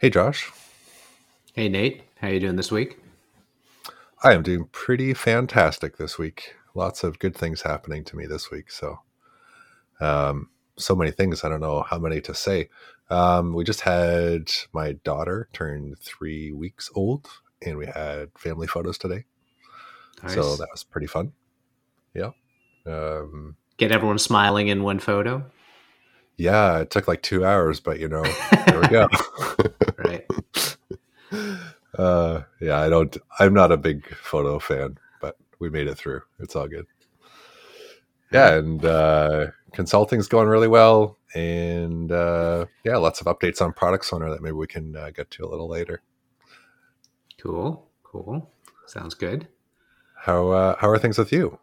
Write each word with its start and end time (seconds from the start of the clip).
Hey, 0.00 0.08
Josh. 0.08 0.50
Hey, 1.52 1.68
Nate. 1.68 2.04
How 2.22 2.28
you 2.28 2.40
doing 2.40 2.56
this 2.56 2.72
week? 2.72 2.98
I 4.24 4.32
am 4.32 4.42
doing 4.42 4.66
pretty 4.72 5.12
fantastic 5.12 5.98
this 5.98 6.16
week. 6.16 6.54
Lots 6.74 7.04
of 7.04 7.18
good 7.18 7.36
things 7.36 7.60
happening 7.60 8.04
to 8.04 8.16
me 8.16 8.24
this 8.24 8.50
week. 8.50 8.70
So, 8.70 9.00
um, 10.00 10.48
so 10.78 10.96
many 10.96 11.10
things. 11.10 11.44
I 11.44 11.50
don't 11.50 11.60
know 11.60 11.82
how 11.82 11.98
many 11.98 12.22
to 12.22 12.34
say. 12.34 12.70
Um, 13.10 13.52
we 13.52 13.62
just 13.62 13.82
had 13.82 14.50
my 14.72 14.92
daughter 15.04 15.50
turn 15.52 15.94
three 16.00 16.50
weeks 16.50 16.90
old, 16.94 17.28
and 17.60 17.76
we 17.76 17.84
had 17.84 18.30
family 18.38 18.68
photos 18.68 18.96
today. 18.96 19.26
Nice. 20.22 20.32
So 20.32 20.56
that 20.56 20.68
was 20.72 20.82
pretty 20.82 21.08
fun. 21.08 21.32
Yeah. 22.14 22.30
Um, 22.86 23.56
Get 23.76 23.92
everyone 23.92 24.18
smiling 24.18 24.68
in 24.68 24.82
one 24.82 24.98
photo. 24.98 25.44
yeah, 26.38 26.78
it 26.78 26.90
took 26.90 27.06
like 27.06 27.20
two 27.20 27.44
hours, 27.44 27.80
but 27.80 28.00
you 28.00 28.08
know, 28.08 28.24
there 28.66 28.80
we 28.80 28.88
go. 28.88 29.06
Uh, 31.96 32.42
yeah, 32.60 32.80
I 32.80 32.88
don't. 32.88 33.16
I'm 33.38 33.54
not 33.54 33.72
a 33.72 33.76
big 33.76 34.06
photo 34.14 34.58
fan, 34.58 34.98
but 35.20 35.36
we 35.58 35.70
made 35.70 35.88
it 35.88 35.96
through. 35.96 36.22
It's 36.38 36.56
all 36.56 36.68
good. 36.68 36.86
Yeah, 38.32 38.54
and 38.54 38.84
uh, 38.84 39.48
consulting's 39.72 40.28
going 40.28 40.48
really 40.48 40.68
well, 40.68 41.18
and 41.34 42.12
uh, 42.12 42.66
yeah, 42.84 42.96
lots 42.96 43.20
of 43.20 43.26
updates 43.26 43.60
on 43.60 43.72
Product 43.72 44.04
Sonar 44.04 44.30
that 44.30 44.42
maybe 44.42 44.54
we 44.54 44.68
can 44.68 44.94
uh, 44.94 45.10
get 45.10 45.30
to 45.32 45.44
a 45.44 45.48
little 45.48 45.68
later. 45.68 46.02
Cool. 47.40 47.88
Cool. 48.04 48.50
Sounds 48.86 49.14
good. 49.14 49.48
How 50.16 50.48
uh, 50.50 50.76
how 50.78 50.88
are 50.88 50.98
things 50.98 51.16
with 51.18 51.32
you? 51.32 51.58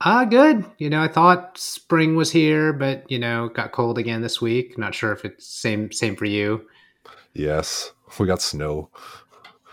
Uh 0.00 0.24
good. 0.24 0.64
You 0.78 0.90
know, 0.90 1.02
I 1.02 1.08
thought 1.08 1.58
spring 1.58 2.14
was 2.14 2.30
here, 2.30 2.72
but 2.72 3.10
you 3.10 3.18
know, 3.18 3.48
got 3.48 3.72
cold 3.72 3.98
again 3.98 4.22
this 4.22 4.40
week. 4.40 4.78
Not 4.78 4.94
sure 4.94 5.12
if 5.12 5.24
it's 5.24 5.46
same 5.46 5.90
same 5.90 6.14
for 6.14 6.24
you. 6.26 6.68
Yes, 7.34 7.92
we 8.18 8.26
got 8.26 8.42
snow. 8.42 8.90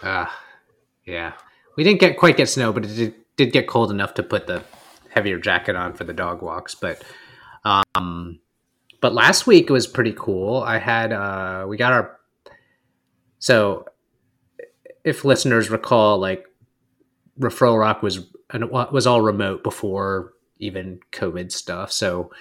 Uh 0.02 0.28
yeah. 1.06 1.34
We 1.76 1.84
didn't 1.84 2.00
get 2.00 2.18
quite 2.18 2.38
get 2.38 2.50
snow, 2.50 2.72
but 2.72 2.86
it 2.86 2.96
did, 2.96 3.14
did 3.38 3.54
get 3.54 3.68
cold 3.68 3.92
enough 3.92 4.14
to 4.16 4.24
put 4.24 4.48
the 4.48 4.64
heavier 5.10 5.40
jacket 5.40 5.76
on 5.76 5.94
for 5.94 6.04
the 6.04 6.14
dog 6.14 6.42
walks. 6.42 6.76
But 6.76 7.04
um 7.96 8.40
but 9.02 9.14
last 9.14 9.46
week 9.48 9.70
was 9.70 9.88
pretty 9.88 10.14
cool. 10.18 10.62
I 10.62 10.78
had 10.80 11.14
uh 11.14 11.66
we 11.68 11.78
got 11.78 11.94
our 11.94 12.20
so 13.40 13.86
if 15.04 15.24
listeners 15.24 15.70
recall, 15.70 16.18
like 16.18 16.46
Referral 17.40 17.80
Rock 17.80 18.02
was 18.02 18.28
and 18.52 18.70
was 18.70 19.08
all 19.08 19.22
remote 19.22 19.64
before 19.64 20.34
even 20.58 21.00
COVID 21.12 21.52
stuff. 21.52 21.92
So 21.92 22.32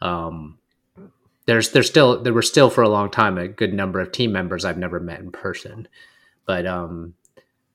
um, 0.00 0.58
there's 1.46 1.70
there's 1.70 1.88
still 1.88 2.22
there 2.22 2.32
were 2.32 2.42
still 2.42 2.70
for 2.70 2.82
a 2.82 2.88
long 2.88 3.10
time 3.10 3.38
a 3.38 3.48
good 3.48 3.72
number 3.72 4.00
of 4.00 4.12
team 4.12 4.32
members 4.32 4.64
I've 4.64 4.78
never 4.78 5.00
met 5.00 5.20
in 5.20 5.32
person, 5.32 5.88
but 6.46 6.66
um, 6.66 7.14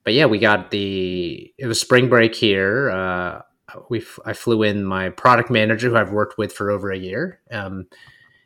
but 0.04 0.14
yeah, 0.14 0.26
we 0.26 0.40
got 0.40 0.72
the 0.72 1.54
it 1.58 1.68
was 1.68 1.80
spring 1.80 2.08
break 2.10 2.34
here. 2.34 2.90
Uh, 2.90 3.42
we 3.90 4.06
I 4.26 4.34
flew 4.34 4.64
in 4.64 4.86
my 4.86 5.10
product 5.10 5.50
manager 5.50 5.90
who 5.90 5.98
I've 5.98 6.12
worked 6.12 6.38
with 6.38 6.54
for 6.54 6.72
over 6.72 6.92
a 6.92 6.98
year. 6.98 7.42
Um, 7.52 7.88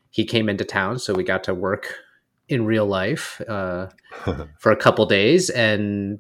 he 0.10 0.26
came 0.26 0.50
into 0.50 0.66
town, 0.66 1.00
so 1.00 1.14
we 1.14 1.24
got 1.24 1.44
to 1.46 1.54
work 1.54 1.96
in 2.50 2.66
real 2.66 2.86
life 2.86 3.40
uh, 3.48 3.88
for 4.60 4.72
a 4.72 4.76
couple 4.76 5.06
days, 5.06 5.50
and 5.52 6.20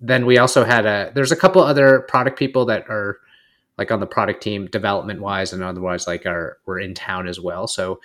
then 0.00 0.26
we 0.26 0.38
also 0.38 0.64
had 0.64 0.86
a 0.86 1.12
there's 1.14 1.32
a 1.32 1.36
couple 1.36 1.62
other 1.62 2.00
product 2.08 2.38
people 2.38 2.64
that 2.66 2.88
are 2.88 3.18
like 3.78 3.90
on 3.90 4.00
the 4.00 4.06
product 4.06 4.42
team 4.42 4.66
development 4.66 5.20
wise 5.20 5.52
and 5.52 5.62
otherwise 5.62 6.06
like 6.06 6.26
are 6.26 6.58
were 6.66 6.78
in 6.78 6.94
town 6.94 7.26
as 7.26 7.40
well 7.40 7.66
so 7.66 8.00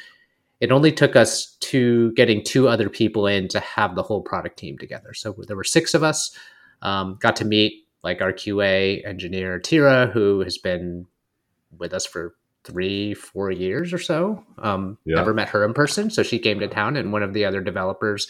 it 0.60 0.72
only 0.72 0.92
took 0.92 1.16
us 1.16 1.56
to 1.60 2.12
getting 2.14 2.44
two 2.44 2.68
other 2.68 2.88
people 2.90 3.26
in 3.26 3.48
to 3.48 3.60
have 3.60 3.96
the 3.96 4.04
whole 4.04 4.22
product 4.22 4.58
team 4.58 4.78
together 4.78 5.14
so 5.14 5.34
there 5.48 5.56
were 5.56 5.64
six 5.64 5.94
of 5.94 6.04
us 6.04 6.36
um, 6.82 7.18
got 7.20 7.36
to 7.36 7.46
meet 7.46 7.86
like 8.04 8.22
our 8.22 8.34
qa 8.34 9.06
engineer 9.06 9.60
tira 9.60 10.08
who 10.08 10.40
has 10.42 10.58
been 10.58 11.06
with 11.78 11.94
us 11.94 12.06
for 12.06 12.36
three 12.64 13.14
four 13.14 13.50
years 13.50 13.92
or 13.92 13.98
so 13.98 14.44
um, 14.60 14.98
Yeah. 15.06 15.16
never 15.16 15.34
met 15.34 15.50
her 15.50 15.64
in 15.66 15.74
person 15.74 16.10
so 16.10 16.22
she 16.22 16.38
came 16.38 16.60
to 16.60 16.68
town 16.68 16.96
and 16.96 17.12
one 17.12 17.24
of 17.24 17.34
the 17.34 17.46
other 17.46 17.62
developers 17.62 18.28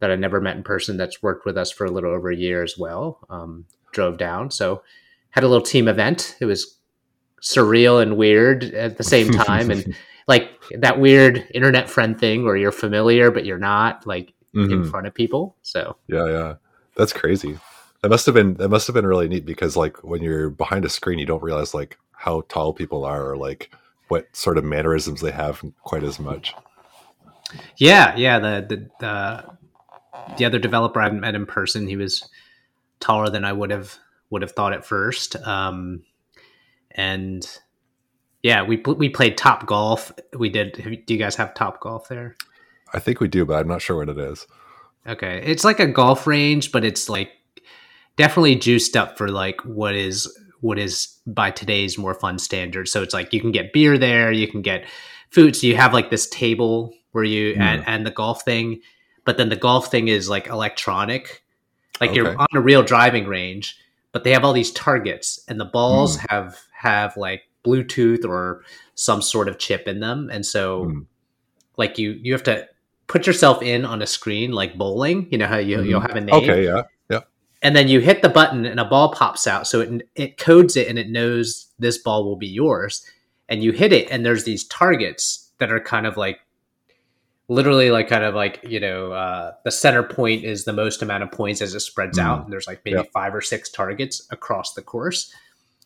that 0.00 0.10
I 0.10 0.16
never 0.16 0.40
met 0.40 0.56
in 0.56 0.62
person 0.62 0.96
that's 0.98 1.22
worked 1.22 1.46
with 1.46 1.56
us 1.56 1.70
for 1.70 1.86
a 1.86 1.90
little 1.90 2.12
over 2.12 2.30
a 2.30 2.36
year 2.36 2.62
as 2.62 2.76
well. 2.76 3.18
Um, 3.30 3.64
drove 3.92 4.18
down, 4.18 4.50
so 4.50 4.82
had 5.30 5.42
a 5.42 5.48
little 5.48 5.64
team 5.64 5.88
event. 5.88 6.36
It 6.38 6.44
was 6.44 6.75
surreal 7.42 8.00
and 8.02 8.16
weird 8.16 8.64
at 8.74 8.96
the 8.96 9.04
same 9.04 9.30
time, 9.32 9.70
and 9.70 9.94
like 10.28 10.50
that 10.78 10.98
weird 10.98 11.46
internet 11.54 11.88
friend 11.88 12.18
thing 12.18 12.44
where 12.44 12.56
you're 12.56 12.72
familiar 12.72 13.30
but 13.30 13.44
you're 13.44 13.58
not 13.58 14.06
like 14.06 14.32
in 14.54 14.68
Mhm. 14.68 14.90
front 14.90 15.06
of 15.06 15.14
people. 15.14 15.54
So 15.62 15.96
Yeah, 16.08 16.26
yeah, 16.28 16.54
that's 16.96 17.12
crazy. 17.12 17.58
That 18.02 18.08
must 18.08 18.26
have 18.26 18.34
been 18.34 18.54
that 18.54 18.68
must 18.68 18.86
have 18.86 18.94
been 18.94 19.06
really 19.06 19.28
neat 19.28 19.44
because 19.46 19.76
like 19.76 20.02
when 20.02 20.22
you're 20.22 20.50
behind 20.50 20.84
a 20.84 20.88
screen, 20.88 21.18
you 21.18 21.26
don't 21.26 21.42
realize 21.42 21.74
like 21.74 21.98
how 22.12 22.42
tall 22.48 22.72
people 22.72 23.04
are 23.04 23.30
or 23.30 23.36
like 23.36 23.70
what 24.08 24.34
sort 24.34 24.56
of 24.58 24.64
mannerisms 24.64 25.20
they 25.20 25.30
have 25.32 25.62
quite 25.82 26.02
as 26.04 26.18
much. 26.18 26.54
yeah, 27.76 28.14
yeah. 28.16 28.38
The 28.38 28.66
the 28.68 28.90
the, 29.00 29.44
the 30.38 30.44
other 30.44 30.58
developer 30.58 31.00
I 31.00 31.10
met 31.10 31.34
in 31.34 31.46
person, 31.46 31.86
he 31.86 31.96
was 31.96 32.28
taller 33.00 33.30
than 33.30 33.44
I 33.44 33.52
would 33.52 33.70
have 33.70 33.96
would 34.30 34.42
have 34.42 34.52
thought 34.52 34.72
at 34.72 34.84
first. 34.84 35.36
Um, 35.46 36.02
and 36.96 37.46
yeah, 38.42 38.62
we 38.62 38.76
we 38.76 39.08
played 39.08 39.36
Topgolf. 39.38 40.10
We 40.36 40.48
did. 40.48 41.02
Do 41.06 41.14
you 41.14 41.18
guys 41.20 41.36
have 41.36 41.54
Topgolf 41.54 42.08
there? 42.08 42.36
I 42.92 42.98
think 42.98 43.20
we 43.20 43.28
do, 43.28 43.44
but 43.44 43.60
I'm 43.60 43.68
not 43.68 43.82
sure 43.82 43.96
what 43.96 44.08
it 44.08 44.18
is. 44.18 44.46
Okay, 45.06 45.42
it's 45.44 45.64
like 45.64 45.78
a 45.78 45.86
golf 45.86 46.26
range, 46.26 46.72
but 46.72 46.84
it's 46.84 47.08
like 47.08 47.30
definitely 48.16 48.56
juiced 48.56 48.96
up 48.96 49.16
for 49.16 49.28
like 49.28 49.60
what 49.64 49.94
is 49.94 50.26
what 50.60 50.78
is 50.78 51.18
by 51.26 51.50
today's 51.50 51.98
more 51.98 52.14
fun 52.14 52.38
standards. 52.38 52.90
So 52.90 53.02
it's 53.02 53.14
like 53.14 53.32
you 53.32 53.40
can 53.40 53.52
get 53.52 53.72
beer 53.72 53.98
there, 53.98 54.32
you 54.32 54.48
can 54.48 54.62
get 54.62 54.86
food. 55.30 55.54
So 55.54 55.66
you 55.66 55.76
have 55.76 55.92
like 55.92 56.10
this 56.10 56.28
table 56.28 56.94
where 57.12 57.24
you 57.24 57.54
Mm. 57.54 57.60
and, 57.60 57.84
and 57.86 58.06
the 58.06 58.10
golf 58.10 58.42
thing, 58.42 58.80
but 59.24 59.36
then 59.36 59.48
the 59.48 59.56
golf 59.56 59.90
thing 59.90 60.08
is 60.08 60.28
like 60.28 60.46
electronic, 60.48 61.42
like 62.00 62.14
you're 62.14 62.36
on 62.38 62.48
a 62.54 62.60
real 62.60 62.82
driving 62.82 63.26
range, 63.26 63.78
but 64.16 64.24
they 64.24 64.32
have 64.32 64.46
all 64.46 64.54
these 64.54 64.70
targets, 64.72 65.44
and 65.46 65.60
the 65.60 65.66
balls 65.66 66.16
have 66.30 66.58
have 66.72 67.14
like 67.18 67.42
Bluetooth 67.66 68.24
or 68.24 68.62
some 68.94 69.20
sort 69.20 69.46
of 69.46 69.58
chip 69.58 69.86
in 69.86 70.00
them, 70.00 70.30
and 70.32 70.46
so 70.46 70.86
Mm. 70.86 71.04
like 71.76 71.98
you 71.98 72.12
you 72.22 72.32
have 72.32 72.42
to 72.44 72.66
put 73.08 73.26
yourself 73.26 73.62
in 73.62 73.84
on 73.84 74.00
a 74.00 74.06
screen 74.06 74.52
like 74.52 74.78
bowling. 74.78 75.28
You 75.30 75.36
know 75.36 75.46
how 75.46 75.58
you 75.58 75.76
Mhm. 75.76 75.86
you'll 75.86 76.00
have 76.00 76.16
a 76.16 76.22
name, 76.22 76.34
Okay, 76.34 76.64
yeah, 76.64 76.84
yeah. 77.10 77.20
and 77.60 77.76
then 77.76 77.88
you 77.88 78.00
hit 78.00 78.22
the 78.22 78.30
button 78.30 78.64
and 78.64 78.80
a 78.80 78.86
ball 78.86 79.12
pops 79.12 79.46
out. 79.46 79.66
So 79.66 79.80
it 79.82 80.08
it 80.14 80.38
codes 80.38 80.78
it 80.78 80.88
and 80.88 80.98
it 80.98 81.10
knows 81.10 81.66
this 81.78 81.98
ball 81.98 82.24
will 82.24 82.36
be 82.36 82.48
yours, 82.48 83.04
and 83.50 83.62
you 83.62 83.72
hit 83.72 83.92
it, 83.92 84.08
and 84.10 84.24
there's 84.24 84.44
these 84.44 84.64
targets 84.64 85.52
that 85.58 85.70
are 85.70 85.78
kind 85.80 86.06
of 86.06 86.16
like 86.16 86.38
literally 87.48 87.90
like 87.90 88.08
kind 88.08 88.24
of 88.24 88.34
like 88.34 88.60
you 88.66 88.80
know 88.80 89.12
uh, 89.12 89.52
the 89.64 89.70
center 89.70 90.02
point 90.02 90.44
is 90.44 90.64
the 90.64 90.72
most 90.72 91.02
amount 91.02 91.22
of 91.22 91.30
points 91.30 91.62
as 91.62 91.74
it 91.74 91.80
spreads 91.80 92.18
Mm. 92.18 92.22
out 92.24 92.44
and 92.44 92.52
there's 92.52 92.66
like 92.66 92.80
maybe 92.84 93.02
five 93.12 93.34
or 93.34 93.40
six 93.40 93.70
targets 93.70 94.26
across 94.30 94.74
the 94.74 94.82
course 94.82 95.32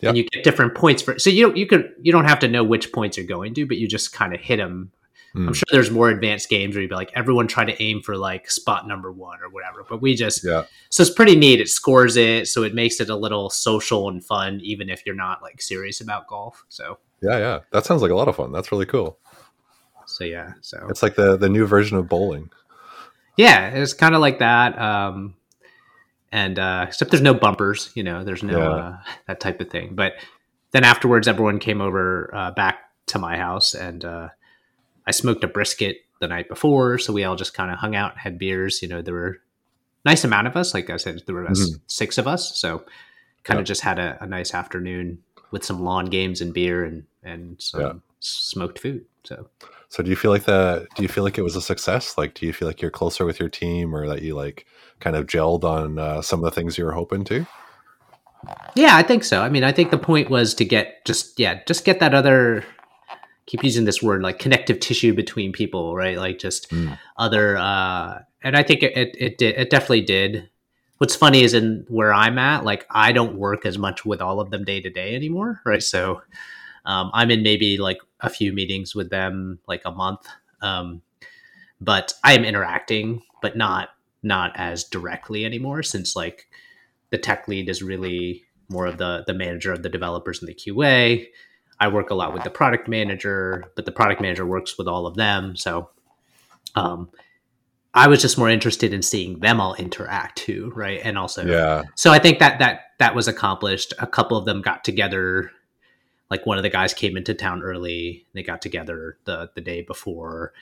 and 0.03 0.17
you 0.17 0.25
get 0.25 0.43
different 0.45 0.75
points 0.75 1.03
for 1.03 1.19
so 1.19 1.29
you 1.29 1.53
you 1.55 1.67
could 1.67 1.93
you 2.01 2.13
don't 2.13 2.25
have 2.25 2.39
to 2.39 2.49
know 2.49 2.65
which 2.65 2.91
points 2.93 3.17
you're 3.19 3.27
going 3.27 3.53
to 3.55 3.67
but 3.67 3.77
you 3.77 3.87
just 3.87 4.13
kind 4.13 4.35
of 4.35 4.41
hit 4.41 4.57
them 4.57 4.91
i'm 5.37 5.49
Mm. 5.49 5.55
sure 5.55 5.65
there's 5.71 5.91
more 5.93 6.09
advanced 6.09 6.49
games 6.49 6.75
where 6.75 6.83
you'd 6.83 6.89
be 6.89 6.95
like 6.97 7.13
everyone 7.15 7.47
try 7.47 7.65
to 7.65 7.81
aim 7.81 8.01
for 8.03 8.17
like 8.17 8.51
spot 8.51 8.89
number 8.89 9.13
one 9.13 9.39
or 9.43 9.49
whatever 9.51 9.85
but 9.89 10.01
we 10.03 10.15
just 10.17 10.43
Yeah. 10.45 10.65
so 10.89 11.03
it's 11.03 11.11
pretty 11.13 11.37
neat 11.37 11.61
it 11.61 11.69
scores 11.69 12.17
it 12.17 12.49
so 12.49 12.63
it 12.65 12.75
makes 12.75 12.99
it 13.01 13.11
a 13.11 13.15
little 13.17 13.49
social 13.51 14.09
and 14.09 14.25
fun 14.25 14.59
even 14.65 14.89
if 14.91 15.05
you're 15.07 15.15
not 15.15 15.41
like 15.43 15.61
serious 15.63 16.01
about 16.01 16.27
golf 16.27 16.65
so 16.69 16.99
Yeah, 17.23 17.39
yeah. 17.39 17.59
That 17.73 17.85
sounds 17.85 18.01
like 18.03 18.11
a 18.11 18.15
lot 18.17 18.29
of 18.29 18.37
fun. 18.37 18.51
That's 18.51 18.73
really 18.73 18.87
cool. 18.87 19.19
So 20.11 20.25
yeah 20.25 20.53
so 20.61 20.87
It's 20.91 21.03
like 21.03 21.15
the 21.15 21.37
the 21.37 21.49
new 21.49 21.67
version 21.67 21.97
of 21.97 22.09
bowling. 22.09 22.51
yeah 23.37 23.69
it's 23.71 23.93
kind 23.95 24.15
of 24.15 24.21
like 24.21 24.39
that 24.41 24.79
um 24.79 25.35
and 26.33 26.59
uh 26.59 26.85
except 26.89 27.11
there's 27.11 27.23
no 27.23 27.35
bumpers 27.35 27.91
you 27.95 28.03
know 28.03 28.25
there's 28.25 28.43
no 28.43 28.59
Yeah. 28.59 28.83
uh, 28.85 28.97
that 29.27 29.41
type 29.41 29.61
of 29.61 29.71
thing 29.71 29.95
but 29.95 30.15
then 30.73 30.85
afterwards 30.85 31.27
everyone 31.29 31.59
came 31.59 31.81
over 31.81 32.31
uh, 32.35 32.51
back 32.53 32.77
to 33.07 33.19
my 33.19 33.37
house 33.37 33.75
and 33.75 34.05
uh 34.05 34.29
i 35.07 35.11
smoked 35.11 35.43
a 35.45 35.49
brisket 35.49 35.99
the 36.21 36.29
night 36.29 36.49
before 36.49 36.99
so 36.99 37.13
we 37.13 37.25
all 37.25 37.37
just 37.37 37.55
kind 37.55 37.71
of 37.71 37.79
hung 37.79 37.97
out 37.97 38.17
had 38.19 38.39
beers 38.39 38.83
you 38.83 38.89
know 38.89 39.03
there 39.03 39.15
were 39.15 39.39
nice 40.05 40.23
amount 40.25 40.47
of 40.47 40.57
us 40.57 40.75
like 40.75 40.91
i 40.91 40.97
said 40.97 41.23
there 41.27 41.35
were 41.35 41.47
us 41.49 41.71
six 41.87 42.19
of 42.19 42.27
us 42.29 42.57
so 42.59 42.85
kind 43.43 43.57
Yeah. 43.57 43.63
of 43.63 43.67
just 43.67 43.81
had 43.81 43.99
a, 43.99 44.19
a 44.23 44.27
nice 44.27 44.53
afternoon 44.55 45.19
with 45.51 45.65
some 45.65 45.83
lawn 45.83 46.07
games 46.07 46.41
and 46.41 46.53
beer 46.55 46.85
and 46.85 47.05
and 47.23 47.57
some 47.61 47.81
Yeah. 47.81 47.93
smoked 48.21 48.79
food 48.79 49.05
so 49.25 49.49
So 49.91 50.03
do 50.03 50.09
you 50.09 50.17
feel 50.17 50.31
like 50.31 50.45
that 50.45 50.87
do 50.95 51.03
you 51.03 51.09
feel 51.09 51.25
like 51.25 51.37
it 51.37 51.43
was 51.43 51.57
a 51.57 51.61
success? 51.61 52.17
Like 52.17 52.35
do 52.35 52.47
you 52.47 52.53
feel 52.53 52.67
like 52.67 52.81
you're 52.81 52.91
closer 52.91 53.27
with 53.27 53.39
your 53.39 53.49
team 53.49 53.95
or 53.95 54.09
that 54.09 54.23
you 54.23 54.35
like 54.35 54.67
kind 55.01 55.17
of 55.17 55.27
gelled 55.27 55.65
on 55.65 55.99
uh, 55.99 56.23
some 56.23 56.41
of 56.41 56.45
the 56.45 56.51
things 56.53 56.79
you 56.79 56.85
were 56.85 56.93
hoping 56.93 57.25
to? 57.25 57.47
Yeah, 58.75 58.97
I 58.97 59.03
think 59.03 59.25
so. 59.25 59.43
I 59.43 59.51
mean, 59.51 59.65
I 59.65 59.73
think 59.73 59.91
the 59.91 59.99
point 59.99 60.31
was 60.31 60.55
to 60.55 60.65
get 60.65 61.05
just 61.05 61.39
yeah, 61.39 61.61
just 61.67 61.85
get 61.85 62.01
that 62.01 62.15
other 62.15 62.65
keep 63.51 63.65
using 63.65 63.85
this 63.85 64.01
word 64.01 64.23
like 64.23 64.39
connective 64.39 64.79
tissue 64.79 65.13
between 65.13 65.51
people, 65.51 65.97
right? 65.97 66.17
Like 66.17 66.39
just 66.39 66.71
mm. 66.71 66.97
other, 67.17 67.57
uh, 67.57 68.21
and 68.45 68.57
I 68.57 68.63
think 68.63 68.85
it, 68.85 68.97
it, 68.97 69.17
it 69.19 69.39
did, 69.39 69.59
it 69.59 69.71
definitely 69.71 70.03
did. 70.03 70.49
What's 70.99 71.17
funny 71.17 71.43
is 71.43 71.53
in 71.53 71.85
where 71.89 72.15
I'm 72.15 72.39
at, 72.39 72.65
like 72.65 72.87
I 72.91 73.11
don't 73.11 73.35
work 73.35 73.67
as 73.67 73.77
much 73.77 74.05
with 74.05 74.21
all 74.21 74.39
of 74.39 74.51
them 74.51 74.65
day 74.65 74.81
to 74.81 74.89
day 74.89 75.17
anymore, 75.17 75.63
right? 75.67 75.83
So 75.83 76.23
um, 76.85 77.11
I'm 77.13 77.33
in 77.33 77.43
maybe 77.43 77.77
like 77.77 77.99
a 78.21 78.31
few 78.31 78.53
meetings 78.53 78.95
with 78.95 79.11
them 79.11 79.59
like 79.67 79.83
a 79.85 79.91
month, 79.91 80.27
um, 80.63 81.03
but 81.81 82.15
I 82.25 82.35
am 82.35 82.45
interacting, 82.45 83.23
but 83.43 83.57
not 83.57 83.91
not 84.23 84.53
as 84.57 84.85
directly 84.85 85.47
anymore 85.47 85.83
since 85.83 86.15
like 86.15 86.47
the 87.09 87.17
tech 87.17 87.49
lead 87.49 87.71
is 87.71 87.83
really 87.83 88.45
more 88.69 88.87
of 88.87 88.99
the 88.99 89.25
the 89.27 89.35
manager 89.35 89.73
of 89.73 89.83
the 89.83 89.89
developers 89.89 90.41
and 90.41 90.49
the 90.49 90.55
QA. 90.55 91.27
I 91.79 91.89
work 91.89 92.11
a 92.11 92.15
lot 92.15 92.35
with 92.35 92.45
the 92.45 92.51
product 92.51 92.89
manager, 92.89 93.65
but 93.75 93.87
the 93.87 93.93
product 93.93 94.21
manager 94.21 94.45
works 94.45 94.77
with 94.77 94.87
all 94.87 95.07
of 95.07 95.17
them. 95.17 95.57
So 95.57 95.89
um, 96.75 97.09
I 97.95 98.07
was 98.07 98.21
just 98.21 98.39
more 98.39 98.49
interested 98.49 98.93
in 98.93 99.03
seeing 99.03 99.41
them 99.41 99.61
all 99.61 99.75
interact 99.75 100.39
too, 100.39 100.73
right? 100.77 101.01
And 101.03 101.19
also, 101.19 101.45
yeah. 101.45 101.83
So 101.97 102.13
I 102.13 102.19
think 102.19 102.39
that 102.39 102.59
that 102.61 102.83
that 102.99 103.15
was 103.15 103.27
accomplished. 103.27 103.93
A 103.99 104.07
couple 104.07 104.37
of 104.37 104.45
them 104.45 104.63
got 104.63 104.85
together. 104.85 105.51
Like 106.31 106.47
one 106.47 106.59
of 106.59 106.63
the 106.63 106.71
guys 106.71 106.95
came 106.95 107.17
into 107.17 107.35
town 107.35 107.63
early. 107.63 108.27
They 108.33 108.43
got 108.43 108.63
together 108.63 109.19
the 109.25 109.51
the 109.55 109.61
day 109.61 109.83
before, 109.83 110.53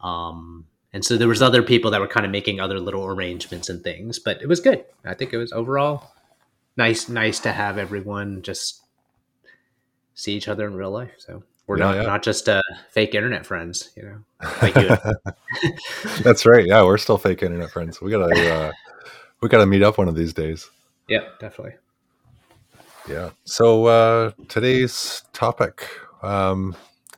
um, 0.00 0.66
and 0.92 1.04
so 1.04 1.16
there 1.16 1.28
was 1.28 1.42
other 1.42 1.62
people 1.62 1.90
that 1.92 2.00
were 2.00 2.08
kind 2.08 2.26
of 2.26 2.32
making 2.32 2.60
other 2.60 2.78
little 2.78 3.04
arrangements 3.04 3.68
and 3.68 3.82
things. 3.82 4.18
But 4.18 4.42
it 4.42 4.48
was 4.48 4.60
good. 4.60 4.84
I 5.04 5.14
think 5.14 5.32
it 5.32 5.38
was 5.38 5.52
overall 5.52 6.12
nice. 6.76 7.08
Nice 7.08 7.40
to 7.40 7.52
have 7.52 7.78
everyone 7.78 8.42
just 8.42 8.82
see 10.14 10.34
each 10.34 10.48
other 10.48 10.66
in 10.66 10.74
real 10.74 10.90
life. 10.90 11.12
So 11.18 11.42
we're 11.66 11.78
yeah, 11.78 11.84
not 11.84 11.96
yeah. 11.96 12.02
not 12.02 12.22
just 12.22 12.48
uh, 12.48 12.62
fake 12.90 13.14
internet 13.14 13.46
friends, 13.46 13.90
you 13.96 14.02
know. 14.02 14.18
Like 14.62 14.76
you. 14.76 15.72
That's 16.22 16.46
right. 16.46 16.66
Yeah, 16.66 16.84
we're 16.84 16.98
still 16.98 17.18
fake 17.18 17.42
internet 17.42 17.70
friends. 17.70 18.00
We 18.00 18.10
gotta 18.10 18.54
uh, 18.54 18.72
we 19.40 19.48
gotta 19.48 19.66
meet 19.66 19.82
up 19.82 19.98
one 19.98 20.08
of 20.08 20.14
these 20.14 20.32
days. 20.32 20.70
Yeah, 21.08 21.28
definitely. 21.40 21.74
Yeah. 23.08 23.30
So 23.44 23.86
uh, 23.86 24.32
today's 24.48 25.22
topic, 25.32 25.88
um, 26.22 26.74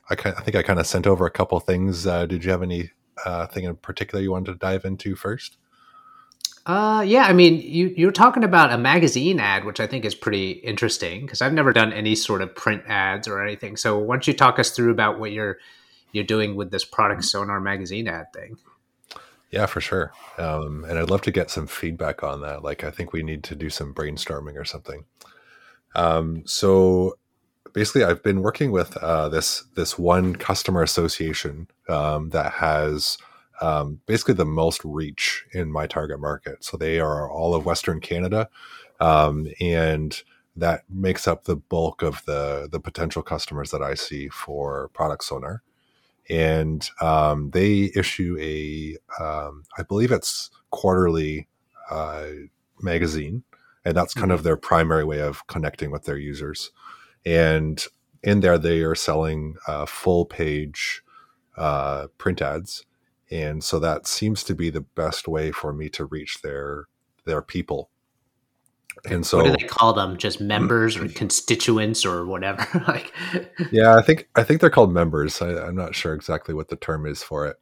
I, 0.09 0.13
I 0.13 0.41
think 0.41 0.55
I 0.55 0.63
kind 0.63 0.79
of 0.79 0.87
sent 0.87 1.07
over 1.07 1.25
a 1.25 1.31
couple 1.31 1.59
things. 1.59 2.05
Uh, 2.05 2.25
did 2.25 2.43
you 2.43 2.51
have 2.51 2.61
any 2.61 2.91
uh, 3.25 3.47
thing 3.47 3.63
in 3.63 3.75
particular 3.75 4.21
you 4.23 4.31
wanted 4.31 4.51
to 4.51 4.57
dive 4.57 4.85
into 4.85 5.15
first? 5.15 5.57
Uh, 6.65 7.01
yeah, 7.01 7.23
I 7.23 7.33
mean, 7.33 7.59
you 7.61 7.93
you're 7.97 8.11
talking 8.11 8.43
about 8.43 8.71
a 8.71 8.77
magazine 8.77 9.39
ad, 9.39 9.63
which 9.63 9.79
I 9.79 9.87
think 9.87 10.05
is 10.05 10.13
pretty 10.13 10.51
interesting 10.51 11.21
because 11.21 11.41
I've 11.41 11.53
never 11.53 11.73
done 11.73 11.91
any 11.91 12.13
sort 12.13 12.41
of 12.43 12.53
print 12.53 12.83
ads 12.87 13.27
or 13.27 13.41
anything. 13.41 13.75
So 13.75 13.97
why 13.97 14.15
don't 14.15 14.27
you 14.27 14.33
talk 14.33 14.59
us 14.59 14.69
through 14.71 14.91
about 14.91 15.19
what 15.19 15.31
you're 15.31 15.57
you're 16.11 16.25
doing 16.25 16.55
with 16.55 16.69
this 16.69 16.85
product 16.85 17.23
sonar 17.23 17.59
magazine 17.59 18.07
ad 18.07 18.31
thing? 18.33 18.57
Yeah, 19.51 19.65
for 19.65 19.81
sure. 19.81 20.11
Um, 20.37 20.85
and 20.87 20.99
I'd 20.99 21.09
love 21.09 21.23
to 21.23 21.31
get 21.31 21.49
some 21.49 21.65
feedback 21.65 22.21
on 22.21 22.41
that. 22.41 22.63
Like, 22.63 22.83
I 22.83 22.91
think 22.91 23.13
we 23.13 23.23
need 23.23 23.43
to 23.45 23.55
do 23.55 23.69
some 23.69 23.93
brainstorming 23.93 24.55
or 24.55 24.65
something. 24.65 25.05
Um, 25.95 26.43
so 26.45 27.17
basically, 27.73 28.03
I've 28.03 28.23
been 28.23 28.41
working 28.41 28.71
with 28.71 28.97
uh, 28.97 29.29
this 29.29 29.63
this 29.75 29.97
one 29.97 30.35
customer 30.35 30.83
association 30.83 31.67
um, 31.87 32.29
that 32.29 32.53
has 32.53 33.17
um, 33.61 33.99
basically 34.05 34.35
the 34.35 34.45
most 34.45 34.83
reach 34.83 35.45
in 35.53 35.71
my 35.71 35.87
target 35.87 36.19
market. 36.19 36.63
So 36.63 36.77
they 36.77 36.99
are 36.99 37.29
all 37.29 37.53
of 37.55 37.65
Western 37.65 37.99
Canada, 37.99 38.49
um, 38.99 39.47
and 39.59 40.21
that 40.55 40.83
makes 40.89 41.27
up 41.27 41.43
the 41.43 41.55
bulk 41.55 42.01
of 42.01 42.23
the 42.25 42.67
the 42.71 42.79
potential 42.79 43.21
customers 43.21 43.71
that 43.71 43.81
I 43.81 43.93
see 43.95 44.29
for 44.29 44.89
Product 44.89 45.23
Sonar. 45.23 45.63
And 46.29 46.87
um, 47.01 47.49
they 47.51 47.91
issue 47.95 48.37
a, 48.39 48.97
um, 49.19 49.63
I 49.79 49.81
believe 49.81 50.11
it's 50.11 50.51
quarterly 50.69 51.47
uh, 51.89 52.27
magazine, 52.81 53.43
and 53.85 53.95
that's 53.95 54.13
kind 54.13 54.31
of 54.31 54.39
mm-hmm. 54.39 54.45
their 54.45 54.57
primary 54.57 55.03
way 55.03 55.21
of 55.21 55.45
connecting 55.47 55.91
with 55.91 56.03
their 56.03 56.17
users. 56.17 56.71
And 57.25 57.83
in 58.23 58.41
there, 58.41 58.57
they 58.57 58.81
are 58.81 58.95
selling 58.95 59.55
uh, 59.67 59.85
full 59.85 60.25
page 60.25 61.01
uh, 61.57 62.07
print 62.17 62.41
ads. 62.41 62.85
And 63.31 63.63
so 63.63 63.79
that 63.79 64.07
seems 64.07 64.43
to 64.45 64.55
be 64.55 64.69
the 64.69 64.81
best 64.81 65.27
way 65.27 65.51
for 65.51 65.71
me 65.71 65.89
to 65.89 66.05
reach 66.05 66.41
their 66.41 66.87
their 67.25 67.41
people. 67.41 67.89
And 69.05 69.25
so 69.25 69.37
what 69.37 69.45
do 69.45 69.51
they 69.51 69.67
call 69.67 69.93
them? 69.93 70.17
Just 70.17 70.41
members 70.41 70.97
or 70.97 71.07
constituents 71.09 72.05
or 72.05 72.25
whatever? 72.25 72.65
Like 72.87 73.13
yeah 73.71 73.95
i 73.95 74.01
think 74.01 74.27
i 74.35 74.43
think 74.43 74.61
they're 74.61 74.69
called 74.69 74.91
members. 74.91 75.41
I, 75.41 75.67
am 75.67 75.75
not 75.75 75.95
sure 75.95 76.13
exactly 76.13 76.53
what 76.55 76.69
the 76.69 76.75
term 76.75 77.05
is 77.05 77.21
for 77.21 77.45
it. 77.47 77.57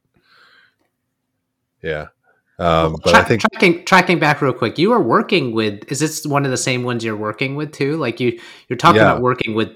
Yeah 1.83 2.07
um, 2.59 2.95
but 3.03 3.11
tra- 3.11 3.19
I 3.19 3.23
think 3.23 3.41
tracking 3.41 3.85
tracking 3.85 4.19
back 4.19 4.41
real 4.41 4.53
quick, 4.53 4.77
you 4.77 4.91
are 4.91 5.01
working 5.01 5.51
with. 5.51 5.91
Is 5.91 5.99
this 5.99 6.25
one 6.25 6.45
of 6.45 6.51
the 6.51 6.57
same 6.57 6.83
ones 6.83 7.03
you're 7.03 7.17
working 7.17 7.55
with 7.55 7.71
too? 7.71 7.97
Like 7.97 8.19
you, 8.19 8.39
you're 8.67 8.77
talking 8.77 9.01
yeah. 9.01 9.11
about 9.11 9.21
working 9.21 9.53
with 9.53 9.71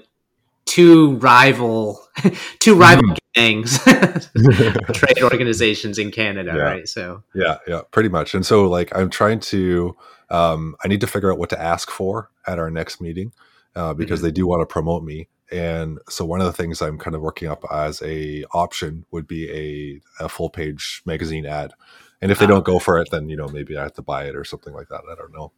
two 0.64 1.16
rival 1.16 2.00
two 2.60 2.74
rival 2.74 3.02
mm. 3.04 3.16
gangs 3.34 3.78
trade 4.94 5.22
organizations 5.22 5.98
in 5.98 6.10
canada 6.10 6.52
yeah. 6.54 6.62
right 6.62 6.88
so 6.88 7.22
yeah 7.34 7.58
yeah 7.66 7.80
pretty 7.90 8.08
much 8.08 8.34
and 8.34 8.46
so 8.46 8.68
like 8.68 8.94
i'm 8.96 9.10
trying 9.10 9.40
to 9.40 9.94
um, 10.30 10.74
i 10.84 10.88
need 10.88 11.00
to 11.00 11.06
figure 11.06 11.32
out 11.32 11.38
what 11.38 11.50
to 11.50 11.60
ask 11.60 11.90
for 11.90 12.30
at 12.46 12.58
our 12.58 12.70
next 12.70 13.00
meeting 13.00 13.32
uh, 13.74 13.92
because 13.92 14.20
mm-hmm. 14.20 14.26
they 14.26 14.32
do 14.32 14.46
want 14.46 14.60
to 14.60 14.66
promote 14.66 15.02
me 15.02 15.28
and 15.50 15.98
so 16.08 16.24
one 16.24 16.40
of 16.40 16.46
the 16.46 16.52
things 16.52 16.80
i'm 16.80 16.98
kind 16.98 17.16
of 17.16 17.20
working 17.20 17.48
up 17.48 17.64
as 17.70 18.00
a 18.02 18.44
option 18.52 19.04
would 19.10 19.26
be 19.26 19.50
a, 19.50 20.24
a 20.24 20.28
full 20.28 20.48
page 20.48 21.02
magazine 21.04 21.44
ad 21.44 21.72
and 22.22 22.32
if 22.32 22.38
they 22.38 22.46
don't 22.46 22.64
go 22.64 22.78
for 22.78 22.98
it 22.98 23.08
then 23.10 23.28
you 23.28 23.36
know 23.36 23.48
maybe 23.48 23.76
i 23.76 23.82
have 23.82 23.92
to 23.92 24.02
buy 24.02 24.24
it 24.24 24.34
or 24.34 24.44
something 24.44 24.72
like 24.72 24.88
that 24.88 25.02
i 25.10 25.14
don't 25.14 25.32
know 25.34 25.52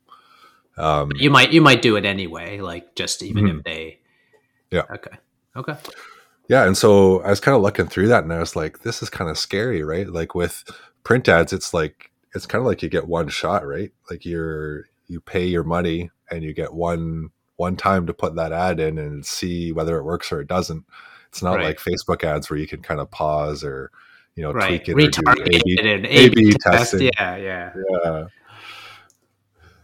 um, 0.76 1.12
you 1.14 1.30
might 1.30 1.52
you 1.52 1.60
might 1.60 1.82
do 1.82 1.94
it 1.94 2.04
anyway 2.04 2.58
like 2.58 2.96
just 2.96 3.22
even 3.22 3.44
mm-hmm. 3.44 3.58
if 3.58 3.64
they 3.64 4.00
yeah. 4.74 4.84
Okay. 4.90 5.16
Okay. 5.56 5.76
Yeah, 6.48 6.66
and 6.66 6.76
so 6.76 7.22
I 7.22 7.30
was 7.30 7.40
kind 7.40 7.56
of 7.56 7.62
looking 7.62 7.86
through 7.86 8.08
that, 8.08 8.24
and 8.24 8.32
I 8.32 8.40
was 8.40 8.56
like, 8.56 8.80
"This 8.80 9.02
is 9.02 9.08
kind 9.08 9.30
of 9.30 9.38
scary, 9.38 9.82
right?" 9.82 10.08
Like 10.08 10.34
with 10.34 10.64
print 11.04 11.28
ads, 11.28 11.52
it's 11.52 11.72
like 11.72 12.10
it's 12.34 12.44
kind 12.44 12.60
of 12.60 12.66
like 12.66 12.82
you 12.82 12.88
get 12.88 13.06
one 13.06 13.28
shot, 13.28 13.66
right? 13.66 13.92
Like 14.10 14.26
you're 14.26 14.86
you 15.06 15.20
pay 15.20 15.46
your 15.46 15.64
money 15.64 16.10
and 16.30 16.42
you 16.42 16.52
get 16.52 16.74
one 16.74 17.30
one 17.56 17.76
time 17.76 18.06
to 18.06 18.12
put 18.12 18.34
that 18.34 18.52
ad 18.52 18.80
in 18.80 18.98
and 18.98 19.24
see 19.24 19.70
whether 19.72 19.96
it 19.96 20.02
works 20.02 20.32
or 20.32 20.40
it 20.40 20.48
doesn't. 20.48 20.84
It's 21.28 21.42
not 21.42 21.56
right. 21.56 21.66
like 21.66 21.78
Facebook 21.78 22.24
ads 22.24 22.50
where 22.50 22.58
you 22.58 22.66
can 22.66 22.82
kind 22.82 23.00
of 23.00 23.10
pause 23.10 23.62
or 23.64 23.90
you 24.36 24.42
know 24.42 24.52
right. 24.52 24.84
tweak 24.84 24.88
it 24.88 24.96
Retarget 24.96 25.40
or 25.40 26.00
do 26.00 26.08
A-B, 26.08 26.54
testing. 26.60 27.02
Yeah, 27.02 27.36
yeah, 27.36 27.72
yeah. 27.76 28.24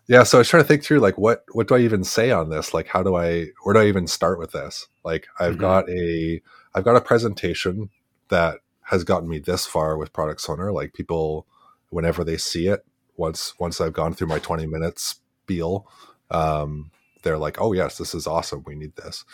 Yeah 0.09 0.25
so 0.25 0.39
i 0.39 0.41
was 0.41 0.49
trying 0.49 0.63
to 0.63 0.67
think 0.67 0.83
through 0.83 0.99
like 0.99 1.17
what 1.19 1.45
what 1.53 1.69
do 1.69 1.77
i 1.77 1.79
even 1.79 2.03
say 2.03 2.33
on 2.33 2.51
this? 2.51 2.75
Like 2.75 2.89
how 2.89 3.03
do 3.03 3.15
i 3.15 3.47
where 3.63 3.75
do 3.75 3.81
i 3.81 3.87
even 3.87 4.07
start 4.07 4.39
with 4.39 4.53
this? 4.53 4.89
Like 5.05 5.29
i've 5.39 5.53
mm-hmm. 5.53 5.61
got 5.61 5.89
a 5.89 6.43
i've 6.75 6.85
got 6.85 6.97
a 6.97 7.01
presentation 7.01 7.91
that 8.29 8.59
has 8.83 9.05
gotten 9.05 9.29
me 9.29 9.39
this 9.39 9.67
far 9.67 9.97
with 9.97 10.13
product 10.13 10.41
sonar 10.41 10.73
like 10.73 10.95
people 10.95 11.47
whenever 11.91 12.25
they 12.25 12.37
see 12.37 12.67
it 12.67 12.85
once 13.17 13.55
once 13.61 13.81
i've 13.81 13.93
gone 13.93 14.15
through 14.15 14.27
my 14.27 14.41
20 14.41 14.67
minutes 14.67 15.21
spiel 15.43 15.87
um, 16.33 16.91
they're 17.23 17.39
like 17.39 17.61
oh 17.61 17.73
yes 17.73 17.99
this 17.99 18.15
is 18.15 18.27
awesome. 18.27 18.65
We 18.67 18.75
need 18.75 18.97
this. 18.97 19.25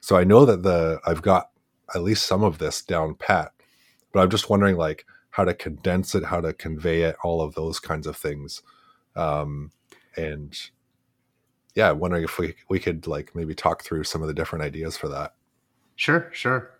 So 0.00 0.16
i 0.16 0.24
know 0.24 0.44
that 0.44 0.62
the 0.62 1.00
i've 1.06 1.22
got 1.22 1.50
at 1.94 2.02
least 2.02 2.26
some 2.26 2.42
of 2.44 2.58
this 2.58 2.82
down 2.82 3.14
pat 3.14 3.52
but 4.12 4.20
i'm 4.20 4.30
just 4.30 4.50
wondering 4.50 4.76
like 4.76 5.04
how 5.30 5.44
to 5.44 5.54
condense 5.54 6.14
it 6.14 6.24
how 6.24 6.40
to 6.40 6.52
convey 6.52 7.02
it 7.02 7.16
all 7.22 7.40
of 7.40 7.54
those 7.54 7.78
kinds 7.78 8.06
of 8.06 8.16
things 8.16 8.62
um, 9.16 9.72
and 10.16 10.56
yeah, 11.76 11.90
I'm 11.90 11.98
wondering 11.98 12.24
if 12.24 12.38
we 12.38 12.54
we 12.68 12.80
could 12.80 13.06
like 13.06 13.34
maybe 13.34 13.54
talk 13.54 13.84
through 13.84 14.04
some 14.04 14.22
of 14.22 14.28
the 14.28 14.34
different 14.34 14.64
ideas 14.64 14.96
for 14.96 15.08
that. 15.08 15.34
Sure, 15.94 16.30
sure. 16.32 16.70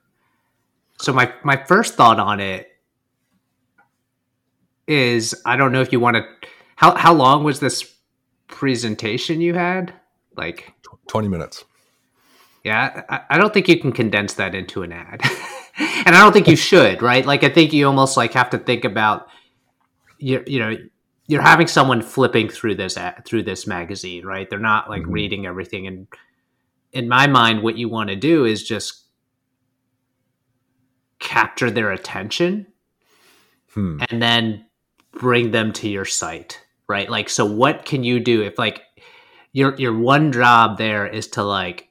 So 0.99 1.13
my 1.13 1.33
my 1.45 1.57
first 1.57 1.95
thought 1.95 2.19
on 2.19 2.41
it 2.41 2.69
is 4.87 5.35
I 5.45 5.57
don't 5.57 5.71
know 5.71 5.83
if 5.83 5.93
you 5.93 6.01
want 6.01 6.17
to 6.17 6.25
how 6.77 6.95
how 6.95 7.13
long 7.13 7.45
was 7.45 7.61
this 7.61 7.95
presentation 8.49 9.41
you 9.41 9.55
had? 9.55 9.93
Like 10.35 10.73
20 11.09 11.29
minutes. 11.29 11.65
Yeah, 12.65 13.03
I, 13.09 13.21
I 13.31 13.39
don't 13.39 13.55
think 13.55 13.69
you 13.69 13.79
can 13.79 13.93
condense 13.93 14.35
that 14.35 14.55
into 14.55 14.83
an 14.83 14.93
ad. 14.93 15.21
and 15.79 16.15
I 16.15 16.23
don't 16.23 16.33
think 16.33 16.49
you 16.49 16.57
should, 16.57 17.03
right? 17.03 17.25
Like 17.25 17.45
I 17.45 17.49
think 17.49 17.73
you 17.73 17.87
almost 17.87 18.17
like 18.17 18.33
have 18.33 18.51
to 18.51 18.59
think 18.59 18.85
about 18.85 19.29
you 20.19 20.43
you 20.47 20.59
know 20.59 20.77
you're 21.29 21.43
having 21.43 21.67
someone 21.67 22.03
flipping 22.03 22.49
through 22.49 22.77
this 22.77 22.97
through 23.25 23.43
this 23.43 23.67
magazine, 23.67 24.25
right? 24.25 24.49
They're 24.49 24.59
not 24.59 24.89
like 24.89 25.03
mm-hmm. 25.03 25.13
reading 25.13 25.47
everything. 25.47 25.87
And 25.87 26.07
in 26.93 27.09
my 27.09 27.27
mind, 27.27 27.63
what 27.63 27.77
you 27.77 27.89
want 27.89 28.11
to 28.11 28.17
do 28.17 28.45
is 28.45 28.63
just 28.63 29.05
capture 31.19 31.71
their 31.71 31.91
attention 31.91 32.67
hmm. 33.73 34.01
and 34.09 34.23
then 34.23 34.67
bring 35.13 35.51
them 35.51 35.73
to 35.73 35.89
your 35.89 36.05
site, 36.05 36.61
right? 36.89 37.09
Like, 37.09 37.29
so 37.29 37.45
what 37.45 37.85
can 37.85 38.05
you 38.05 38.21
do 38.21 38.43
if 38.43 38.59
like 38.59 38.83
your 39.53 39.75
your 39.77 39.99
one 39.99 40.33
job 40.33 40.79
there 40.79 41.07
is 41.07 41.29
to 41.29 41.43
like 41.43 41.89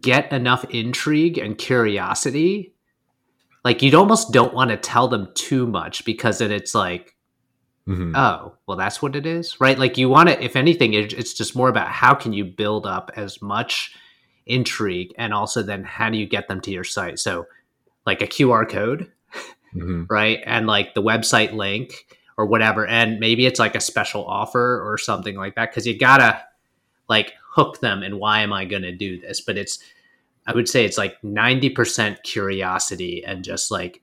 get 0.00 0.32
enough 0.32 0.64
intrigue 0.70 1.38
and 1.38 1.56
curiosity 1.56 2.74
like 3.64 3.82
you 3.82 3.96
almost 3.96 4.32
don't 4.32 4.54
want 4.54 4.70
to 4.70 4.76
tell 4.76 5.08
them 5.08 5.28
too 5.34 5.66
much 5.66 6.04
because 6.04 6.38
then 6.38 6.50
it's 6.50 6.74
like 6.74 7.14
Mhm. 7.88 8.12
oh 8.16 8.54
well 8.66 8.76
that's 8.76 9.02
what 9.02 9.16
it 9.16 9.26
is 9.26 9.60
right 9.60 9.76
like 9.76 9.98
you 9.98 10.08
want 10.08 10.28
to 10.28 10.40
if 10.44 10.54
anything 10.54 10.94
it, 10.94 11.12
it's 11.12 11.34
just 11.34 11.56
more 11.56 11.68
about 11.68 11.88
how 11.88 12.14
can 12.14 12.32
you 12.32 12.44
build 12.44 12.86
up 12.86 13.10
as 13.16 13.42
much 13.42 13.92
intrigue 14.46 15.12
and 15.18 15.34
also 15.34 15.62
then 15.64 15.82
how 15.82 16.08
do 16.08 16.16
you 16.16 16.26
get 16.26 16.46
them 16.46 16.60
to 16.60 16.70
your 16.70 16.84
site 16.84 17.18
so 17.18 17.44
like 18.06 18.22
a 18.22 18.26
qr 18.28 18.68
code 18.68 19.10
Mhm. 19.74 20.06
right 20.08 20.40
and 20.46 20.66
like 20.68 20.94
the 20.94 21.02
website 21.02 21.54
link 21.54 22.06
or 22.38 22.46
whatever 22.46 22.86
and 22.86 23.18
maybe 23.18 23.46
it's 23.46 23.58
like 23.58 23.74
a 23.74 23.80
special 23.80 24.24
offer 24.26 24.80
or 24.88 24.96
something 24.96 25.36
like 25.36 25.56
that 25.56 25.70
because 25.70 25.84
you 25.86 25.98
gotta 25.98 26.40
like 27.08 27.32
hook 27.52 27.80
them 27.80 28.02
and 28.04 28.18
why 28.20 28.42
am 28.42 28.52
i 28.52 28.64
going 28.64 28.82
to 28.82 28.92
do 28.92 29.18
this 29.20 29.40
but 29.40 29.56
it's 29.58 29.78
i 30.46 30.54
would 30.54 30.68
say 30.68 30.84
it's 30.84 30.98
like 30.98 31.20
90% 31.22 32.22
curiosity 32.22 33.24
and 33.24 33.44
just 33.44 33.70
like 33.70 34.02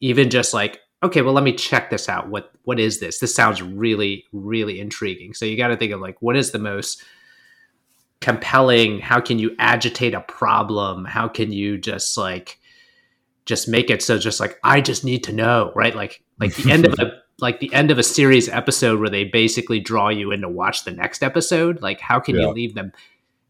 even 0.00 0.30
just 0.30 0.52
like 0.54 0.80
okay 1.02 1.22
well 1.22 1.34
let 1.34 1.44
me 1.44 1.52
check 1.52 1.90
this 1.90 2.08
out. 2.08 2.28
What 2.28 2.52
what 2.64 2.78
is 2.78 3.00
this? 3.00 3.18
This 3.18 3.34
sounds 3.34 3.60
really 3.60 4.24
really 4.32 4.78
intriguing. 4.80 5.34
So 5.34 5.44
you 5.44 5.56
got 5.56 5.68
to 5.68 5.76
think 5.76 5.92
of 5.92 6.00
like 6.00 6.20
what 6.22 6.36
is 6.36 6.52
the 6.52 6.58
most 6.60 7.02
compelling? 8.20 9.00
How 9.00 9.20
can 9.20 9.38
you 9.38 9.54
agitate 9.58 10.14
a 10.14 10.20
problem? 10.20 11.04
How 11.04 11.28
can 11.28 11.52
you 11.52 11.78
just 11.78 12.16
like 12.16 12.58
just 13.44 13.66
make 13.68 13.90
it 13.90 14.00
so 14.00 14.16
just 14.18 14.38
like 14.38 14.56
i 14.62 14.80
just 14.80 15.04
need 15.04 15.24
to 15.24 15.32
know 15.32 15.72
right? 15.74 15.94
Like 15.96 16.22
like 16.38 16.54
the 16.54 16.70
end 16.70 16.86
of 16.86 16.98
a 17.00 17.20
like 17.40 17.58
the 17.58 17.72
end 17.74 17.90
of 17.90 17.98
a 17.98 18.02
series 18.04 18.48
episode 18.48 19.00
where 19.00 19.10
they 19.10 19.24
basically 19.24 19.80
draw 19.80 20.08
you 20.08 20.30
in 20.30 20.42
to 20.42 20.48
watch 20.48 20.84
the 20.84 20.92
next 20.92 21.22
episode 21.24 21.82
like 21.82 22.00
how 22.00 22.20
can 22.20 22.36
Yeah. 22.36 22.42
you 22.42 22.52
leave 22.52 22.74
them 22.74 22.92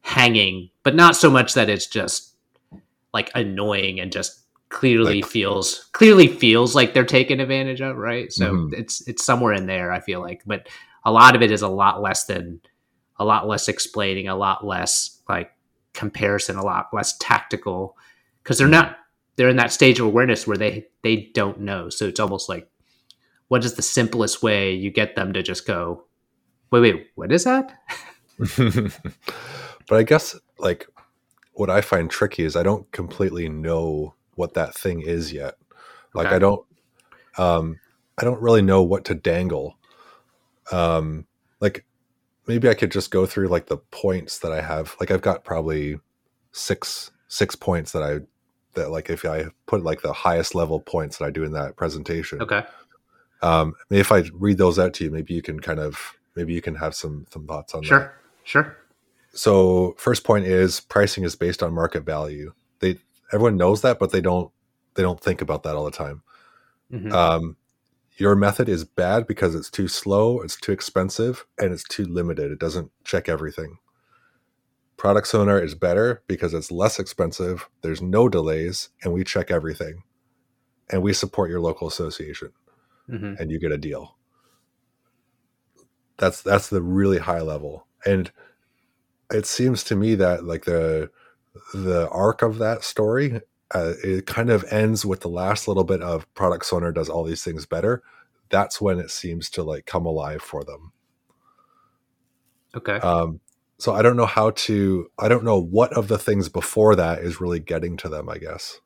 hanging 0.02 0.68
but 0.82 0.94
not 0.94 1.16
so 1.16 1.30
much 1.30 1.54
that 1.54 1.68
it's 1.70 1.86
just 1.86 2.34
like 3.14 3.30
annoying 3.34 4.00
and 4.00 4.10
just 4.12 4.40
clearly 4.68 5.20
Like- 5.22 5.30
feels 5.30 5.88
clearly 5.92 6.26
feels 6.28 6.74
like 6.74 6.92
they're 6.94 7.04
taken 7.04 7.40
advantage 7.40 7.80
of 7.80 7.96
right? 7.96 8.32
So 8.32 8.52
Mhm. 8.52 8.72
it's 8.74 9.06
it's 9.08 9.24
somewhere 9.24 9.52
in 9.52 9.66
there 9.66 9.92
i 9.92 10.00
feel 10.00 10.20
like 10.20 10.42
but 10.46 10.68
a 11.04 11.12
lot 11.12 11.34
of 11.36 11.42
it 11.42 11.50
is 11.50 11.62
a 11.62 11.68
lot 11.68 12.00
less 12.02 12.24
than 12.24 12.60
a 13.18 13.24
lot 13.24 13.46
less 13.46 13.68
explaining 13.68 14.28
a 14.28 14.36
lot 14.36 14.66
less 14.66 15.20
like 15.28 15.50
comparison 15.92 16.56
a 16.56 16.64
lot 16.64 16.88
less 16.92 17.16
tactical 17.18 17.96
because 18.42 18.58
they're 18.58 18.66
not 18.68 18.96
they're 19.36 19.48
in 19.50 19.56
that 19.56 19.72
stage 19.72 20.00
of 20.00 20.06
awareness 20.06 20.46
where 20.46 20.56
they 20.56 20.86
they 21.02 21.30
don't 21.34 21.60
know. 21.60 21.88
So 21.88 22.06
it's 22.06 22.20
almost 22.20 22.48
like 22.48 22.68
what 23.48 23.64
is 23.64 23.74
the 23.74 23.82
simplest 23.82 24.42
way 24.42 24.72
you 24.74 24.90
get 24.90 25.16
them 25.16 25.32
to 25.34 25.42
just 25.42 25.66
go 25.66 26.04
wait 26.70 26.80
wait 26.80 27.06
what 27.14 27.30
is 27.32 27.44
that 27.44 27.78
but 29.92 29.98
I 29.98 30.04
guess 30.04 30.34
like 30.58 30.88
what 31.52 31.68
I 31.68 31.82
find 31.82 32.10
tricky 32.10 32.44
is 32.44 32.56
I 32.56 32.62
don't 32.62 32.90
completely 32.92 33.50
know 33.50 34.14
what 34.36 34.54
that 34.54 34.74
thing 34.74 35.02
is 35.02 35.34
yet. 35.34 35.58
Like 36.14 36.28
Okay. 36.28 36.36
I 36.36 36.38
don't 36.38 36.64
um 37.36 37.78
I 38.16 38.24
don't 38.24 38.40
really 38.40 38.62
know 38.62 38.80
what 38.80 39.04
to 39.04 39.14
dangle. 39.14 39.76
Um 40.70 41.26
like 41.60 41.84
maybe 42.46 42.70
I 42.70 42.74
could 42.74 42.90
just 42.90 43.10
go 43.10 43.26
through 43.26 43.48
like 43.48 43.66
the 43.66 43.76
points 43.76 44.38
that 44.38 44.50
I 44.50 44.62
have. 44.62 44.96
Like 44.98 45.10
I've 45.10 45.20
got 45.20 45.44
probably 45.44 46.00
six 46.52 47.10
six 47.28 47.54
points 47.54 47.92
that 47.92 48.02
I 48.02 48.20
that 48.72 48.90
like 48.90 49.10
if 49.10 49.26
I 49.26 49.48
put 49.66 49.84
like 49.84 50.00
the 50.00 50.14
highest 50.14 50.54
level 50.54 50.80
points 50.80 51.18
that 51.18 51.26
I 51.26 51.30
do 51.30 51.44
in 51.44 51.52
that 51.52 51.76
presentation. 51.76 52.40
okay 52.40 52.64
Um 53.42 53.74
if 53.90 54.10
I 54.10 54.24
read 54.32 54.56
those 54.56 54.78
out 54.78 54.94
to 54.94 55.04
you, 55.04 55.10
maybe 55.10 55.34
you 55.34 55.42
can 55.42 55.60
kind 55.60 55.80
of 55.80 56.16
maybe 56.34 56.54
you 56.54 56.62
can 56.62 56.76
have 56.76 56.94
some 56.94 57.26
some 57.30 57.46
thoughts 57.46 57.74
on 57.74 57.82
that. 57.82 57.88
sure 57.88 58.14
sure 58.44 58.76
So 59.34 59.94
first 59.98 60.24
point 60.24 60.46
is 60.46 60.80
pricing 60.80 61.24
is 61.24 61.36
based 61.36 61.62
on 61.62 61.72
market 61.74 62.04
value. 62.04 62.52
They 62.80 62.98
everyone 63.32 63.56
knows 63.56 63.82
that, 63.82 63.98
but 63.98 64.12
they 64.12 64.20
don't 64.20 64.50
they 64.94 65.02
don't 65.02 65.20
think 65.20 65.40
about 65.40 65.62
that 65.62 65.76
all 65.76 65.84
the 65.84 65.90
time. 65.90 66.22
Mhm. 66.92 67.12
Um, 67.12 67.56
your 68.18 68.36
method 68.36 68.68
is 68.68 68.84
bad 68.84 69.26
because 69.26 69.54
it's 69.54 69.70
too 69.70 69.88
slow, 69.88 70.40
it's 70.42 70.56
too 70.56 70.72
expensive, 70.72 71.46
and 71.58 71.72
it's 71.72 71.84
too 71.84 72.04
limited. 72.06 72.52
It 72.52 72.60
doesn't 72.60 72.92
check 73.04 73.28
everything. 73.28 73.78
Product 74.96 75.26
Sonar 75.26 75.58
is 75.62 75.74
better 75.74 76.22
because 76.28 76.54
it's 76.54 76.70
less 76.70 76.98
expensive. 76.98 77.68
There's 77.82 78.00
no 78.00 78.28
delays, 78.28 78.88
and 79.02 79.12
we 79.12 79.22
check 79.24 79.50
everything, 79.50 80.04
and 80.90 81.02
we 81.02 81.12
support 81.14 81.50
your 81.50 81.60
local 81.60 81.88
association 81.88 82.52
Mhm. 83.08 83.38
and 83.40 83.50
you 83.50 83.58
get 83.60 83.72
a 83.72 83.78
deal. 83.78 84.16
That's 86.18 86.42
that's 86.42 86.68
the 86.68 86.82
really 86.82 87.18
high 87.18 87.40
level. 87.40 87.86
And 88.06 88.30
it 89.32 89.46
seems 89.46 89.82
to 89.84 89.96
me 89.96 90.14
that 90.16 90.44
like 90.44 90.64
the 90.64 91.10
the 91.74 92.08
arc 92.10 92.42
of 92.42 92.58
that 92.58 92.84
story 92.84 93.40
uh, 93.74 93.94
it 94.04 94.26
kind 94.26 94.50
of 94.50 94.64
ends 94.70 95.06
with 95.06 95.20
the 95.20 95.28
last 95.28 95.66
little 95.66 95.84
bit 95.84 96.02
of 96.02 96.32
Product 96.34 96.64
Sonar 96.64 96.92
does 96.92 97.08
all 97.08 97.24
these 97.24 97.42
things 97.42 97.64
better. 97.64 98.02
That's 98.50 98.80
when 98.80 98.98
it 98.98 99.10
seems 99.10 99.48
to 99.50 99.62
like 99.62 99.86
come 99.86 100.04
alive 100.04 100.42
for 100.42 100.62
them. 100.62 100.92
okay 102.76 102.96
Um, 102.96 103.40
so 103.78 103.92
I 103.92 104.02
don't 104.02 104.16
know 104.16 104.26
how 104.26 104.50
to. 104.50 105.10
I 105.18 105.28
don't 105.28 105.42
know 105.42 105.58
what 105.60 105.92
of 105.94 106.06
the 106.06 106.18
things 106.18 106.48
before 106.48 106.94
that 106.94 107.20
is 107.20 107.40
really 107.40 107.58
getting 107.58 107.96
to 107.98 108.08
them. 108.08 108.28
I 108.28 108.38
guess. 108.38 108.80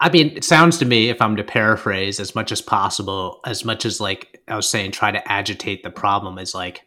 I 0.00 0.10
mean, 0.10 0.36
it 0.36 0.44
sounds 0.44 0.78
to 0.78 0.84
me, 0.84 1.08
if 1.08 1.20
I'm 1.20 1.34
to 1.34 1.42
paraphrase 1.42 2.20
as 2.20 2.36
much 2.36 2.52
as 2.52 2.62
possible, 2.62 3.40
as 3.44 3.64
much 3.64 3.84
as 3.84 4.00
like 4.00 4.40
I 4.46 4.54
was 4.54 4.68
saying, 4.68 4.92
try 4.92 5.10
to 5.10 5.32
agitate 5.32 5.82
the 5.82 5.90
problem 5.90 6.38
is 6.38 6.54
like 6.54 6.82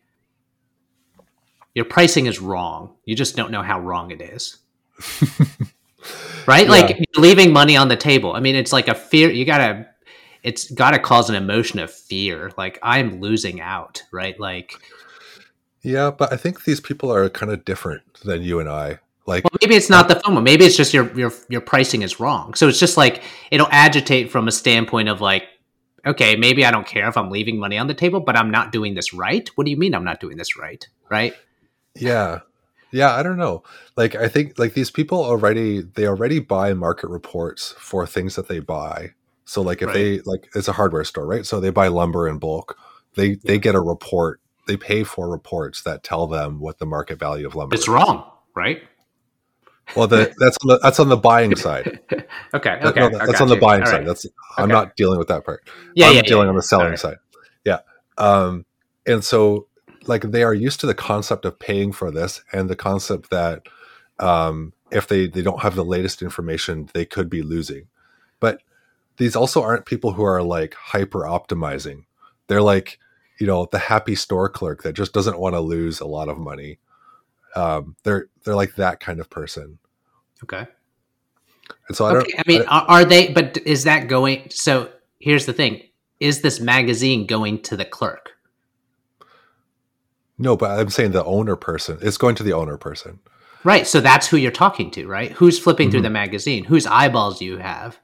your 1.73 1.85
pricing 1.85 2.25
is 2.25 2.39
wrong. 2.39 2.95
You 3.05 3.15
just 3.15 3.35
don't 3.35 3.51
know 3.51 3.61
how 3.61 3.79
wrong 3.79 4.11
it 4.11 4.21
is. 4.21 4.57
right? 6.47 6.65
Yeah. 6.65 6.71
Like 6.71 6.97
you're 6.97 7.23
leaving 7.23 7.53
money 7.53 7.77
on 7.77 7.87
the 7.87 7.97
table. 7.97 8.33
I 8.33 8.39
mean, 8.39 8.55
it's 8.55 8.73
like 8.73 8.87
a 8.87 8.95
fear. 8.95 9.29
You 9.29 9.45
gotta, 9.45 9.87
it's 10.43 10.69
gotta 10.71 10.99
cause 10.99 11.29
an 11.29 11.35
emotion 11.35 11.79
of 11.79 11.91
fear. 11.91 12.51
Like 12.57 12.79
I'm 12.81 13.21
losing 13.21 13.61
out, 13.61 14.03
right? 14.11 14.39
Like, 14.39 14.73
Yeah, 15.81 16.11
but 16.11 16.33
I 16.33 16.37
think 16.37 16.63
these 16.63 16.79
people 16.79 17.11
are 17.11 17.29
kind 17.29 17.51
of 17.51 17.65
different 17.65 18.03
than 18.23 18.41
you 18.41 18.59
and 18.59 18.69
I. 18.69 18.99
Like, 19.27 19.43
well, 19.43 19.57
maybe 19.61 19.75
it's 19.75 19.89
not 19.89 20.07
the 20.07 20.15
FOMO. 20.15 20.41
Maybe 20.43 20.65
it's 20.65 20.75
just 20.75 20.93
your 20.93 21.11
your 21.17 21.31
your 21.47 21.61
pricing 21.61 22.01
is 22.01 22.19
wrong. 22.19 22.53
So 22.55 22.67
it's 22.67 22.79
just 22.79 22.97
like 22.97 23.21
it'll 23.51 23.69
agitate 23.71 24.31
from 24.31 24.47
a 24.47 24.51
standpoint 24.51 25.09
of 25.09 25.21
like, 25.21 25.43
okay, 26.05 26.35
maybe 26.35 26.65
I 26.65 26.71
don't 26.71 26.87
care 26.87 27.07
if 27.07 27.15
I'm 27.15 27.29
leaving 27.29 27.59
money 27.59 27.77
on 27.77 27.87
the 27.87 27.93
table, 27.93 28.19
but 28.19 28.35
I'm 28.35 28.49
not 28.49 28.71
doing 28.71 28.95
this 28.95 29.13
right. 29.13 29.47
What 29.55 29.65
do 29.65 29.71
you 29.71 29.77
mean 29.77 29.93
I'm 29.93 30.03
not 30.03 30.19
doing 30.19 30.37
this 30.37 30.57
right? 30.57 30.85
Right? 31.09 31.33
Yeah, 31.95 32.39
yeah, 32.91 33.13
I 33.15 33.23
don't 33.23 33.37
know. 33.37 33.63
Like, 33.95 34.15
I 34.15 34.27
think 34.27 34.57
like 34.59 34.73
these 34.73 34.91
people 34.91 35.23
already 35.23 35.81
they 35.81 36.07
already 36.07 36.39
buy 36.39 36.73
market 36.73 37.09
reports 37.09 37.73
for 37.77 38.05
things 38.07 38.35
that 38.35 38.47
they 38.47 38.59
buy. 38.59 39.11
So 39.45 39.61
like 39.61 39.81
if 39.81 39.87
Right. 39.87 39.93
they 39.93 40.19
like 40.21 40.49
it's 40.55 40.67
a 40.67 40.73
hardware 40.73 41.03
store, 41.03 41.25
right? 41.25 41.45
So 41.45 41.59
they 41.59 41.69
buy 41.71 41.87
lumber 41.87 42.27
in 42.27 42.37
bulk. 42.39 42.77
They 43.15 43.35
they 43.35 43.57
get 43.59 43.75
a 43.75 43.81
report. 43.81 44.39
They 44.67 44.77
pay 44.77 45.03
for 45.03 45.29
reports 45.29 45.81
that 45.83 46.03
tell 46.03 46.27
them 46.27 46.59
what 46.59 46.77
the 46.79 46.85
market 46.85 47.19
value 47.19 47.47
of 47.47 47.55
lumber. 47.55 47.73
It's 47.75 47.83
is. 47.83 47.89
wrong, 47.89 48.29
right? 48.55 48.81
Well, 49.95 50.07
the, 50.07 50.33
that's 50.37 50.57
on 50.63 50.67
the, 50.67 50.79
that's 50.81 50.99
on 51.01 51.09
the 51.09 51.17
buying 51.17 51.55
side. 51.55 51.99
Okay, 52.53 52.77
That- 52.81 52.85
okay, 52.85 52.99
no, 52.99 53.09
that's 53.09 53.31
got 53.31 53.41
on 53.41 53.47
the 53.47 53.55
you. 53.55 53.61
buying 53.61 53.81
All 53.81 53.87
side. 53.87 53.97
right. 53.99 54.05
That's 54.07 54.25
I'm 54.57 54.67
not 54.69 54.95
dealing 54.97 55.17
with 55.17 55.29
that 55.29 55.45
part. 55.45 55.67
yeah, 55.95 56.07
I'm 56.09 56.15
yeah, 56.17 56.21
dealing 56.21 56.45
yeah, 56.45 56.49
on 56.49 56.55
the 56.55 56.61
selling 56.61 56.85
Alright. 56.87 56.99
side. 56.99 57.15
Yeah. 57.65 57.79
Um, 58.17 58.65
and 59.05 59.23
so 59.23 59.67
like 60.07 60.23
they 60.23 60.43
are 60.43 60.53
used 60.53 60.79
to 60.81 60.87
the 60.87 60.95
concept 60.95 61.45
of 61.45 61.59
paying 61.59 61.91
for 61.91 62.11
this 62.11 62.43
and 62.51 62.69
the 62.69 62.75
concept 62.75 63.29
that 63.29 63.63
um, 64.19 64.73
if 64.91 65.07
they, 65.07 65.27
they 65.27 65.41
don't 65.41 65.61
have 65.61 65.75
the 65.75 65.85
latest 65.85 66.21
information, 66.21 66.89
they 66.93 67.05
could 67.05 67.29
be 67.29 67.41
losing. 67.41 67.87
But 68.39 68.61
these 69.17 69.35
also 69.35 69.61
aren't 69.61 69.85
people 69.85 70.13
who 70.13 70.23
are 70.23 70.41
like 70.41 70.73
hyper 70.73 71.21
optimizing. 71.21 72.05
They're 72.47 72.61
like, 72.61 72.99
you 73.39 73.47
know, 73.47 73.67
the 73.71 73.79
happy 73.79 74.15
store 74.15 74.49
clerk 74.49 74.83
that 74.83 74.93
just 74.93 75.13
doesn't 75.13 75.39
want 75.39 75.55
to 75.55 75.61
lose 75.61 75.99
a 75.99 76.07
lot 76.07 76.29
of 76.29 76.37
money. 76.37 76.79
Um, 77.55 77.95
they're 78.03 78.27
they're 78.43 78.55
like 78.55 78.75
that 78.75 78.99
kind 78.99 79.19
of 79.19 79.29
person. 79.29 79.79
Okay. 80.43 80.65
And 81.87 81.97
so 81.97 82.05
I 82.05 82.13
don't 82.13 82.21
okay. 82.23 82.37
I 82.37 82.43
mean, 82.47 82.61
are, 82.63 82.85
are 82.87 83.05
they? 83.05 83.31
But 83.31 83.57
is 83.65 83.83
that 83.83 84.07
going? 84.07 84.47
So 84.49 84.91
here's 85.19 85.45
the 85.45 85.53
thing: 85.53 85.81
is 86.19 86.41
this 86.41 86.59
magazine 86.59 87.25
going 87.25 87.61
to 87.63 87.77
the 87.77 87.85
clerk? 87.85 88.31
No, 90.41 90.57
but 90.57 90.71
I'm 90.79 90.89
saying 90.89 91.11
the 91.11 91.23
owner 91.25 91.55
person. 91.55 91.97
It's 92.01 92.17
going 92.17 92.35
to 92.35 92.43
the 92.43 92.53
owner 92.53 92.77
person. 92.77 93.19
Right. 93.63 93.85
So 93.87 94.01
that's 94.01 94.27
who 94.27 94.37
you're 94.37 94.51
talking 94.51 94.89
to, 94.91 95.07
right? 95.07 95.31
Who's 95.33 95.59
flipping 95.59 95.91
through 95.91 95.99
Mhm. 96.01 96.03
the 96.03 96.09
magazine? 96.09 96.63
Whose 96.65 96.87
eyeballs 96.87 97.39
do 97.39 97.45
you 97.45 97.57
have? 97.57 97.99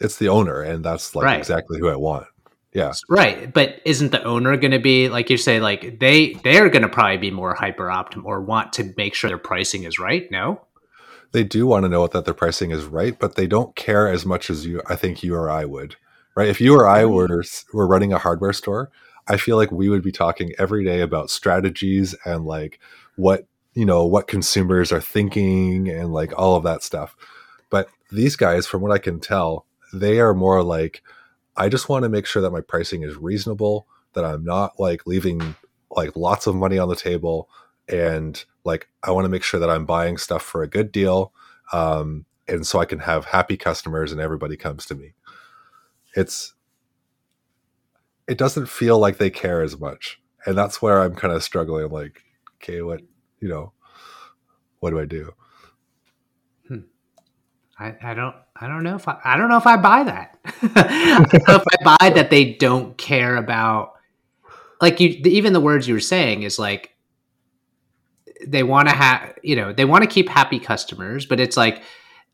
It's 0.00 0.16
the 0.16 0.28
owner, 0.28 0.60
and 0.62 0.84
that's 0.84 1.14
like 1.14 1.24
Right. 1.24 1.38
exactly 1.38 1.78
who 1.78 1.88
I 1.88 1.96
want. 1.96 2.26
Yeah. 2.72 2.92
Right. 3.08 3.52
But 3.52 3.80
isn't 3.84 4.10
the 4.12 4.22
owner 4.24 4.56
going 4.56 4.70
to 4.72 4.78
be 4.78 5.08
like 5.08 5.28
you 5.30 5.36
say? 5.36 5.60
Like 5.60 5.98
they 6.00 6.34
they're 6.44 6.68
going 6.68 6.82
to 6.82 6.88
probably 6.88 7.16
be 7.18 7.30
more 7.30 7.54
hyper 7.54 7.86
optim 7.86 8.24
or 8.24 8.40
want 8.40 8.72
to 8.74 8.92
make 8.96 9.14
sure 9.14 9.28
their 9.28 9.38
pricing 9.38 9.84
is 9.84 9.98
right. 9.98 10.30
No. 10.30 10.60
They 11.32 11.44
do 11.44 11.66
want 11.66 11.84
to 11.84 11.88
know 11.88 12.06
that 12.08 12.24
their 12.24 12.34
pricing 12.34 12.70
is 12.72 12.84
right, 12.84 13.16
but 13.18 13.34
they 13.36 13.46
don't 13.46 13.74
care 13.76 14.08
as 14.08 14.24
much 14.26 14.50
as 14.50 14.66
you. 14.66 14.80
I 14.88 14.96
think 14.96 15.22
you 15.22 15.34
or 15.36 15.48
I 15.50 15.64
would, 15.64 15.94
right? 16.36 16.48
If 16.48 16.60
you 16.60 16.74
or 16.74 16.88
I 16.88 17.02
Mm-hmm. 17.02 17.12
were 17.12 17.44
were 17.72 17.86
running 17.86 18.12
a 18.12 18.18
hardware 18.18 18.52
store, 18.52 18.90
I 19.30 19.36
feel 19.36 19.56
like 19.56 19.70
we 19.70 19.88
would 19.88 20.02
be 20.02 20.12
talking 20.12 20.52
every 20.58 20.84
day 20.84 21.00
about 21.00 21.30
strategies 21.30 22.14
and 22.24 22.44
like 22.44 22.78
what 23.16 23.46
you 23.74 23.86
know 23.86 24.04
what 24.04 24.26
consumers 24.26 24.92
are 24.92 25.00
thinking 25.00 25.88
and 25.88 26.12
like 26.12 26.36
all 26.38 26.56
of 26.56 26.64
that 26.64 26.82
stuff. 26.82 27.16
But 27.70 27.88
these 28.10 28.36
guys 28.36 28.66
from 28.66 28.82
what 28.82 28.92
i 28.92 28.98
can 28.98 29.20
tell 29.20 29.66
they 29.92 30.20
are 30.20 30.34
more 30.34 30.62
like 30.62 31.02
i 31.56 31.68
just 31.68 31.88
want 31.88 32.02
to 32.02 32.08
make 32.08 32.26
sure 32.26 32.42
that 32.42 32.50
my 32.50 32.60
pricing 32.60 33.02
is 33.02 33.16
reasonable 33.16 33.86
that 34.12 34.24
i'm 34.24 34.44
not 34.44 34.78
like 34.78 35.06
leaving 35.06 35.54
like 35.90 36.14
lots 36.16 36.46
of 36.46 36.54
money 36.54 36.78
on 36.78 36.88
the 36.88 36.96
table 36.96 37.48
and 37.88 38.44
like 38.64 38.88
i 39.02 39.10
want 39.10 39.24
to 39.24 39.28
make 39.30 39.42
sure 39.42 39.60
that 39.60 39.70
i'm 39.70 39.86
buying 39.86 40.16
stuff 40.16 40.42
for 40.42 40.62
a 40.62 40.68
good 40.68 40.90
deal 40.92 41.32
um, 41.72 42.24
and 42.48 42.66
so 42.66 42.78
i 42.78 42.84
can 42.84 42.98
have 42.98 43.26
happy 43.26 43.56
customers 43.56 44.12
and 44.12 44.20
everybody 44.20 44.56
comes 44.56 44.84
to 44.86 44.94
me. 44.94 45.14
It's 46.16 46.54
it 48.30 48.38
doesn't 48.38 48.66
feel 48.66 48.98
like 48.98 49.18
they 49.18 49.30
care 49.30 49.62
as 49.62 49.78
much 49.78 50.20
and 50.46 50.56
that's 50.56 50.80
where 50.80 51.00
i'm 51.00 51.14
kind 51.14 51.34
of 51.34 51.42
struggling 51.42 51.84
I'm 51.84 51.90
like 51.90 52.22
okay 52.56 52.80
what 52.82 53.00
you 53.40 53.48
know 53.48 53.72
what 54.78 54.90
do 54.90 55.00
i 55.00 55.04
do 55.04 55.34
hmm. 56.68 56.80
I, 57.78 57.96
I 58.02 58.14
don't 58.14 58.34
I 58.60 58.68
don't 58.68 58.82
know 58.82 58.94
if 58.94 59.08
I, 59.08 59.18
I 59.24 59.36
don't 59.38 59.48
know 59.48 59.56
if 59.56 59.66
I 59.66 59.78
buy 59.78 60.02
that. 60.04 60.38
I 60.44 61.26
don't 61.30 61.48
know 61.48 61.54
if 61.56 61.64
I 61.80 61.96
buy 61.96 62.10
that 62.10 62.28
they 62.28 62.52
don't 62.52 62.96
care 62.98 63.36
about 63.36 63.94
like 64.82 65.00
you 65.00 65.08
even 65.24 65.54
the 65.54 65.60
words 65.60 65.88
you 65.88 65.94
were 65.94 66.00
saying 66.00 66.42
is 66.42 66.58
like 66.58 66.94
they 68.46 68.62
want 68.62 68.88
to 68.88 68.94
have 68.94 69.38
you 69.42 69.56
know 69.56 69.72
they 69.72 69.84
want 69.84 70.02
to 70.02 70.08
keep 70.08 70.28
happy 70.28 70.58
customers 70.58 71.26
but 71.26 71.40
it's 71.40 71.56
like 71.56 71.82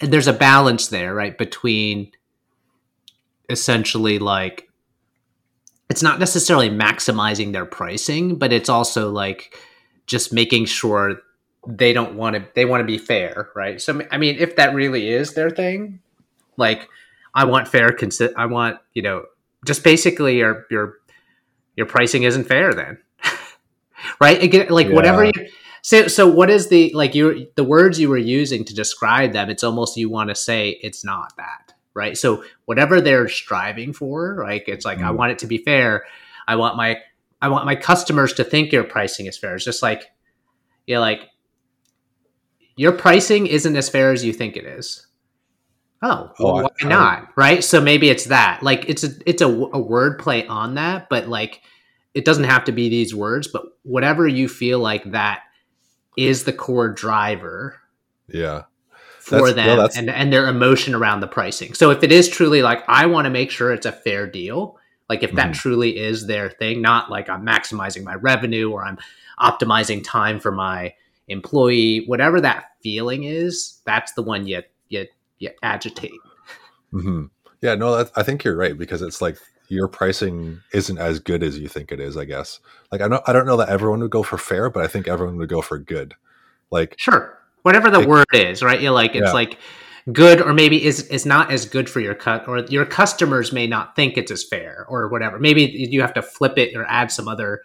there's 0.01 0.29
a 0.29 0.33
balance 0.33 0.89
there 0.89 1.15
right 1.15 1.39
between 1.39 2.11
essentially 3.49 4.19
like 4.19 4.69
it's 5.89 6.03
not 6.03 6.19
necessarily 6.19 6.69
maximizing 6.71 7.53
their 7.53 7.67
pricing 7.67 8.37
but 8.37 8.53
it's 8.53 8.69
also 8.69 9.11
like 9.11 9.57
just 10.07 10.33
making 10.33 10.65
sure 10.67 11.17
they 11.67 11.93
don't 11.93 12.15
want 12.15 12.37
to 12.37 12.47
they 12.55 12.65
want 12.65 12.81
to 12.81 12.85
be 12.87 12.99
fair 12.99 13.51
right? 13.57 13.81
So 13.81 14.01
i 14.11 14.19
mean 14.19 14.37
if 14.39 14.57
that 14.57 14.75
really 14.75 15.09
is 15.09 15.35
their 15.35 15.51
thing 15.51 16.01
like 16.57 16.89
i 17.35 17.45
want 17.45 17.69
fair 17.69 17.91
consi- 17.91 18.33
i 18.37 18.47
want 18.47 18.79
you 18.95 19.03
know 19.03 19.25
just 19.65 19.83
basically 19.85 20.39
your 20.39 20.67
your 20.71 20.95
your 21.77 21.87
pricing 21.87 22.23
isn't 22.23 22.45
fair 22.45 22.73
then 22.73 22.99
right? 24.21 24.43
Again 24.43 24.69
like 24.69 24.89
Yeah. 24.89 24.95
whatever 24.95 25.25
you 25.25 25.33
so 25.83 26.09
so 26.09 26.29
what 26.29 26.51
is 26.51 26.69
the 26.69 26.93
like 26.95 27.15
you 27.15 27.49
the 27.57 27.65
words 27.65 27.99
you 28.01 28.09
were 28.09 28.17
using 28.17 28.65
to 28.65 28.75
describe 28.75 29.33
them 29.33 29.51
it's 29.51 29.63
almost 29.65 29.97
you 29.97 30.09
want 30.09 30.29
to 30.31 30.35
say 30.35 30.71
it's 30.83 31.05
not 31.05 31.37
that 31.37 31.66
right? 31.97 32.17
So 32.17 32.45
whatever 32.67 33.01
they're 33.01 33.27
striving 33.29 33.93
for 33.93 34.45
like 34.47 34.69
it's 34.69 34.85
like 34.85 34.99
i 34.99 35.11
Mm. 35.11 35.17
want 35.17 35.33
it 35.33 35.39
to 35.41 35.47
be 35.49 35.59
fair. 35.59 36.05
I 36.47 36.55
want 36.57 36.77
my 36.77 36.99
i 37.43 37.49
want 37.49 37.65
my 37.67 37.75
customers 37.75 38.33
to 38.35 38.45
think 38.45 38.71
your 38.73 38.85
pricing 38.85 39.27
is 39.27 39.37
fair. 39.39 39.57
It's 39.57 39.65
just 39.65 39.83
like 39.83 40.05
you're 40.87 41.01
like 41.01 41.23
your 42.77 42.93
pricing 42.93 43.47
isn't 43.47 43.75
as 43.77 43.89
fair 43.89 44.13
as 44.13 44.25
you 44.25 44.33
think 44.33 44.57
it 44.57 44.65
is. 44.65 45.07
Oh 46.03 46.31
Oh, 46.39 46.45
well, 46.45 46.57
I- 46.59 46.63
why 46.63 46.69
I- 46.83 46.89
not 46.89 47.29
right? 47.37 47.65
So 47.65 47.81
maybe 47.81 48.11
it's 48.11 48.27
that. 48.27 48.63
Like 48.63 48.89
it's 48.89 49.03
a 49.05 49.09
it's 49.25 49.43
a, 49.43 49.47
a 49.49 49.79
word 49.81 50.19
play 50.19 50.47
on 50.47 50.75
that 50.75 51.09
but 51.09 51.29
like 51.29 51.63
it 52.15 52.25
doesn't 52.25 52.45
have 52.45 52.65
to 52.65 52.73
be 52.73 52.89
these 52.89 53.15
words 53.15 53.49
but 53.49 53.63
whatever 53.83 54.27
you 54.29 54.49
feel 54.49 54.79
like 54.79 55.11
that 55.13 55.41
is 56.17 56.45
the 56.45 56.53
core 56.53 56.89
driver 56.91 57.79
yeah 58.29 58.63
for 59.27 59.49
That's- 59.51 59.55
them 59.57 59.77
that's- 59.79 59.97
and, 59.97 60.09
and 60.09 60.33
their 60.33 60.47
emotion 60.49 60.95
around 60.95 61.19
the 61.21 61.27
pricing. 61.27 61.75
So 61.75 61.91
if 61.91 62.05
it 62.05 62.13
is 62.13 62.29
truly 62.29 62.63
like 62.63 62.85
I 62.89 63.07
want 63.07 63.25
to 63.25 63.31
make 63.31 63.51
sure 63.51 63.73
it's 63.73 63.85
a 63.87 63.91
fair 63.91 64.25
deal, 64.27 64.79
like 65.11 65.25
if 65.25 65.33
that 65.33 65.51
Mhm. 65.51 65.55
truly 65.55 65.99
is 65.99 66.27
their 66.29 66.49
thing, 66.49 66.81
not 66.81 67.11
like 67.11 67.29
I'm 67.29 67.45
maximizing 67.45 68.05
my 68.05 68.15
revenue 68.15 68.71
or 68.71 68.85
I'm 68.85 68.99
optimizing 69.41 70.05
time 70.05 70.39
for 70.39 70.53
my 70.53 70.95
employee, 71.27 72.05
whatever 72.07 72.41
that 72.41 72.67
feeling 72.85 73.25
is, 73.25 73.81
that's 73.85 74.13
the 74.13 74.23
one 74.23 74.47
you 74.47 74.63
you, 74.89 75.07
you 75.41 75.51
agitate. 75.65 76.13
hmm 76.93 77.25
Yeah, 77.61 77.75
no, 77.75 77.97
that, 77.97 78.13
I 78.15 78.23
think 78.23 78.45
you're 78.45 78.55
right 78.57 78.79
because 78.79 79.03
it's 79.03 79.21
like 79.21 79.39
your 79.69 79.89
pricing 79.89 80.61
isn't 80.73 80.99
as 80.99 81.19
good 81.19 81.43
as 81.43 81.59
you 81.59 81.67
think 81.67 81.91
it 81.91 81.99
is. 81.99 82.17
I 82.17 82.25
guess. 82.27 82.61
Like 82.93 83.01
I 83.01 83.09
don't, 83.09 83.23
I 83.27 83.33
don't 83.33 83.47
know 83.47 83.57
that 83.57 83.71
everyone 83.71 83.99
would 84.03 84.13
go 84.13 84.23
for 84.23 84.39
fair, 84.39 84.71
but 84.71 84.85
I 84.85 84.87
think 84.87 85.09
everyone 85.09 85.37
would 85.39 85.49
go 85.49 85.63
for 85.63 85.79
good. 85.81 86.15
Like, 86.71 86.95
Sure. 86.97 87.37
Whatever 87.67 87.91
the 87.91 87.99
Like- 87.99 88.09
word 88.09 88.27
is, 88.33 88.63
right? 88.63 88.81
You're 88.81 88.93
like 88.93 89.17
it's 89.17 89.27
Yeah. 89.27 89.33
like 89.33 89.59
good 90.13 90.41
or 90.41 90.53
maybe 90.53 90.85
is 90.85 91.09
is 91.09 91.27
not 91.27 91.51
as 91.51 91.67
good 91.67 91.91
for 91.91 91.99
your 91.99 92.15
cut 92.15 92.47
or 92.47 92.61
your 92.61 92.85
customers 92.87 93.53
may 93.53 93.67
not 93.67 93.97
think 93.97 94.17
it's 94.17 94.31
as 94.31 94.45
fair 94.45 94.87
or 94.89 95.09
whatever. 95.09 95.41
Maybe 95.41 95.63
you 95.65 96.01
have 96.01 96.15
to 96.15 96.23
flip 96.23 96.59
it 96.59 96.77
or 96.77 96.85
add 96.89 97.11
some 97.11 97.27
other 97.27 97.63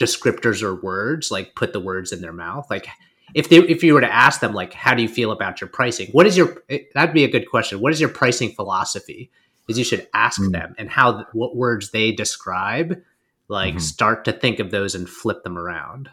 descriptors 0.00 0.62
or 0.62 0.74
words, 0.74 1.30
like 1.30 1.54
put 1.54 1.74
the 1.74 1.80
words 1.80 2.12
in 2.12 2.22
their 2.22 2.32
mouth. 2.32 2.66
Like 2.70 2.86
if 3.34 3.50
they 3.50 3.58
if 3.58 3.82
you 3.84 3.92
were 3.92 4.00
to 4.00 4.10
ask 4.12 4.40
them 4.40 4.54
like 4.54 4.72
how 4.72 4.94
do 4.94 5.02
you 5.02 5.08
feel 5.08 5.32
about 5.32 5.60
your 5.60 5.68
pricing? 5.68 6.08
What 6.12 6.26
is 6.26 6.34
your 6.36 6.62
eh, 6.70 6.78
that'd 6.94 7.14
be 7.14 7.24
a 7.24 7.30
good 7.30 7.50
question. 7.50 7.80
What 7.80 7.92
is 7.92 8.00
your 8.00 8.08
pricing 8.10 8.52
philosophy? 8.52 9.30
Is 9.68 9.76
you 9.78 9.84
should 9.84 10.08
ask 10.14 10.40
Mm. 10.40 10.52
them 10.52 10.74
and 10.78 10.88
how 10.88 11.26
what 11.34 11.56
words 11.56 11.90
they 11.90 12.10
describe 12.12 13.02
like 13.48 13.74
Mhm. 13.74 13.80
start 13.82 14.24
to 14.24 14.32
think 14.32 14.60
of 14.60 14.70
those 14.70 14.94
and 14.94 15.06
flip 15.08 15.42
them 15.44 15.58
around. 15.58 16.08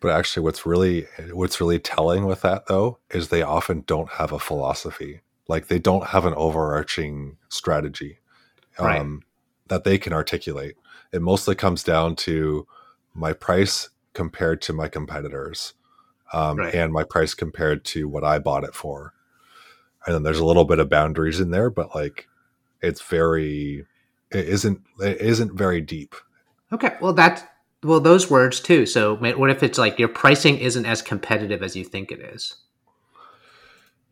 But 0.00 0.10
actually, 0.10 0.42
what's 0.44 0.64
really 0.66 1.06
what's 1.32 1.60
really 1.60 1.78
telling 1.78 2.26
with 2.26 2.40
that 2.42 2.66
though 2.66 2.98
is 3.10 3.28
they 3.28 3.42
often 3.42 3.84
don't 3.86 4.12
have 4.12 4.32
a 4.32 4.38
philosophy. 4.38 5.20
Like 5.48 5.68
they 5.68 5.78
don't 5.78 6.08
have 6.08 6.24
an 6.24 6.34
overarching 6.34 7.36
strategy 7.48 8.18
um, 8.78 8.84
Right. 8.86 9.22
that 9.68 9.84
they 9.84 9.98
can 9.98 10.12
articulate. 10.12 10.76
It 11.12 11.22
mostly 11.22 11.54
comes 11.54 11.82
down 11.82 12.16
to 12.16 12.66
my 13.14 13.32
price 13.32 13.90
compared 14.14 14.62
to 14.62 14.72
my 14.72 14.88
competitors, 14.88 15.74
um, 16.32 16.58
Right. 16.58 16.74
and 16.74 16.92
my 16.92 17.04
price 17.04 17.34
compared 17.34 17.84
to 17.86 18.08
what 18.08 18.24
I 18.24 18.38
bought 18.38 18.64
it 18.64 18.74
for. 18.74 19.12
And 20.06 20.14
then 20.14 20.22
there's 20.22 20.38
a 20.38 20.44
little 20.46 20.64
bit 20.64 20.78
of 20.78 20.88
boundaries 20.88 21.40
in 21.40 21.50
there, 21.50 21.68
but 21.68 21.94
like 21.94 22.28
it's 22.80 23.02
very, 23.02 23.84
it 24.30 24.48
isn't, 24.48 24.80
it 25.00 25.20
isn't 25.20 25.52
very 25.56 25.80
deep. 25.80 26.14
Okay, 26.72 26.96
well 27.00 27.12
that's 27.12 27.42
well 27.82 28.00
those 28.00 28.30
words 28.30 28.60
too. 28.60 28.86
So 28.86 29.16
what 29.16 29.50
if 29.50 29.62
it's 29.62 29.78
like 29.78 29.98
your 29.98 30.08
pricing 30.08 30.58
isn't 30.58 30.86
as 30.86 31.02
competitive 31.02 31.62
as 31.62 31.76
you 31.76 31.84
think 31.84 32.12
it 32.12 32.20
is? 32.20 32.54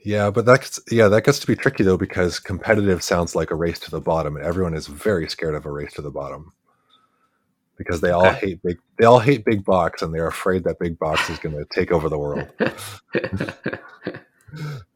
Yeah, 0.00 0.30
but 0.30 0.46
that's 0.46 0.80
yeah, 0.90 1.08
that 1.08 1.24
gets 1.24 1.38
to 1.40 1.46
be 1.46 1.56
tricky 1.56 1.82
though 1.82 1.96
because 1.96 2.38
competitive 2.38 3.02
sounds 3.02 3.34
like 3.34 3.50
a 3.50 3.56
race 3.56 3.78
to 3.80 3.90
the 3.90 4.00
bottom, 4.00 4.36
and 4.36 4.44
everyone 4.44 4.74
is 4.74 4.86
very 4.86 5.28
scared 5.28 5.54
of 5.54 5.66
a 5.66 5.70
race 5.70 5.92
to 5.94 6.02
the 6.02 6.10
bottom 6.10 6.52
because 7.76 8.00
they 8.00 8.10
all 8.10 8.26
Okay. 8.26 8.38
hate 8.40 8.62
big. 8.62 8.78
They 8.98 9.06
all 9.06 9.18
hate 9.18 9.44
big 9.44 9.64
box, 9.64 10.02
and 10.02 10.14
they're 10.14 10.28
afraid 10.28 10.64
that 10.64 10.78
big 10.78 10.98
box 10.98 11.28
is 11.30 11.38
going 11.38 11.56
to 11.56 11.64
take 11.66 11.92
over 11.92 12.08
the 12.08 12.18
world, 12.18 12.48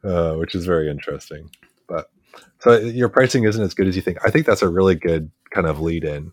uh, 0.05 0.35
which 0.37 0.55
is 0.55 0.65
very 0.67 0.91
interesting. 0.91 1.51
But 1.89 2.11
so 2.61 2.79
your 2.79 3.09
pricing 3.09 3.45
isn't 3.45 3.63
as 3.63 3.75
good 3.75 3.89
as 3.89 3.97
you 3.97 4.03
think. 4.03 4.19
I 4.25 4.31
think 4.31 4.47
that's 4.47 4.63
a 4.63 4.69
really 4.69 4.95
good 4.95 5.31
kind 5.51 5.67
of 5.67 5.81
lead 5.81 6.05
in. 6.05 6.33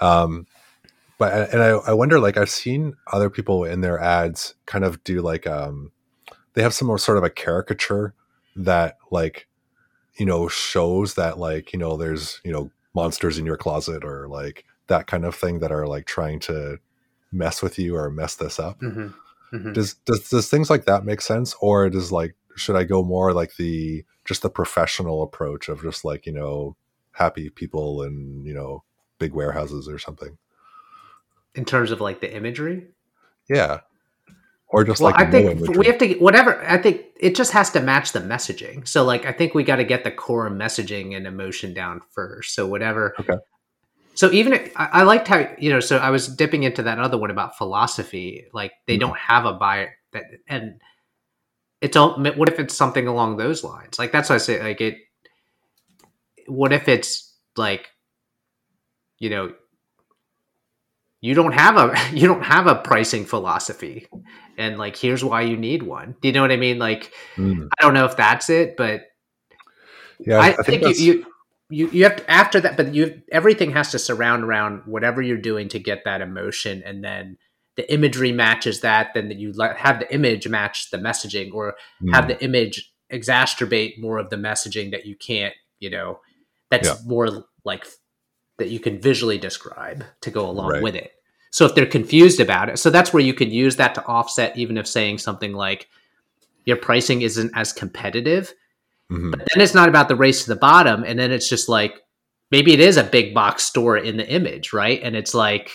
Um, 0.00 0.46
but 1.18 1.52
and 1.52 1.62
I, 1.62 1.68
I 1.68 1.92
wonder, 1.92 2.18
like 2.20 2.36
I've 2.36 2.50
seen 2.50 2.94
other 3.12 3.30
people 3.30 3.64
in 3.64 3.80
their 3.80 3.98
ads 3.98 4.54
kind 4.66 4.84
of 4.84 5.02
do 5.04 5.22
like 5.22 5.46
um, 5.46 5.92
they 6.54 6.62
have 6.62 6.74
some 6.74 6.96
sort 6.98 7.18
of 7.18 7.24
a 7.24 7.30
caricature 7.30 8.14
that 8.56 8.96
like 9.10 9.46
you 10.16 10.26
know 10.26 10.48
shows 10.48 11.14
that 11.14 11.38
like 11.38 11.72
you 11.72 11.78
know 11.78 11.96
there's 11.96 12.40
you 12.44 12.52
know 12.52 12.70
monsters 12.94 13.38
in 13.38 13.46
your 13.46 13.56
closet 13.56 14.04
or 14.04 14.28
like 14.28 14.64
that 14.88 15.06
kind 15.06 15.24
of 15.24 15.34
thing 15.34 15.58
that 15.60 15.72
are 15.72 15.86
like 15.86 16.06
trying 16.06 16.38
to 16.40 16.78
mess 17.32 17.62
with 17.62 17.78
you 17.78 17.96
or 17.96 18.10
mess 18.10 18.36
this 18.36 18.58
up. 18.58 18.80
Mhm, 18.80 19.14
mhm. 19.52 19.74
does 19.74 19.94
does 20.06 20.28
does 20.28 20.48
things 20.48 20.70
like 20.70 20.84
that 20.84 21.04
make 21.04 21.20
sense? 21.20 21.54
Or 21.60 21.88
does 21.90 22.12
like 22.12 22.34
should 22.56 22.76
i 22.76 22.84
go 22.84 23.02
more 23.02 23.32
like 23.34 23.56
the 23.56 24.04
just 24.24 24.42
the 24.42 24.50
professional 24.50 25.22
approach 25.22 25.68
of 25.68 25.82
just 25.82 26.04
like 26.04 26.26
you 26.26 26.32
know 26.32 26.74
happy 27.12 27.50
people 27.50 28.02
and 28.02 28.46
you 28.46 28.54
know 28.54 28.82
big 29.18 29.32
warehouses 29.32 29.88
or 29.88 29.98
something 29.98 30.36
In 31.56 31.64
terms 31.64 31.90
of 31.90 32.00
like 32.00 32.20
the 32.20 32.34
imagery, 32.34 32.88
yeah 33.48 33.80
or 34.68 34.84
just 34.84 35.00
well, 35.00 35.12
like 35.12 35.26
I 35.26 35.30
think 35.30 35.50
imagery. 35.52 35.78
we 35.78 35.86
have 35.86 35.98
to 35.98 36.14
whatever. 36.14 36.60
I 36.68 36.78
think 36.78 37.02
it 37.18 37.34
just 37.34 37.52
has 37.52 37.70
to 37.70 37.80
match 37.80 38.12
the 38.12 38.20
messaging. 38.20 38.86
So 38.86 39.04
like 39.04 39.24
I 39.24 39.32
think 39.32 39.54
we 39.54 39.62
got 39.62 39.76
to 39.76 39.84
get 39.84 40.04
the 40.04 40.10
core 40.10 40.50
messaging 40.50 41.16
and 41.16 41.26
emotion 41.26 41.72
down 41.72 42.00
first. 42.12 42.54
So 42.54 42.66
whatever. 42.66 43.14
Okay. 43.20 43.36
So 44.14 44.30
even 44.32 44.54
if, 44.54 44.72
I, 44.76 44.88
I 44.92 45.02
liked 45.04 45.28
how 45.28 45.48
you 45.58 45.70
know. 45.70 45.80
So 45.80 45.98
I 45.98 46.10
was 46.10 46.26
dipping 46.28 46.64
into 46.64 46.82
that 46.82 46.98
other 46.98 47.16
one 47.18 47.30
about 47.30 47.56
philosophy. 47.56 48.46
Like 48.52 48.72
they 48.86 48.96
Mhm. 48.96 49.00
don't 49.00 49.18
have 49.18 49.44
a 49.44 49.52
buyer 49.52 49.94
that 50.12 50.24
and 50.48 50.80
it's 51.80 51.96
all. 51.96 52.20
What 52.22 52.48
if 52.48 52.58
it's 52.58 52.74
something 52.74 53.06
along 53.06 53.36
those 53.36 53.62
lines? 53.62 53.98
Like 53.98 54.10
that's 54.10 54.28
why 54.30 54.34
I 54.34 54.38
say 54.38 54.62
like 54.62 54.80
it. 54.80 54.96
What 56.48 56.72
if 56.72 56.88
it's 56.88 57.34
like, 57.56 57.88
you 59.18 59.30
know, 59.30 59.52
you 61.20 61.34
don't 61.34 61.52
have 61.52 61.76
a 61.76 61.94
you 62.16 62.26
don't 62.26 62.44
have 62.44 62.66
a 62.66 62.76
pricing 62.76 63.24
philosophy 63.24 64.06
and 64.58 64.78
like 64.78 64.96
here's 64.96 65.24
why 65.24 65.42
you 65.42 65.56
need 65.56 65.82
one 65.82 66.14
do 66.20 66.28
you 66.28 66.34
know 66.34 66.42
what 66.42 66.52
i 66.52 66.56
mean 66.56 66.78
like 66.78 67.12
Mm. 67.36 67.68
i 67.78 67.82
don't 67.82 67.94
know 67.94 68.06
if 68.06 68.16
that's 68.16 68.48
it 68.50 68.76
but 68.76 69.02
yeah 70.18 70.38
i, 70.38 70.48
I, 70.48 70.52
think, 70.62 70.82
think, 70.82 70.98
you, 70.98 71.04
you 71.12 71.26
you 71.68 71.88
you 71.90 72.04
have 72.04 72.16
to, 72.16 72.30
after 72.30 72.60
that 72.60 72.76
but 72.76 72.94
you 72.94 73.22
everything 73.30 73.72
has 73.72 73.90
to 73.90 73.98
surround 73.98 74.44
around 74.44 74.82
whatever 74.86 75.20
you're 75.20 75.36
doing 75.36 75.68
to 75.68 75.78
get 75.78 76.04
that 76.04 76.20
emotion 76.20 76.82
and 76.84 77.04
then 77.04 77.36
the 77.76 77.92
imagery 77.92 78.32
matches 78.32 78.80
that, 78.80 79.12
then 79.14 79.30
you 79.30 79.52
have 79.76 80.00
the 80.00 80.12
image 80.12 80.48
match 80.48 80.90
the 80.90 80.96
messaging, 80.96 81.52
or 81.52 81.76
mm. 82.02 82.12
have 82.12 82.26
the 82.26 82.42
image 82.42 82.92
exacerbate 83.12 83.98
more 83.98 84.18
of 84.18 84.30
the 84.30 84.36
messaging 84.36 84.90
that 84.90 85.06
you 85.06 85.14
can't, 85.14 85.54
you 85.78 85.90
know, 85.90 86.20
that's 86.70 86.88
yeah. 86.88 86.96
more 87.04 87.44
like 87.64 87.86
that 88.58 88.68
you 88.68 88.80
can 88.80 89.00
visually 89.00 89.38
describe 89.38 90.04
to 90.22 90.30
go 90.30 90.48
along 90.48 90.70
right. 90.70 90.82
with 90.82 90.94
it. 90.94 91.12
So 91.50 91.64
if 91.64 91.74
they're 91.74 91.86
confused 91.86 92.40
about 92.40 92.68
it, 92.68 92.78
so 92.78 92.90
that's 92.90 93.12
where 93.12 93.22
you 93.22 93.34
could 93.34 93.52
use 93.52 93.76
that 93.76 93.94
to 93.94 94.04
offset, 94.06 94.56
even 94.58 94.76
if 94.76 94.86
saying 94.86 95.18
something 95.18 95.52
like 95.52 95.88
your 96.64 96.76
pricing 96.76 97.22
isn't 97.22 97.52
as 97.54 97.72
competitive. 97.72 98.52
Mm-hmm. 99.10 99.30
But 99.30 99.38
then 99.38 99.62
it's 99.62 99.74
not 99.74 99.88
about 99.88 100.08
the 100.08 100.16
race 100.16 100.42
to 100.44 100.48
the 100.48 100.60
bottom. 100.60 101.04
And 101.04 101.18
then 101.18 101.30
it's 101.30 101.48
just 101.48 101.68
like, 101.68 102.02
maybe 102.50 102.72
it 102.72 102.80
is 102.80 102.96
a 102.96 103.04
big 103.04 103.34
box 103.34 103.64
store 103.64 103.96
in 103.96 104.16
the 104.16 104.28
image, 104.28 104.72
right? 104.72 105.00
And 105.02 105.16
it's 105.16 105.34
like, 105.34 105.70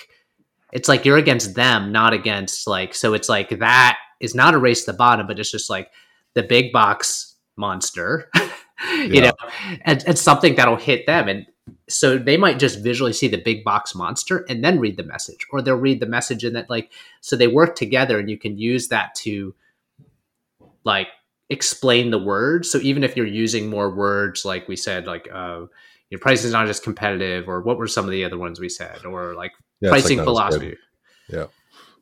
it's 0.72 0.88
like 0.88 1.06
you're 1.06 1.18
against 1.18 1.56
them, 1.56 1.92
not 1.92 2.14
against 2.14 2.68
like, 2.68 2.94
so 2.94 3.14
it's 3.14 3.30
like 3.30 3.60
that 3.60 3.98
is 4.20 4.36
not 4.36 4.54
a 4.54 4.58
race 4.58 4.86
to 4.86 4.92
the 4.92 4.98
bottom, 4.98 5.28
but 5.28 5.40
it's 5.40 5.52
just 5.52 5.70
like 5.70 5.90
the 6.34 6.44
big 6.44 6.72
box 6.72 7.36
monster, 7.58 8.30
you 8.36 9.06
yeah. 9.06 9.22
know, 9.22 9.34
and, 9.82 10.04
and 10.06 10.18
something 10.18 10.56
that'll 10.56 10.76
hit 10.76 11.06
them. 11.08 11.28
And 11.28 11.46
so 11.88 12.18
they 12.18 12.38
might 12.38 12.60
just 12.60 12.80
visually 12.80 13.14
see 13.14 13.28
the 13.28 13.38
big 13.38 13.64
box 13.64 13.94
monster 13.96 14.46
and 14.50 14.64
then 14.64 14.80
read 14.80 14.98
the 14.98 15.04
message, 15.04 15.46
or 15.52 15.62
they'll 15.62 15.76
read 15.76 16.00
the 16.00 16.06
message 16.06 16.44
and 16.44 16.56
that 16.56 16.70
like, 16.70 16.92
so 17.22 17.36
they 17.36 17.48
work 17.48 17.76
together 17.76 18.20
and 18.20 18.30
you 18.30 18.38
can 18.38 18.58
use 18.58 18.88
that 18.90 19.16
to 19.16 19.54
like 20.84 21.08
explain 21.50 22.12
the 22.12 22.18
words. 22.18 22.72
So 22.72 22.80
even 22.80 23.04
if 23.04 23.16
you're 23.16 23.26
using 23.26 23.70
more 23.70 23.94
words, 23.94 24.46
like 24.46 24.68
we 24.68 24.76
said, 24.76 25.06
like, 25.06 25.28
uh, 25.32 25.66
your 26.10 26.20
price 26.20 26.44
is 26.44 26.52
not 26.52 26.68
just 26.68 26.84
competitive, 26.84 27.48
or 27.48 27.62
what 27.62 27.78
were 27.78 27.88
some 27.88 28.04
of 28.04 28.12
the 28.12 28.26
other 28.26 28.38
ones 28.38 28.60
we 28.60 28.68
said, 28.68 29.06
or 29.06 29.34
like 29.34 29.54
yeah, 29.80 29.90
pricing 29.90 30.18
like 30.18 30.26
philosophy. 30.26 30.76
Yeah. 31.30 31.46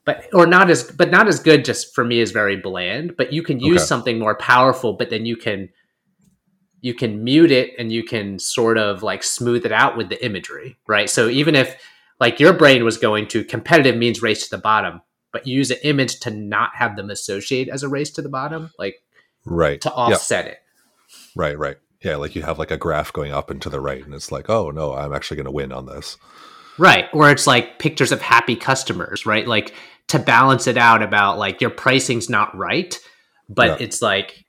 But 0.03 0.25
or 0.33 0.47
not 0.47 0.71
as 0.71 0.83
but 0.83 1.11
not 1.11 1.27
as 1.27 1.39
good 1.39 1.63
just 1.63 1.93
for 1.93 2.03
me 2.03 2.19
is 2.19 2.31
very 2.31 2.55
bland, 2.55 3.15
but 3.15 3.31
you 3.31 3.43
can 3.43 3.59
use 3.59 3.81
okay. 3.81 3.85
something 3.85 4.17
more 4.17 4.33
powerful, 4.33 4.93
but 4.93 5.11
then 5.11 5.27
you 5.27 5.37
can 5.37 5.69
you 6.81 6.93
can 6.93 7.23
mute 7.23 7.51
it 7.51 7.71
and 7.77 7.91
you 7.91 8.03
can 8.03 8.39
sort 8.39 8.77
of 8.77 9.03
like 9.03 9.23
smooth 9.23 9.65
it 9.65 9.71
out 9.71 9.97
with 9.97 10.09
the 10.09 10.23
imagery, 10.25 10.77
right? 10.87 11.09
So 11.09 11.27
even 11.27 11.55
if 11.55 11.75
like 12.19 12.39
your 12.39 12.53
brain 12.53 12.83
was 12.83 12.97
going 12.97 13.27
to 13.29 13.43
competitive 13.43 13.97
means 13.97 14.21
race 14.21 14.47
to 14.47 14.55
the 14.55 14.61
bottom, 14.61 15.01
but 15.31 15.45
you 15.45 15.57
use 15.57 15.71
an 15.71 15.77
image 15.83 16.19
to 16.21 16.31
not 16.31 16.75
have 16.75 16.95
them 16.95 17.09
associate 17.09 17.69
as 17.69 17.83
a 17.83 17.89
race 17.89 18.11
to 18.11 18.21
the 18.21 18.29
bottom, 18.29 18.71
like 18.79 19.01
right 19.45 19.81
to 19.81 19.91
offset 19.93 20.45
yep. 20.45 20.53
it. 20.53 20.59
Right, 21.35 21.57
right. 21.57 21.77
Yeah, 22.01 22.15
like 22.15 22.35
you 22.35 22.43
have 22.43 22.59
like 22.59 22.71
a 22.71 22.77
graph 22.77 23.11
going 23.11 23.33
up 23.33 23.49
and 23.49 23.61
to 23.61 23.69
the 23.69 23.81
right, 23.81 24.03
and 24.03 24.13
it's 24.13 24.31
like, 24.31 24.49
oh 24.49 24.71
no, 24.71 24.93
I'm 24.93 25.13
actually 25.13 25.37
going 25.37 25.45
to 25.45 25.51
win 25.51 25.71
on 25.71 25.85
this. 25.85 26.17
Right. 26.77 27.07
Or 27.11 27.29
it's 27.29 27.45
like 27.45 27.77
pictures 27.77 28.13
of 28.13 28.21
happy 28.21 28.55
customers, 28.55 29.25
right? 29.25 29.45
Like 29.45 29.73
to 30.07 30.17
balance 30.17 30.65
it 30.65 30.77
out 30.77 31.03
about 31.03 31.37
like 31.37 31.59
your 31.59 31.69
pricing's 31.69 32.29
not 32.29 32.55
right, 32.57 32.97
but 33.49 33.79
yeah. 33.79 33.85
it's 33.85 34.01
like, 34.01 34.45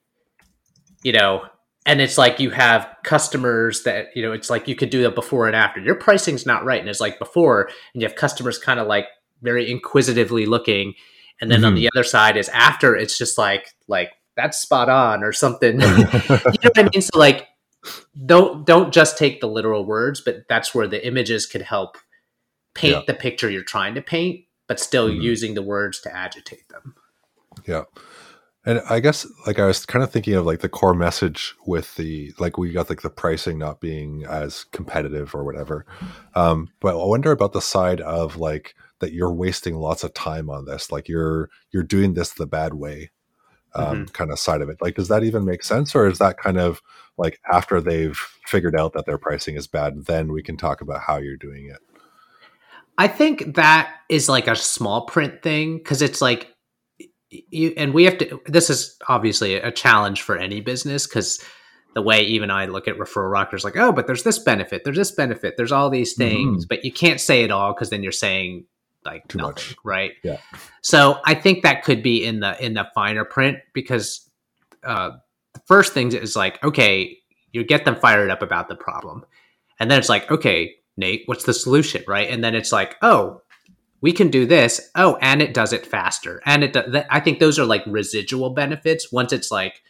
you 1.02 1.12
know, 1.12 1.42
and 1.86 2.00
it's 2.00 2.18
like 2.18 2.40
you 2.40 2.50
have 2.50 2.88
customers 3.02 3.84
that, 3.84 4.08
you 4.14 4.22
know, 4.22 4.32
it's 4.32 4.50
like 4.50 4.68
you 4.68 4.74
could 4.74 4.90
do 4.90 5.02
that 5.02 5.14
before 5.14 5.46
and 5.46 5.56
after. 5.56 5.80
Your 5.80 5.94
pricing's 5.94 6.44
not 6.44 6.64
right. 6.64 6.80
And 6.80 6.88
it's 6.88 7.00
like 7.00 7.18
before, 7.18 7.70
and 7.94 8.02
you 8.02 8.08
have 8.08 8.16
customers 8.16 8.58
kind 8.58 8.78
of 8.78 8.86
like 8.86 9.06
very 9.42 9.70
inquisitively 9.70 10.46
looking. 10.46 10.94
And 11.40 11.50
then 11.50 11.60
mm-hmm. 11.60 11.68
on 11.68 11.74
the 11.74 11.88
other 11.94 12.04
side 12.04 12.36
is 12.36 12.50
after, 12.50 12.94
it's 12.94 13.16
just 13.16 13.38
like, 13.38 13.74
like, 13.88 14.12
that's 14.36 14.58
spot 14.58 14.88
on 14.88 15.24
or 15.24 15.32
something. 15.32 15.80
you 15.80 15.86
know 15.88 16.04
what 16.04 16.78
I 16.78 16.88
mean? 16.92 17.02
So 17.02 17.18
like 17.18 17.48
don't 18.26 18.66
don't 18.66 18.92
just 18.92 19.18
take 19.18 19.40
the 19.40 19.48
literal 19.48 19.84
words, 19.84 20.20
but 20.20 20.44
that's 20.48 20.74
where 20.74 20.86
the 20.86 21.04
images 21.06 21.46
could 21.46 21.62
help 21.62 21.96
paint 22.74 22.94
yeah. 22.94 23.02
the 23.06 23.14
picture 23.14 23.50
you're 23.50 23.62
trying 23.62 23.94
to 23.94 24.02
paint, 24.02 24.44
but 24.66 24.78
still 24.78 25.08
mm-hmm. 25.08 25.20
using 25.20 25.54
the 25.54 25.62
words 25.62 26.00
to 26.02 26.14
agitate 26.14 26.68
them. 26.68 26.94
Yeah. 27.66 27.84
And 28.66 28.82
I 28.90 29.00
guess 29.00 29.26
like 29.46 29.58
I 29.58 29.66
was 29.66 29.86
kind 29.86 30.02
of 30.02 30.10
thinking 30.10 30.34
of 30.34 30.44
like 30.44 30.60
the 30.60 30.68
core 30.68 30.94
message 30.94 31.54
with 31.66 31.96
the 31.96 32.32
like 32.38 32.58
we 32.58 32.72
got 32.72 32.90
like 32.90 33.00
the 33.00 33.08
pricing 33.08 33.58
not 33.58 33.80
being 33.80 34.24
as 34.28 34.64
competitive 34.64 35.34
or 35.34 35.44
whatever. 35.44 35.86
Um, 36.34 36.68
but 36.80 37.00
I 37.00 37.04
wonder 37.04 37.32
about 37.32 37.52
the 37.52 37.62
side 37.62 38.02
of 38.02 38.36
like 38.36 38.74
that 38.98 39.12
you're 39.12 39.32
wasting 39.32 39.76
lots 39.76 40.04
of 40.04 40.12
time 40.12 40.50
on 40.50 40.66
this. 40.66 40.92
Like 40.92 41.08
you're 41.08 41.48
you're 41.70 41.82
doing 41.82 42.14
this 42.14 42.34
the 42.34 42.46
bad 42.46 42.74
way 42.74 43.10
um, 43.74 43.84
mm-hmm. 43.84 44.04
kind 44.12 44.30
of 44.30 44.38
side 44.38 44.60
of 44.60 44.68
it. 44.68 44.78
Like, 44.80 44.96
does 44.96 45.08
that 45.08 45.24
even 45.24 45.44
make 45.44 45.62
sense, 45.62 45.94
or 45.94 46.06
is 46.08 46.18
that 46.18 46.38
kind 46.38 46.58
of 46.58 46.82
like 47.16 47.40
after 47.52 47.80
they've 47.80 48.18
figured 48.46 48.76
out 48.76 48.92
that 48.92 49.06
their 49.06 49.18
pricing 49.18 49.56
is 49.56 49.66
bad, 49.66 50.06
then 50.06 50.32
we 50.32 50.42
can 50.42 50.56
talk 50.56 50.80
about 50.80 51.00
how 51.00 51.18
you're 51.18 51.36
doing 51.36 51.66
it? 51.66 51.78
I 52.98 53.08
think 53.08 53.54
that 53.54 53.94
is 54.08 54.28
like 54.28 54.48
a 54.48 54.56
small 54.56 55.06
print 55.06 55.42
thing 55.42 55.78
because 55.78 56.02
it's 56.02 56.20
like 56.20 56.54
you 57.30 57.72
and 57.76 57.94
we 57.94 58.04
have 58.04 58.18
to. 58.18 58.40
This 58.46 58.70
is 58.70 58.96
obviously 59.08 59.54
a 59.54 59.70
challenge 59.70 60.22
for 60.22 60.36
any 60.36 60.60
business 60.60 61.06
because 61.06 61.42
the 61.94 62.02
way 62.02 62.22
even 62.22 62.50
I 62.50 62.66
look 62.66 62.88
at 62.88 62.96
referral 62.98 63.30
rockers, 63.30 63.64
like, 63.64 63.76
oh, 63.76 63.92
but 63.92 64.06
there's 64.06 64.22
this 64.22 64.38
benefit, 64.38 64.84
there's 64.84 64.96
this 64.96 65.10
benefit, 65.10 65.56
there's 65.56 65.72
all 65.72 65.90
these 65.90 66.14
things, 66.14 66.64
mm-hmm. 66.64 66.68
but 66.68 66.84
you 66.84 66.92
can't 66.92 67.20
say 67.20 67.42
it 67.42 67.50
all 67.50 67.72
because 67.72 67.90
then 67.90 68.02
you're 68.02 68.12
saying 68.12 68.64
like 69.04 69.26
Too 69.28 69.38
nothing, 69.38 69.52
much. 69.54 69.76
right? 69.84 70.12
Yeah. 70.22 70.38
So 70.82 71.18
I 71.24 71.34
think 71.34 71.62
that 71.62 71.84
could 71.84 72.02
be 72.02 72.24
in 72.24 72.40
the 72.40 72.62
in 72.64 72.74
the 72.74 72.88
finer 72.94 73.24
print 73.24 73.58
because 73.72 74.28
uh, 74.84 75.12
the 75.54 75.60
first 75.66 75.92
thing 75.92 76.12
is 76.12 76.36
like, 76.36 76.62
okay, 76.62 77.16
you 77.52 77.64
get 77.64 77.84
them 77.84 77.96
fired 77.96 78.30
up 78.30 78.42
about 78.42 78.68
the 78.68 78.76
problem, 78.76 79.24
and 79.78 79.90
then 79.90 79.98
it's 79.98 80.08
like, 80.08 80.30
okay, 80.30 80.74
Nate, 80.96 81.22
what's 81.26 81.44
the 81.44 81.54
solution, 81.54 82.04
right? 82.06 82.28
And 82.28 82.44
then 82.44 82.54
it's 82.54 82.72
like, 82.72 82.96
oh, 83.02 83.42
we 84.00 84.12
can 84.12 84.28
do 84.28 84.46
this. 84.46 84.90
Oh, 84.94 85.16
and 85.20 85.42
it 85.42 85.54
does 85.54 85.72
it 85.72 85.86
faster, 85.86 86.40
and 86.46 86.64
it. 86.64 86.72
Does, 86.72 87.04
I 87.10 87.20
think 87.20 87.38
those 87.38 87.58
are 87.58 87.64
like 87.64 87.82
residual 87.86 88.50
benefits. 88.50 89.12
Once 89.12 89.32
it's 89.32 89.50
like, 89.50 89.82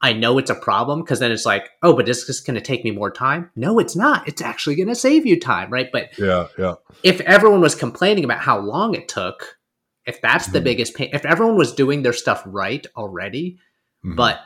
I 0.00 0.12
know 0.12 0.38
it's 0.38 0.50
a 0.50 0.54
problem 0.54 1.00
because 1.00 1.18
then 1.18 1.32
it's 1.32 1.46
like, 1.46 1.70
oh, 1.82 1.94
but 1.94 2.06
this 2.06 2.18
is 2.18 2.26
this 2.26 2.40
going 2.40 2.54
to 2.54 2.60
take 2.60 2.84
me 2.84 2.90
more 2.90 3.10
time? 3.10 3.50
No, 3.56 3.78
it's 3.78 3.96
not. 3.96 4.26
It's 4.28 4.42
actually 4.42 4.76
going 4.76 4.88
to 4.88 4.94
save 4.94 5.26
you 5.26 5.38
time, 5.38 5.70
right? 5.70 5.90
But 5.92 6.16
yeah, 6.18 6.46
yeah. 6.56 6.74
If 7.02 7.20
everyone 7.22 7.60
was 7.60 7.74
complaining 7.74 8.24
about 8.24 8.40
how 8.40 8.58
long 8.58 8.94
it 8.94 9.08
took, 9.08 9.58
if 10.06 10.20
that's 10.20 10.44
mm-hmm. 10.44 10.52
the 10.54 10.60
biggest 10.60 10.94
pain, 10.94 11.10
if 11.12 11.26
everyone 11.26 11.56
was 11.56 11.74
doing 11.74 12.02
their 12.02 12.12
stuff 12.12 12.42
right 12.46 12.86
already, 12.96 13.58
mm-hmm. 14.04 14.14
but 14.14 14.40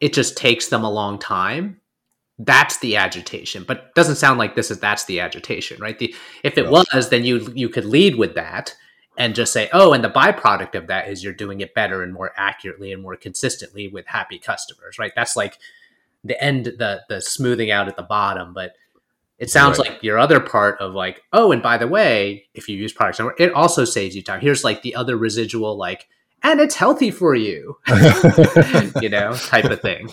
it 0.00 0.12
just 0.12 0.36
takes 0.36 0.68
them 0.68 0.84
a 0.84 0.90
long 0.90 1.18
time, 1.18 1.80
that's 2.38 2.78
the 2.78 2.96
agitation. 2.96 3.64
But 3.66 3.94
doesn't 3.94 4.16
sound 4.16 4.38
like 4.38 4.54
this 4.54 4.70
is 4.70 4.78
that's 4.78 5.04
the 5.04 5.20
agitation, 5.20 5.80
right? 5.80 5.98
The 5.98 6.14
if 6.42 6.58
it 6.58 6.64
yeah. 6.64 6.70
was, 6.70 7.08
then 7.08 7.24
you 7.24 7.50
you 7.54 7.68
could 7.68 7.84
lead 7.84 8.16
with 8.16 8.34
that 8.34 8.74
and 9.18 9.34
just 9.34 9.52
say, 9.52 9.68
oh, 9.72 9.92
and 9.92 10.04
the 10.04 10.10
byproduct 10.10 10.74
of 10.74 10.88
that 10.88 11.08
is 11.08 11.24
you're 11.24 11.32
doing 11.32 11.60
it 11.60 11.74
better 11.74 12.02
and 12.02 12.12
more 12.12 12.32
accurately 12.36 12.92
and 12.92 13.02
more 13.02 13.16
consistently 13.16 13.88
with 13.88 14.06
happy 14.06 14.38
customers, 14.38 14.98
right? 14.98 15.12
That's 15.16 15.36
like 15.36 15.58
the 16.22 16.42
end, 16.42 16.66
the 16.66 17.02
the 17.08 17.20
smoothing 17.20 17.70
out 17.70 17.88
at 17.88 17.96
the 17.96 18.02
bottom. 18.02 18.52
But 18.52 18.74
it 19.38 19.50
sounds 19.50 19.78
right. 19.78 19.90
like 19.90 20.02
your 20.02 20.18
other 20.18 20.40
part 20.40 20.80
of 20.80 20.94
like, 20.94 21.22
oh, 21.32 21.52
and 21.52 21.62
by 21.62 21.78
the 21.78 21.88
way, 21.88 22.46
if 22.54 22.68
you 22.68 22.76
use 22.76 22.92
products, 22.92 23.20
it 23.38 23.52
also 23.52 23.84
saves 23.84 24.14
you 24.14 24.22
time. 24.22 24.40
Here's 24.40 24.64
like 24.64 24.82
the 24.82 24.94
other 24.94 25.16
residual, 25.16 25.76
like, 25.76 26.08
and 26.42 26.60
it's 26.60 26.74
healthy 26.74 27.10
for 27.10 27.34
you, 27.34 27.78
you 29.00 29.08
know, 29.08 29.34
type 29.34 29.64
of 29.64 29.80
thing. 29.80 30.10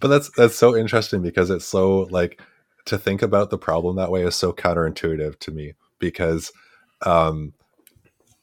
But 0.00 0.08
that's 0.08 0.30
that's 0.30 0.56
so 0.56 0.76
interesting 0.76 1.22
because 1.22 1.50
it's 1.50 1.64
so 1.64 2.02
like 2.10 2.40
to 2.86 2.98
think 2.98 3.22
about 3.22 3.50
the 3.50 3.58
problem 3.58 3.96
that 3.96 4.10
way 4.10 4.22
is 4.22 4.34
so 4.34 4.52
counterintuitive 4.52 5.38
to 5.38 5.50
me 5.50 5.72
because 5.98 6.52
um 7.02 7.54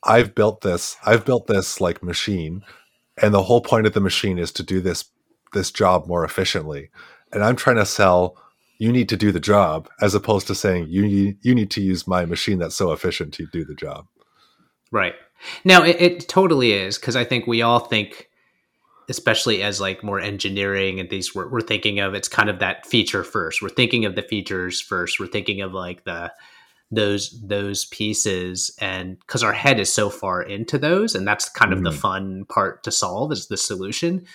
I've 0.04 0.34
built 0.34 0.62
this, 0.62 0.98
I've 1.06 1.26
built 1.26 1.48
this 1.48 1.80
like 1.80 2.02
machine, 2.02 2.64
and 3.22 3.34
the 3.34 3.44
whole 3.44 3.62
point 3.62 3.86
of 3.86 3.94
the 3.94 4.00
machine 4.00 4.40
is 4.40 4.52
to 4.54 4.64
do 4.64 4.82
this 4.82 5.06
this 5.54 5.72
job 5.72 6.08
more 6.08 6.24
efficiently. 6.24 6.90
And 7.34 7.44
I'm 7.44 7.56
trying 7.56 7.76
to 7.78 7.86
sell 7.86 8.38
you 8.82 8.92
need 8.92 9.10
to 9.10 9.18
do 9.18 9.32
the 9.32 9.40
job 9.40 9.88
as 10.02 10.16
opposed 10.16 10.48
to 10.48 10.56
saying 10.56 10.88
you 10.90 11.04
need, 11.04 11.38
you 11.44 11.54
need 11.54 11.70
to 11.70 11.82
use 11.82 12.08
my 12.08 12.26
machine 12.26 12.58
that's 12.58 12.76
so 12.76 12.92
efficient 12.92 13.32
to 13.36 13.46
do 13.46 13.64
the 13.64 13.76
job. 13.76 14.08
Right. 14.92 15.14
Now 15.64 15.84
it, 15.84 15.98
it 16.02 16.28
totally 16.28 16.72
is 16.72 16.98
because 16.98 17.16
I 17.16 17.24
think 17.24 17.46
we 17.46 17.62
all 17.62 17.78
think 17.78 18.31
especially 19.10 19.64
as 19.64 19.82
like 19.82 20.04
more 20.04 20.20
engineering 20.20 21.00
and 21.00 21.10
these 21.10 21.34
we're, 21.36 21.48
we're 21.48 21.62
thinking 21.62 22.00
of 22.00 22.14
it's 22.14 22.28
kind 22.28 22.50
of 22.50 22.60
that 22.60 22.86
feature 22.86 23.24
first 23.24 23.62
we're 23.62 23.70
thinking 23.70 24.06
of 24.06 24.16
the 24.16 24.22
features 24.22 24.80
first 24.80 25.20
we're 25.20 25.28
thinking 25.28 25.62
of 25.62 25.74
like 25.74 26.04
the 26.04 26.32
those 26.92 27.42
those 27.42 27.86
pieces 27.86 28.76
and 28.80 29.20
because 29.20 29.44
our 29.44 29.54
head 29.54 29.80
is 29.80 29.92
so 29.92 30.10
far 30.10 30.42
into 30.42 30.78
those 30.78 31.16
and 31.16 31.28
that's 31.28 31.50
kind 31.50 31.72
of 31.72 31.80
mm-hmm. 31.80 31.86
the 31.86 31.92
fun 31.92 32.46
part 32.46 32.84
to 32.84 32.92
solve 32.92 33.32
is 33.32 33.48
the 33.48 33.58
solution 33.58 34.26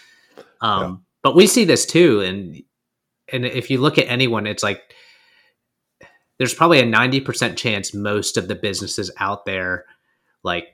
um, 0.61 0.83
yeah. 0.83 0.97
but 1.23 1.37
we 1.37 1.47
see 1.47 1.65
this 1.65 1.85
too 1.85 2.21
and 2.21 2.63
and 3.33 3.45
if 3.45 3.71
you 3.71 3.79
look 3.79 3.99
at 3.99 4.09
anyone 4.09 4.47
it's 4.47 4.63
like 4.63 4.95
there's 6.39 6.55
probably 6.55 6.81
a 6.81 6.85
90% 6.85 7.57
chance 7.57 7.95
most 7.95 8.37
of 8.37 8.47
the 8.47 8.55
businesses 8.55 9.11
out 9.19 9.47
there 9.47 9.85
like 10.43 10.69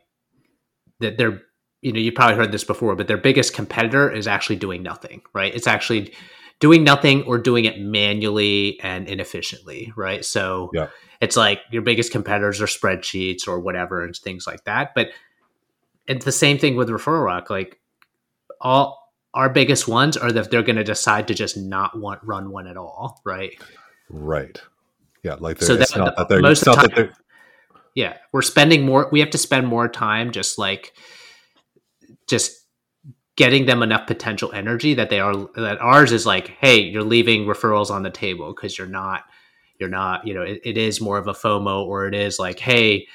that 1.00 1.18
they're 1.18 1.42
you 1.82 1.92
know 1.92 1.98
you 2.00 2.10
probably 2.12 2.36
heard 2.36 2.50
this 2.52 2.64
before 2.64 2.96
but 2.96 3.06
their 3.08 3.18
biggest 3.18 3.52
competitor 3.54 4.10
is 4.10 4.26
actually 4.26 4.56
doing 4.56 4.82
nothing 4.82 5.20
right 5.34 5.54
it's 5.54 5.66
actually 5.66 6.14
doing 6.60 6.84
nothing 6.84 7.24
or 7.24 7.38
doing 7.38 7.64
it 7.64 7.80
manually 7.80 8.78
and 8.84 9.08
inefficiently, 9.08 9.92
right? 9.96 10.24
So 10.24 10.70
Yeah. 10.72 10.90
it's 11.20 11.36
like 11.36 11.58
your 11.72 11.82
biggest 11.82 12.12
competitors 12.12 12.60
are 12.62 12.66
spreadsheets 12.66 13.48
or 13.48 13.58
whatever 13.58 14.04
and 14.04 14.14
things 14.14 14.46
like 14.46 14.62
that. 14.66 14.92
But 14.94 15.08
it's 16.06 16.24
the 16.24 16.30
same 16.30 16.58
thing 16.58 16.76
with 16.76 16.88
referral 16.88 17.24
rock. 17.24 17.50
Like 17.50 17.80
all 18.60 19.10
our 19.34 19.48
biggest 19.50 19.88
ones 19.88 20.16
are 20.16 20.30
that 20.30 20.52
they're 20.52 20.62
going 20.62 20.76
to 20.76 20.84
decide 20.84 21.26
to 21.28 21.34
just 21.34 21.56
not 21.56 21.98
want 21.98 22.20
run 22.22 22.52
one 22.52 22.68
at 22.68 22.76
all, 22.76 23.20
right? 23.24 23.54
Right. 24.08 24.62
Yeah. 25.24 25.38
Like 25.40 25.60
So 25.60 25.74
that- 25.74 25.96
not 25.96 26.14
the- 26.14 26.22
that 26.22 26.28
they're, 26.28 26.40
most 26.42 26.68
of 26.68 26.76
the 26.76 26.82
that 26.82 26.94
they're, 26.94 27.12
Yeah, 27.96 28.18
we're 28.30 28.42
spending 28.42 28.86
more. 28.86 29.08
We 29.10 29.18
have 29.18 29.30
to 29.30 29.38
spend 29.38 29.66
more 29.66 29.88
time 29.88 30.30
just 30.30 30.58
like 30.58 30.92
just 32.32 32.66
getting 33.36 33.66
them 33.66 33.82
enough 33.82 34.06
potential 34.06 34.50
energy 34.52 34.94
that 34.94 35.10
they 35.10 35.20
are 35.20 35.34
that 35.56 35.78
ours 35.80 36.12
is 36.12 36.24
like, 36.26 36.48
hey, 36.60 36.80
you're 36.80 37.04
leaving 37.04 37.44
referrals 37.44 37.90
on 37.90 38.02
the 38.02 38.10
table 38.10 38.54
because 38.54 38.78
you're 38.78 38.86
not 38.86 39.24
you're 39.78 39.90
not 39.90 40.26
you 40.26 40.32
know 40.32 40.42
it, 40.42 40.60
it 40.64 40.78
is 40.78 41.00
more 41.00 41.18
of 41.18 41.28
a 41.28 41.32
FOMO 41.32 41.84
or 41.84 42.06
it 42.06 42.14
is 42.14 42.38
like, 42.38 42.58
hey, 42.58 43.06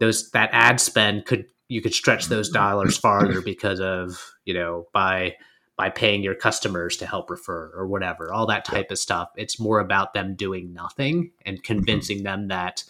those 0.00 0.30
that 0.32 0.50
ad 0.52 0.80
spend 0.80 1.24
could 1.24 1.46
you 1.68 1.80
could 1.80 1.94
stretch 1.94 2.26
those 2.26 2.48
dollars 2.48 2.96
farther 2.98 3.40
because 3.40 3.80
of 3.80 4.34
you 4.44 4.54
know 4.54 4.86
by 4.92 5.34
by 5.76 5.90
paying 5.90 6.22
your 6.22 6.34
customers 6.34 6.96
to 6.96 7.06
help 7.06 7.30
refer 7.30 7.70
or 7.76 7.86
whatever 7.86 8.32
all 8.32 8.46
that 8.46 8.64
type 8.64 8.90
of 8.90 8.98
stuff. 8.98 9.28
It's 9.36 9.60
more 9.60 9.78
about 9.78 10.14
them 10.14 10.34
doing 10.34 10.72
nothing 10.72 11.30
and 11.44 11.58
mm-hmm. 11.58 11.62
convincing 11.62 12.22
them 12.24 12.48
that 12.48 12.82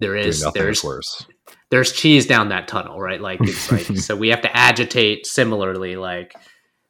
there 0.00 0.14
is 0.14 0.46
there's 0.54 0.78
is 0.78 0.84
worse. 0.84 1.26
There's 1.70 1.92
cheese 1.92 2.26
down 2.26 2.48
that 2.48 2.68
tunnel, 2.68 2.98
right? 3.00 3.20
Like 3.20 3.40
it's 3.42 3.70
like 3.70 3.86
so 3.98 4.16
we 4.16 4.28
have 4.28 4.42
to 4.42 4.56
agitate 4.56 5.26
similarly, 5.26 5.96
like 5.96 6.34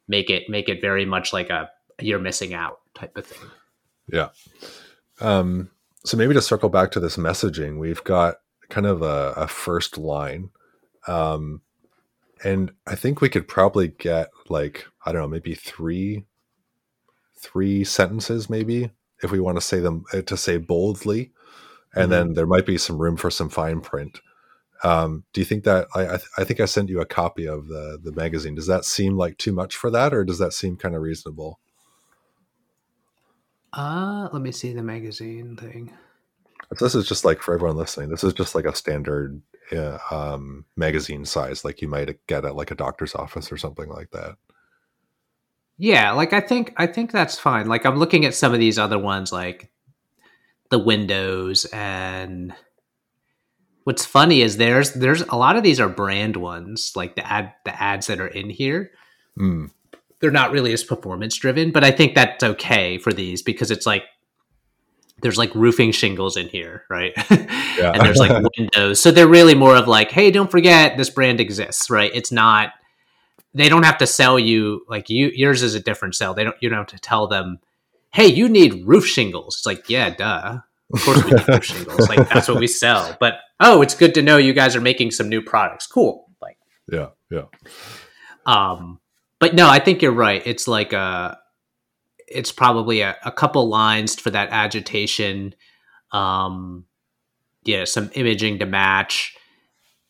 make 0.06 0.30
it 0.30 0.48
make 0.48 0.68
it 0.68 0.80
very 0.80 1.04
much 1.04 1.32
like 1.32 1.50
a 1.50 1.70
you're 2.00 2.18
missing 2.20 2.54
out 2.54 2.80
type 2.94 3.16
of 3.16 3.26
thing. 3.26 3.48
Yeah. 4.12 4.28
Um, 5.20 5.70
so 6.04 6.16
maybe 6.16 6.34
to 6.34 6.40
circle 6.42 6.68
back 6.68 6.92
to 6.92 7.00
this 7.00 7.16
messaging, 7.16 7.78
we've 7.78 8.02
got 8.04 8.36
kind 8.68 8.86
of 8.86 9.02
a, 9.02 9.32
a 9.36 9.48
first 9.48 9.98
line. 9.98 10.50
Um, 11.06 11.62
and 12.44 12.70
I 12.86 12.94
think 12.94 13.20
we 13.20 13.28
could 13.28 13.48
probably 13.48 13.88
get 13.88 14.28
like, 14.48 14.86
I 15.04 15.10
don't 15.12 15.22
know, 15.22 15.28
maybe 15.28 15.54
three, 15.54 16.24
three 17.36 17.82
sentences, 17.84 18.48
maybe 18.48 18.90
if 19.22 19.32
we 19.32 19.40
want 19.40 19.56
to 19.56 19.60
say 19.60 19.80
them 19.80 20.04
uh, 20.12 20.22
to 20.22 20.36
say 20.36 20.56
boldly. 20.56 21.32
And 21.94 22.06
Mhm. 22.06 22.10
then 22.10 22.34
there 22.34 22.46
might 22.46 22.66
be 22.66 22.78
some 22.78 22.98
room 22.98 23.16
for 23.16 23.30
some 23.30 23.48
fine 23.48 23.80
print. 23.80 24.20
Um, 24.84 25.24
do 25.32 25.40
you 25.40 25.44
think 25.44 25.64
that 25.64 25.88
I, 25.94 26.02
I, 26.02 26.16
th- 26.16 26.30
I 26.38 26.44
think 26.44 26.60
I 26.60 26.66
sent 26.66 26.88
you 26.88 27.00
a 27.00 27.06
copy 27.06 27.46
of 27.46 27.68
the, 27.68 27.98
the 28.02 28.12
magazine. 28.12 28.54
Does 28.54 28.68
that 28.68 28.84
seem 28.84 29.16
like 29.16 29.36
too 29.38 29.52
much 29.52 29.76
for 29.76 29.90
that? 29.90 30.14
Or 30.14 30.24
does 30.24 30.38
that 30.38 30.52
seem 30.52 30.76
kind 30.76 30.94
of 30.94 31.02
reasonable? 31.02 31.58
Uh 33.72 34.28
let 34.32 34.40
me 34.40 34.50
see 34.50 34.72
the 34.72 34.82
magazine 34.82 35.56
thing. 35.56 35.92
This 36.78 36.94
is 36.94 37.08
just 37.08 37.24
like 37.24 37.42
for 37.42 37.54
everyone 37.54 37.76
listening. 37.76 38.08
This 38.08 38.24
is 38.24 38.32
just 38.32 38.54
like 38.54 38.64
a 38.64 38.74
standard 38.74 39.40
uh, 39.72 39.98
um, 40.10 40.64
magazine 40.76 41.24
size, 41.24 41.64
like 41.64 41.80
you 41.80 41.88
might 41.88 42.26
get 42.26 42.44
at 42.44 42.56
like 42.56 42.70
a 42.70 42.74
doctor's 42.74 43.14
office 43.14 43.50
or 43.50 43.56
something 43.56 43.88
like 43.88 44.10
that. 44.10 44.36
Yeah, 45.78 46.12
like 46.12 46.32
I 46.32 46.40
think 46.40 46.74
I 46.76 46.86
think 46.86 47.12
that's 47.12 47.38
fine. 47.38 47.68
Like 47.68 47.86
I'm 47.86 47.98
looking 47.98 48.24
at 48.24 48.34
some 48.34 48.52
of 48.52 48.58
these 48.58 48.78
other 48.78 48.98
ones 48.98 49.32
like 49.32 49.70
the 50.70 50.78
windows 50.78 51.64
and 51.66 52.52
what's 53.88 54.04
funny 54.04 54.42
is 54.42 54.58
there's 54.58 54.92
there's 54.92 55.22
a 55.22 55.34
lot 55.34 55.56
of 55.56 55.62
these 55.62 55.80
are 55.80 55.88
brand 55.88 56.36
ones, 56.36 56.92
like 56.94 57.16
the 57.16 57.26
ad 57.26 57.54
the 57.64 57.82
ads 57.82 58.08
that 58.08 58.20
are 58.20 58.26
in 58.26 58.50
here. 58.50 58.90
Mm, 59.38 59.70
they're 60.20 60.30
not 60.30 60.52
really 60.52 60.74
as 60.74 60.84
performance 60.84 61.34
driven, 61.36 61.70
but 61.70 61.84
I 61.84 61.90
think 61.90 62.14
that's 62.14 62.44
okay 62.44 62.98
for 62.98 63.14
these 63.14 63.40
because 63.40 63.70
it's 63.70 63.86
like 63.86 64.04
there's 65.22 65.38
like 65.38 65.54
roofing 65.54 65.92
shingles 65.92 66.36
in 66.36 66.48
here, 66.48 66.84
right? 66.90 67.14
Yeah. 67.78 67.92
and 67.92 68.04
there's 68.04 68.18
like 68.18 68.44
windows. 68.58 69.00
So 69.00 69.12
they're 69.12 69.28
really 69.28 69.54
more 69.54 69.76
of 69.76 69.86
like, 69.86 70.10
hey, 70.10 70.32
don't 70.32 70.50
forget 70.50 70.96
this 70.96 71.10
brand 71.10 71.38
exists, 71.38 71.88
right? 71.88 72.10
It's 72.12 72.32
not 72.32 72.72
they 73.54 73.68
don't 73.68 73.84
have 73.84 73.98
to 73.98 74.06
sell 74.06 74.36
you 74.36 74.84
like 74.88 75.08
you 75.08 75.30
yours 75.32 75.62
is 75.62 75.76
a 75.76 75.80
different 75.80 76.14
sell. 76.14 76.34
They 76.34 76.44
don't 76.44 76.56
you 76.60 76.68
don't 76.68 76.78
have 76.78 76.88
to 76.88 76.98
tell 76.98 77.26
them, 77.26 77.60
hey, 78.12 78.26
you 78.26 78.50
need 78.50 78.84
roof 78.86 79.06
shingles. 79.06 79.56
It's 79.56 79.66
like, 79.66 79.88
yeah, 79.88 80.10
duh. 80.10 80.58
Of 80.92 81.02
course 81.02 81.24
we 81.24 81.30
need 81.30 81.48
roof 81.48 81.64
shingles. 81.64 82.08
Like 82.08 82.28
that's 82.28 82.48
what 82.48 82.58
we 82.58 82.66
sell. 82.66 83.16
But 83.18 83.38
oh, 83.60 83.82
it's 83.82 83.94
good 83.94 84.14
to 84.14 84.22
know 84.22 84.36
you 84.36 84.52
guys 84.52 84.76
are 84.76 84.80
making 84.80 85.10
some 85.10 85.28
new 85.28 85.42
products. 85.42 85.86
Cool. 85.86 86.26
Like 86.40 86.58
yeah, 86.90 87.08
yeah, 87.30 87.44
um, 88.46 89.00
but 89.40 89.54
no, 89.54 89.68
I 89.68 89.78
think 89.78 90.02
you're 90.02 90.12
right. 90.12 90.42
It's 90.44 90.68
like 90.68 90.92
a, 90.92 91.38
it's 92.26 92.52
probably 92.52 93.00
a, 93.00 93.16
a 93.24 93.32
couple 93.32 93.68
lines 93.68 94.18
for 94.18 94.30
that 94.30 94.50
agitation. 94.50 95.54
Um, 96.12 96.84
yeah, 97.64 97.84
some 97.84 98.10
imaging 98.14 98.60
to 98.60 98.66
match 98.66 99.36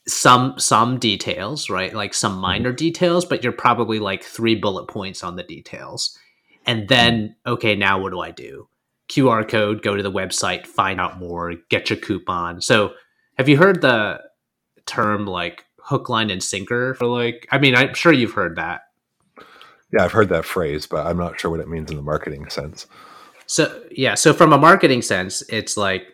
some 0.08 0.58
some 0.58 0.98
details, 0.98 1.68
right? 1.70 1.92
Like 1.94 2.14
some 2.14 2.38
minor 2.38 2.72
details, 2.72 3.24
but 3.24 3.42
you're 3.42 3.52
probably 3.52 3.98
like 3.98 4.22
three 4.24 4.54
bullet 4.54 4.86
points 4.86 5.22
on 5.22 5.36
the 5.36 5.42
details, 5.42 6.18
and 6.66 6.88
then 6.88 7.36
okay, 7.46 7.76
now 7.76 8.00
what 8.00 8.10
do 8.10 8.20
I 8.20 8.30
do? 8.30 8.68
QR 9.08 9.48
code, 9.48 9.82
go 9.82 9.96
to 9.96 10.02
the 10.02 10.12
website, 10.12 10.66
find 10.66 11.00
out 11.00 11.18
more, 11.18 11.54
get 11.70 11.88
your 11.90 11.98
coupon. 11.98 12.60
So, 12.60 12.92
have 13.38 13.48
you 13.48 13.56
heard 13.56 13.80
the 13.80 14.20
term 14.86 15.26
like 15.26 15.64
hook, 15.80 16.08
line, 16.08 16.30
and 16.30 16.42
sinker 16.42 16.94
for 16.94 17.06
like? 17.06 17.46
I 17.50 17.58
mean, 17.58 17.74
I'm 17.74 17.94
sure 17.94 18.12
you've 18.12 18.32
heard 18.32 18.56
that. 18.56 18.82
yeah. 19.92 20.04
I've 20.04 20.12
heard 20.12 20.28
that 20.30 20.44
phrase, 20.44 20.86
but 20.86 21.06
I'm 21.06 21.16
not 21.16 21.40
sure 21.40 21.50
what 21.50 21.60
it 21.60 21.68
means 21.68 21.90
in 21.90 21.96
the 21.96 22.02
marketing 22.02 22.48
sense. 22.50 22.86
So 23.46 23.82
yeah, 23.90 24.14
so 24.14 24.34
from 24.34 24.52
a 24.52 24.58
marketing 24.58 25.00
sense, 25.02 25.42
it's 25.48 25.76
like 25.76 26.06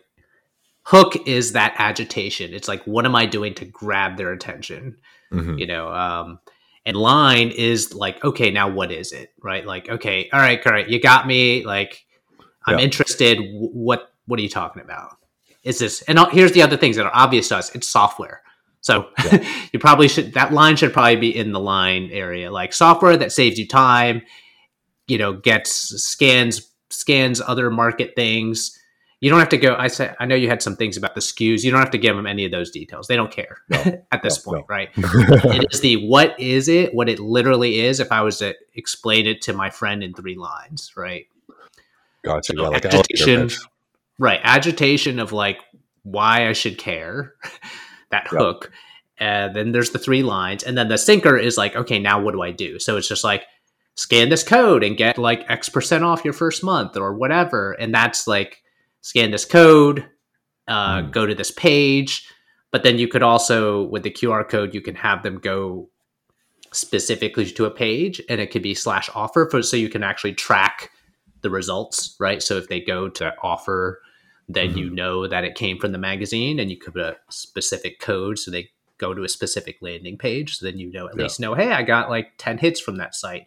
hook 0.82 1.16
is 1.26 1.52
that 1.52 1.74
agitation. 1.78 2.52
It's 2.54 2.68
like 2.68 2.84
what 2.84 3.04
am 3.06 3.14
I 3.16 3.26
doing 3.26 3.54
to 3.54 3.64
grab 3.64 4.16
their 4.16 4.32
attention? 4.32 4.96
Mhm. 5.32 5.58
You 5.58 5.66
know, 5.66 5.88
um 5.92 6.38
and 6.86 6.96
line 6.96 7.48
is 7.50 7.94
like 7.94 8.22
okay, 8.24 8.50
now 8.50 8.68
what 8.68 8.92
is 8.92 9.10
it? 9.12 9.32
Right? 9.42 9.66
Like 9.66 9.88
okay, 9.88 10.28
all 10.32 10.38
right, 10.40 10.64
all 10.64 10.72
right, 10.72 10.88
you 10.88 11.00
got 11.00 11.26
me. 11.26 11.64
Like 11.64 12.04
I'm 12.66 12.78
Yeah. 12.78 12.84
interested. 12.84 13.36
W- 13.38 13.70
What 13.72 14.12
what 14.26 14.38
are 14.38 14.42
you 14.42 14.48
talking 14.48 14.82
about? 14.82 15.16
Is 15.64 15.78
this 15.78 16.02
and 16.02 16.18
here's 16.30 16.52
the 16.52 16.62
other 16.62 16.76
things 16.76 16.96
that 16.96 17.06
are 17.06 17.14
obvious 17.14 17.48
to 17.48 17.56
us. 17.56 17.74
It's 17.74 17.88
software. 17.88 18.42
So 18.80 19.08
you 19.72 19.78
probably 19.78 20.08
should 20.08 20.34
that 20.34 20.52
line 20.52 20.76
should 20.76 20.92
probably 20.92 21.16
be 21.16 21.34
in 21.34 21.52
the 21.52 21.60
line 21.60 22.10
area, 22.12 22.50
like 22.52 22.72
software 22.74 23.16
that 23.16 23.32
saves 23.32 23.58
you 23.58 23.66
time. 23.66 24.22
You 25.08 25.18
know, 25.18 25.32
gets 25.34 25.72
scans 25.72 26.70
scans 26.90 27.40
other 27.40 27.70
market 27.70 28.12
things. 28.14 28.78
You 29.20 29.30
don't 29.30 29.38
have 29.38 29.48
to 29.50 29.56
go. 29.56 29.74
I 29.74 29.86
said 29.88 30.14
I 30.20 30.26
know 30.26 30.34
you 30.34 30.48
had 30.48 30.60
some 30.62 30.76
things 30.76 30.98
about 30.98 31.14
the 31.14 31.22
SKUs. 31.22 31.62
You 31.64 31.70
don't 31.70 31.80
have 31.80 31.92
to 31.92 31.98
give 31.98 32.14
them 32.14 32.26
any 32.26 32.44
of 32.44 32.50
those 32.52 32.70
details. 32.70 33.06
They 33.06 33.16
don't 33.16 33.30
care 33.32 33.56
No. 33.70 33.78
at 34.12 34.22
this 34.22 34.44
No, 34.44 34.52
point, 34.52 34.66
no. 34.68 34.74
right? 34.74 34.90
it 34.96 35.66
is 35.72 35.80
the 35.80 36.06
what 36.06 36.38
is 36.38 36.68
it? 36.68 36.94
What 36.94 37.08
it 37.08 37.18
literally 37.18 37.80
is. 37.80 38.00
If 38.00 38.12
I 38.12 38.20
was 38.20 38.38
to 38.38 38.54
explain 38.74 39.26
it 39.26 39.40
to 39.42 39.54
my 39.54 39.70
friend 39.70 40.02
in 40.02 40.12
three 40.12 40.36
lines, 40.36 40.92
right? 40.94 41.24
Gotcha. 42.22 42.52
So 42.54 42.62
Yeah, 42.62 42.68
like 42.68 42.84
an 42.84 42.90
elevator 42.90 42.98
agitation, 43.24 43.48
pitch. 43.48 43.58
Right? 44.18 44.40
Agitation 44.42 45.18
of 45.18 45.32
like 45.32 45.58
why 46.02 46.48
I 46.48 46.52
should 46.52 46.78
care, 46.78 47.34
that 48.10 48.28
Yeah. 48.32 48.38
hook. 48.38 48.70
And 49.18 49.54
then 49.54 49.72
there's 49.72 49.90
the 49.90 49.98
three 49.98 50.22
lines, 50.24 50.64
and 50.64 50.76
then 50.76 50.88
the 50.88 50.98
sinker 50.98 51.36
is 51.36 51.56
like, 51.56 51.76
okay, 51.76 51.98
now 52.00 52.20
what 52.20 52.32
do 52.32 52.42
I 52.42 52.50
do? 52.50 52.78
So 52.80 52.96
it's 52.96 53.08
just 53.08 53.22
like 53.24 53.44
scan 53.94 54.28
this 54.28 54.42
code 54.42 54.82
and 54.82 54.96
get 54.96 55.18
like 55.18 55.48
X 55.48 55.68
percent 55.68 56.02
off 56.02 56.24
your 56.24 56.34
first 56.34 56.64
month 56.64 56.96
or 56.96 57.14
whatever, 57.14 57.72
and 57.72 57.94
that's 57.94 58.26
like 58.26 58.62
scan 59.02 59.30
this 59.30 59.44
code, 59.44 60.04
uh, 60.66 61.02
Mm. 61.02 61.10
go 61.12 61.26
to 61.26 61.34
this 61.34 61.52
page. 61.52 62.28
But 62.72 62.82
then 62.82 62.98
you 62.98 63.06
could 63.06 63.22
also 63.22 63.84
with 63.84 64.02
the 64.02 64.10
QR 64.10 64.48
code, 64.48 64.74
you 64.74 64.80
can 64.80 64.96
have 64.96 65.22
them 65.22 65.38
go 65.38 65.90
specifically 66.72 67.46
to 67.46 67.66
a 67.66 67.70
page, 67.70 68.20
and 68.28 68.40
it 68.40 68.50
could 68.50 68.62
be 68.62 68.74
slash 68.74 69.08
offer 69.14 69.48
for 69.48 69.62
so 69.62 69.76
you 69.76 69.88
can 69.88 70.02
actually 70.02 70.34
track 70.34 70.90
the 71.42 71.50
results, 71.50 72.16
right? 72.18 72.42
So 72.42 72.56
if 72.56 72.68
they 72.68 72.80
go 72.80 73.08
to 73.10 73.32
offer, 73.42 74.00
then 74.48 74.70
Mhm. 74.70 74.76
you 74.76 74.90
know 74.90 75.26
that 75.26 75.44
it 75.44 75.54
came 75.54 75.78
from 75.78 75.92
the 75.92 75.98
magazine, 75.98 76.58
and 76.58 76.70
you 76.70 76.76
could 76.76 76.94
put 76.94 77.02
a 77.02 77.16
specific 77.28 77.98
code 77.98 78.38
so 78.38 78.50
they 78.50 78.70
go 78.98 79.14
to 79.14 79.24
a 79.24 79.28
specific 79.28 79.78
landing 79.80 80.16
page. 80.16 80.56
So 80.58 80.66
then 80.66 80.78
you 80.78 80.90
know 80.92 81.06
at 81.08 81.16
Yeah. 81.16 81.22
least 81.22 81.40
know, 81.40 81.54
hey, 81.54 81.72
I 81.72 81.82
got 81.82 82.10
like 82.10 82.32
ten 82.38 82.58
hits 82.58 82.80
from 82.80 82.96
that 82.96 83.14
site, 83.14 83.46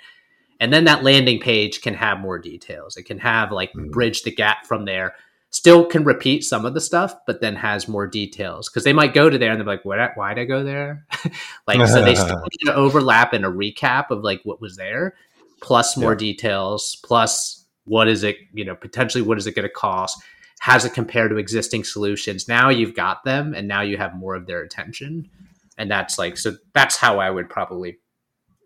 and 0.60 0.74
then 0.74 0.86
that 0.86 1.04
landing 1.04 1.40
page 1.40 1.82
can 1.82 1.94
have 1.94 2.20
more 2.20 2.40
details. 2.40 2.98
It 2.98 3.04
can 3.04 3.20
have 3.20 3.52
like 3.52 3.72
Mhm. 3.74 3.92
bridge 3.92 4.24
the 4.24 4.32
gap 4.32 4.66
from 4.66 4.86
there. 4.86 5.16
Still 5.50 5.86
can 5.86 6.04
repeat 6.04 6.44
some 6.44 6.66
of 6.66 6.74
the 6.74 6.82
stuff, 6.82 7.16
but 7.26 7.40
then 7.40 7.56
has 7.56 7.88
more 7.88 8.06
details 8.06 8.68
because 8.68 8.84
they 8.84 8.92
might 8.92 9.14
go 9.14 9.30
to 9.30 9.38
there 9.38 9.52
and 9.52 9.60
they're 9.60 9.66
like, 9.66 9.86
"What? 9.86 10.00
Why'd 10.16 10.38
I 10.38 10.44
go 10.44 10.64
there?" 10.64 11.06
like, 11.68 11.88
so 11.88 12.04
they 12.04 12.16
still 12.16 12.38
need 12.62 12.66
to 12.66 12.76
overlap 12.76 13.34
in 13.34 13.46
a 13.46 13.52
recap 13.52 14.10
of 14.12 14.24
like 14.24 14.42
what 14.44 14.60
was 14.60 14.76
there, 14.76 15.16
plus 15.62 15.96
more 15.96 16.12
Yeah. 16.12 16.18
details, 16.18 16.98
plus 16.98 17.64
what 17.86 18.10
is 18.10 18.24
it? 18.24 18.38
You 18.54 18.66
know, 18.66 18.76
potentially 18.76 19.22
what 19.22 19.38
is 19.38 19.48
it 19.48 19.56
going 19.56 19.64
to 19.64 19.74
cost? 19.74 20.22
Has 20.62 20.86
it 20.86 20.94
compared 20.94 21.32
to 21.32 21.38
existing 21.38 21.84
solutions? 21.84 22.48
Now 22.48 22.70
you've 22.70 22.96
got 22.96 23.24
them, 23.24 23.54
and 23.54 23.68
now 23.68 23.82
you 23.82 23.98
have 23.98 24.16
more 24.16 24.36
of 24.36 24.48
their 24.48 24.62
attention, 24.62 25.30
and 25.78 25.90
that's 25.90 26.18
like 26.18 26.38
so. 26.38 26.58
That's 26.74 26.98
how 26.98 27.20
I 27.20 27.30
would 27.30 27.50
probably 27.50 27.98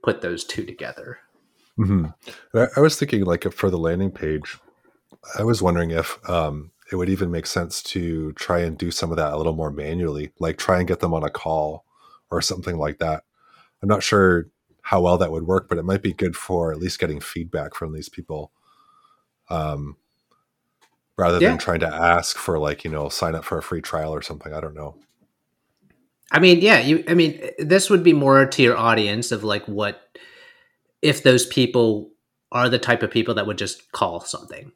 put 0.03 0.21
those 0.21 0.43
two 0.43 0.65
together. 0.65 1.19
hmm 1.75 2.07
I, 2.53 2.67
I 2.77 2.79
was 2.79 2.97
thinking, 2.97 3.23
like, 3.25 3.51
for 3.53 3.69
the 3.69 3.77
landing 3.77 4.11
page, 4.11 4.57
I 5.37 5.43
was 5.43 5.61
wondering 5.61 5.91
if 5.91 6.17
um, 6.29 6.71
it 6.91 6.95
would 6.95 7.09
even 7.09 7.31
make 7.31 7.45
sense 7.45 7.81
to 7.83 8.33
try 8.33 8.59
and 8.59 8.77
do 8.77 8.91
some 8.91 9.11
of 9.11 9.17
that 9.17 9.33
a 9.33 9.37
little 9.37 9.55
more 9.55 9.71
manually, 9.71 10.31
like 10.39 10.57
try 10.57 10.79
and 10.79 10.87
get 10.87 10.99
them 10.99 11.13
on 11.13 11.23
a 11.23 11.29
call 11.29 11.85
or 12.29 12.41
something 12.41 12.77
like 12.77 12.99
that. 12.99 13.23
I'm 13.81 13.89
not 13.89 14.03
sure 14.03 14.47
how 14.81 15.01
well 15.01 15.17
that 15.17 15.31
would 15.31 15.47
work, 15.47 15.69
but 15.69 15.77
it 15.77 15.85
might 15.85 16.01
be 16.01 16.13
good 16.13 16.35
for 16.35 16.71
at 16.71 16.79
least 16.79 16.99
getting 16.99 17.19
feedback 17.19 17.75
from 17.75 17.93
these 17.93 18.09
people. 18.09 18.51
Um, 19.49 19.97
rather 21.21 21.39
Yeah. 21.39 21.49
than 21.49 21.57
trying 21.59 21.79
to 21.81 21.87
ask 21.93 22.35
for 22.37 22.57
like, 22.59 22.83
you 22.83 22.89
know, 22.91 23.07
sign 23.07 23.35
up 23.35 23.45
for 23.45 23.57
a 23.57 23.63
free 23.63 23.81
trial 23.81 24.13
or 24.13 24.21
something. 24.21 24.53
I 24.53 24.59
don't 24.59 24.73
know. 24.73 24.95
I 26.31 26.39
mean, 26.39 26.59
yeah, 26.61 26.79
you. 26.79 27.03
I 27.07 27.13
mean, 27.13 27.41
this 27.59 27.89
would 27.89 28.03
be 28.03 28.13
more 28.13 28.45
to 28.45 28.61
your 28.63 28.77
audience 28.77 29.31
of 29.31 29.43
like 29.43 29.65
what 29.67 30.17
if 31.01 31.23
those 31.23 31.45
people 31.45 32.09
are 32.51 32.69
the 32.69 32.79
type 32.79 33.03
of 33.03 33.11
people 33.11 33.33
that 33.35 33.45
would 33.47 33.57
just 33.57 33.91
call 33.91 34.21
something, 34.21 34.71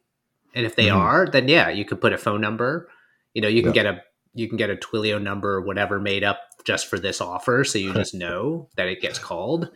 and 0.54 0.66
if 0.66 0.76
they 0.76 0.86
Mhm. 0.86 0.96
are, 0.96 1.26
then 1.26 1.48
yeah, 1.48 1.68
you 1.70 1.84
could 1.84 2.00
put 2.00 2.12
a 2.12 2.18
phone 2.18 2.40
number. 2.40 2.88
You 3.34 3.42
know, 3.42 3.48
you 3.48 3.62
can 3.62 3.72
Yeah. 3.74 3.82
get 3.82 3.86
a 3.86 4.02
you 4.34 4.48
can 4.48 4.58
get 4.58 4.68
a 4.68 4.76
Twilio 4.76 5.20
number 5.20 5.54
or 5.54 5.62
whatever 5.62 5.98
made 5.98 6.22
up 6.22 6.38
just 6.64 6.88
for 6.88 6.98
this 6.98 7.22
offer, 7.22 7.64
so 7.64 7.78
you 7.78 7.94
just 7.94 8.14
know 8.14 8.68
that 8.76 8.86
it 8.88 9.00
gets 9.00 9.18
called, 9.18 9.70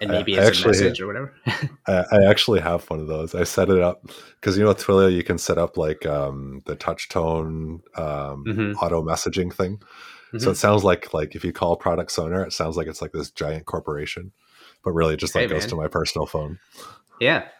and 0.00 0.10
maybe 0.10 0.38
I 0.38 0.46
it's 0.46 0.62
a 0.64 0.66
message 0.68 1.00
or 1.00 1.06
whatever. 1.06 1.34
I, 1.86 2.04
I 2.12 2.24
actually 2.28 2.60
have 2.60 2.88
one 2.90 3.00
of 3.00 3.06
those. 3.06 3.34
I 3.34 3.44
set 3.44 3.68
it 3.70 3.80
up 3.80 4.04
because 4.40 4.56
you 4.58 4.64
know 4.64 4.74
Twilio 4.74 5.12
you 5.12 5.22
can 5.22 5.38
set 5.38 5.58
up 5.58 5.76
like 5.76 6.04
um, 6.06 6.62
the 6.66 6.74
touch 6.76 7.08
tone 7.08 7.82
um, 7.96 8.44
Mhm. 8.46 8.74
auto 8.82 9.02
messaging 9.02 9.52
thing. 9.52 9.80
So 10.38 10.48
Mhm. 10.48 10.52
it 10.52 10.56
sounds 10.56 10.82
like 10.84 11.12
like 11.12 11.34
if 11.34 11.44
you 11.44 11.52
call 11.52 11.76
Product 11.76 12.10
Sonar, 12.10 12.42
it 12.42 12.52
sounds 12.52 12.76
like 12.76 12.86
it's 12.86 13.02
like 13.02 13.12
this 13.12 13.30
giant 13.30 13.66
corporation, 13.66 14.32
but 14.84 14.92
really 14.92 15.14
it 15.14 15.18
just 15.20 15.34
like 15.34 15.42
Hey, 15.42 15.48
goes 15.48 15.62
man. 15.62 15.68
to 15.70 15.76
my 15.76 15.88
personal 15.88 16.26
phone. 16.26 16.58
yeah. 17.20 17.48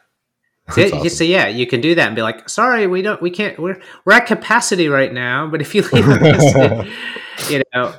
So, 0.70 0.80
awesome. 0.84 1.08
so 1.08 1.24
yeah, 1.24 1.48
you 1.48 1.66
can 1.66 1.80
do 1.80 1.96
that 1.96 2.06
and 2.06 2.14
be 2.14 2.22
like, 2.22 2.48
"Sorry, 2.48 2.86
we 2.86 3.02
don't, 3.02 3.20
we 3.20 3.30
can't, 3.30 3.58
we're 3.58 3.80
we're 4.04 4.12
at 4.12 4.26
capacity 4.26 4.86
right 4.88 5.12
now." 5.12 5.48
But 5.48 5.60
if 5.60 5.74
you 5.74 5.82
leave 5.92 6.06
a 6.08 6.20
message, 6.20 6.88
you 7.48 7.62
know, 7.74 7.94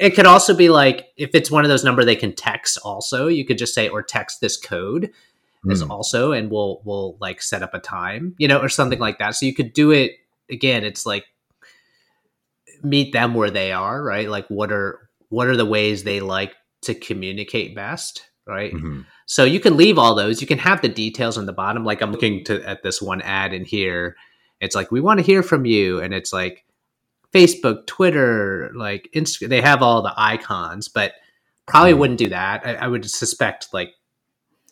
it 0.00 0.10
could 0.14 0.26
also 0.26 0.54
be 0.54 0.68
like 0.68 1.08
if 1.16 1.30
it's 1.34 1.50
one 1.50 1.64
of 1.64 1.68
those 1.68 1.84
number 1.84 2.04
they 2.04 2.16
can 2.16 2.34
text. 2.34 2.78
Also, 2.84 3.26
you 3.28 3.44
could 3.44 3.58
just 3.58 3.74
say 3.74 3.88
or 3.88 4.02
text 4.02 4.40
this 4.40 4.56
code 4.56 5.10
as 5.70 5.82
Mm. 5.82 5.90
also, 5.90 6.32
and 6.32 6.50
we'll 6.50 6.82
we'll 6.84 7.16
like 7.20 7.40
set 7.40 7.62
up 7.62 7.72
a 7.74 7.78
time, 7.78 8.34
you 8.38 8.48
know, 8.48 8.58
or 8.58 8.68
something 8.68 8.98
like 8.98 9.18
that. 9.18 9.36
So 9.36 9.46
you 9.46 9.54
could 9.54 9.72
do 9.72 9.90
it 9.92 10.12
again. 10.50 10.84
It's 10.84 11.06
like 11.06 11.24
meet 12.82 13.12
them 13.12 13.34
where 13.34 13.50
they 13.50 13.72
are, 13.72 14.02
right? 14.02 14.28
Like 14.28 14.46
what 14.48 14.72
are 14.72 15.08
what 15.28 15.46
are 15.46 15.56
the 15.56 15.66
ways 15.66 16.02
they 16.04 16.20
like 16.20 16.52
to 16.82 16.94
communicate 16.94 17.74
best, 17.74 18.28
right? 18.46 18.72
Mhm. 18.72 19.06
So 19.26 19.44
you 19.44 19.60
can 19.60 19.76
leave 19.76 19.98
all 19.98 20.14
those. 20.14 20.40
You 20.40 20.46
can 20.46 20.58
have 20.58 20.82
the 20.82 20.88
details 20.88 21.38
on 21.38 21.46
the 21.46 21.52
bottom. 21.52 21.84
Like 21.84 22.02
I'm 22.02 22.12
looking 22.12 22.44
to 22.44 22.62
at 22.68 22.82
this 22.82 23.00
one 23.00 23.22
ad 23.22 23.54
in 23.54 23.64
here. 23.64 24.16
It's 24.60 24.74
like 24.74 24.90
we 24.90 25.00
want 25.00 25.20
to 25.20 25.26
hear 25.26 25.42
from 25.42 25.64
you, 25.64 26.00
and 26.00 26.12
it's 26.12 26.32
like 26.32 26.64
Facebook, 27.32 27.86
Twitter, 27.86 28.70
like 28.74 29.08
Instagram. 29.14 29.48
They 29.48 29.60
have 29.60 29.82
all 29.82 30.02
the 30.02 30.12
icons, 30.16 30.88
but 30.88 31.12
probably 31.66 31.92
Mhm. 31.92 31.98
wouldn't 31.98 32.18
do 32.18 32.28
that. 32.28 32.66
I, 32.66 32.74
I 32.74 32.86
would 32.88 33.08
suspect 33.10 33.68
like 33.72 33.94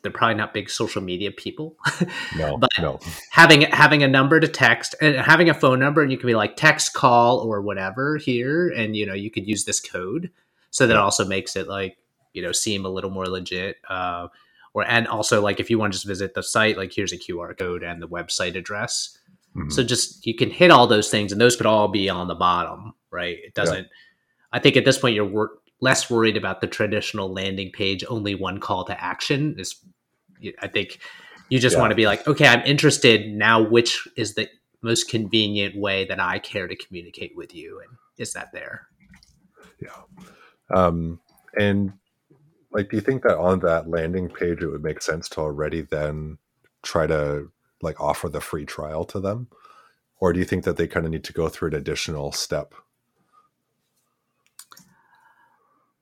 they're 0.03 0.11
probably 0.13 0.35
not 0.37 0.55
big 0.55 0.71
social 0.71 1.03
media 1.03 1.31
people. 1.31 1.77
No, 2.37 2.57
But- 2.57 2.71
no. 2.79 2.99
having 3.31 3.63
having 3.63 4.03
a 4.03 4.09
number 4.09 4.41
to 4.41 4.49
text 4.49 4.95
and 5.01 5.17
having 5.17 5.49
a 5.51 5.55
phone 5.55 5.79
number, 5.79 6.01
and 6.03 6.11
you 6.13 6.19
can 6.19 6.27
be 6.27 6.35
like 6.35 6.57
text, 6.57 6.95
call, 6.95 7.39
or 7.41 7.61
whatever 7.61 8.17
here, 8.17 8.69
and 8.71 8.97
you 8.97 9.05
know 9.07 9.15
you 9.15 9.31
could 9.31 9.47
use 9.47 9.65
this 9.65 9.81
code. 9.81 10.31
So 10.71 10.87
that 10.87 10.97
also 10.97 11.25
makes 11.27 11.57
it 11.57 11.67
like 11.69 11.99
you 12.33 12.43
know 12.43 12.53
seem 12.53 12.85
a 12.87 12.89
little 12.89 13.11
more 13.11 13.27
legit. 13.27 13.77
Uh, 13.89 14.29
or 14.73 14.85
and 14.87 15.09
also 15.09 15.43
like 15.43 15.59
if 15.61 15.69
you 15.69 15.79
want 15.79 15.93
to 15.93 15.97
just 15.97 16.07
visit 16.07 16.33
the 16.35 16.43
site, 16.43 16.77
like 16.79 16.93
here's 16.93 17.13
a 17.13 17.19
QR 17.19 17.59
code 17.59 17.83
and 17.83 18.01
the 18.01 18.09
website 18.09 18.55
address. 18.55 19.19
Mhm. 19.57 19.73
So 19.73 19.83
just 19.83 20.27
you 20.27 20.35
can 20.35 20.51
hit 20.51 20.71
all 20.71 20.87
those 20.87 21.11
things, 21.11 21.33
and 21.33 21.41
those 21.41 21.57
could 21.57 21.67
all 21.67 21.89
be 21.89 22.09
on 22.09 22.29
the 22.29 22.35
bottom, 22.35 22.95
right? 23.11 23.39
It 23.43 23.55
doesn't. 23.55 23.89
I 24.53 24.59
think 24.59 24.77
at 24.77 24.85
this 24.85 24.99
point 24.99 25.15
you're 25.15 25.25
wor- 25.25 25.59
less 25.81 26.11
worried 26.11 26.37
about 26.37 26.61
the 26.61 26.67
traditional 26.67 27.33
landing 27.33 27.71
page, 27.73 28.05
only 28.09 28.35
one 28.35 28.61
call 28.61 28.85
to 28.85 29.03
action. 29.03 29.57
Is 29.59 29.77
I 30.61 30.69
think 30.69 31.01
you 31.49 31.59
just 31.59 31.75
Yeah. 31.75 31.81
want 31.81 31.91
to 31.91 31.97
be 31.97 32.07
like, 32.07 32.27
okay, 32.29 32.47
I'm 32.47 32.65
interested 32.65 33.27
now. 33.33 33.61
Which 33.61 34.07
is 34.17 34.35
the 34.35 34.49
most 34.83 35.09
convenient 35.09 35.77
way 35.77 36.05
that 36.07 36.21
I 36.21 36.39
care 36.39 36.69
to 36.69 36.77
communicate 36.77 37.37
with 37.37 37.55
you, 37.55 37.81
and 37.81 37.91
is 38.19 38.33
that 38.35 38.53
there? 38.53 38.87
Yeah. 39.81 40.03
Um, 40.73 41.21
and 41.59 41.93
like, 42.71 42.91
do 42.91 42.97
you 42.97 43.01
think 43.01 43.23
that 43.25 43.37
on 43.37 43.59
that 43.61 43.89
landing 43.89 44.29
page 44.29 44.63
it 44.63 44.69
would 44.69 44.85
make 44.85 45.03
sense 45.03 45.29
to 45.31 45.41
already 45.41 45.81
then 45.83 46.39
try 46.83 47.07
to 47.07 47.51
like 47.83 48.01
offer 48.01 48.29
the 48.29 48.41
free 48.41 48.65
trial 48.65 49.05
to 49.07 49.21
them, 49.21 49.49
or 50.19 50.33
do 50.33 50.39
you 50.39 50.45
think 50.45 50.65
that 50.65 50.77
they 50.77 50.87
kind 50.87 51.07
of 51.07 51.13
need 51.13 51.25
to 51.25 51.33
go 51.33 51.49
through 51.49 51.69
an 51.69 51.75
additional 51.75 52.33
step? 52.33 52.75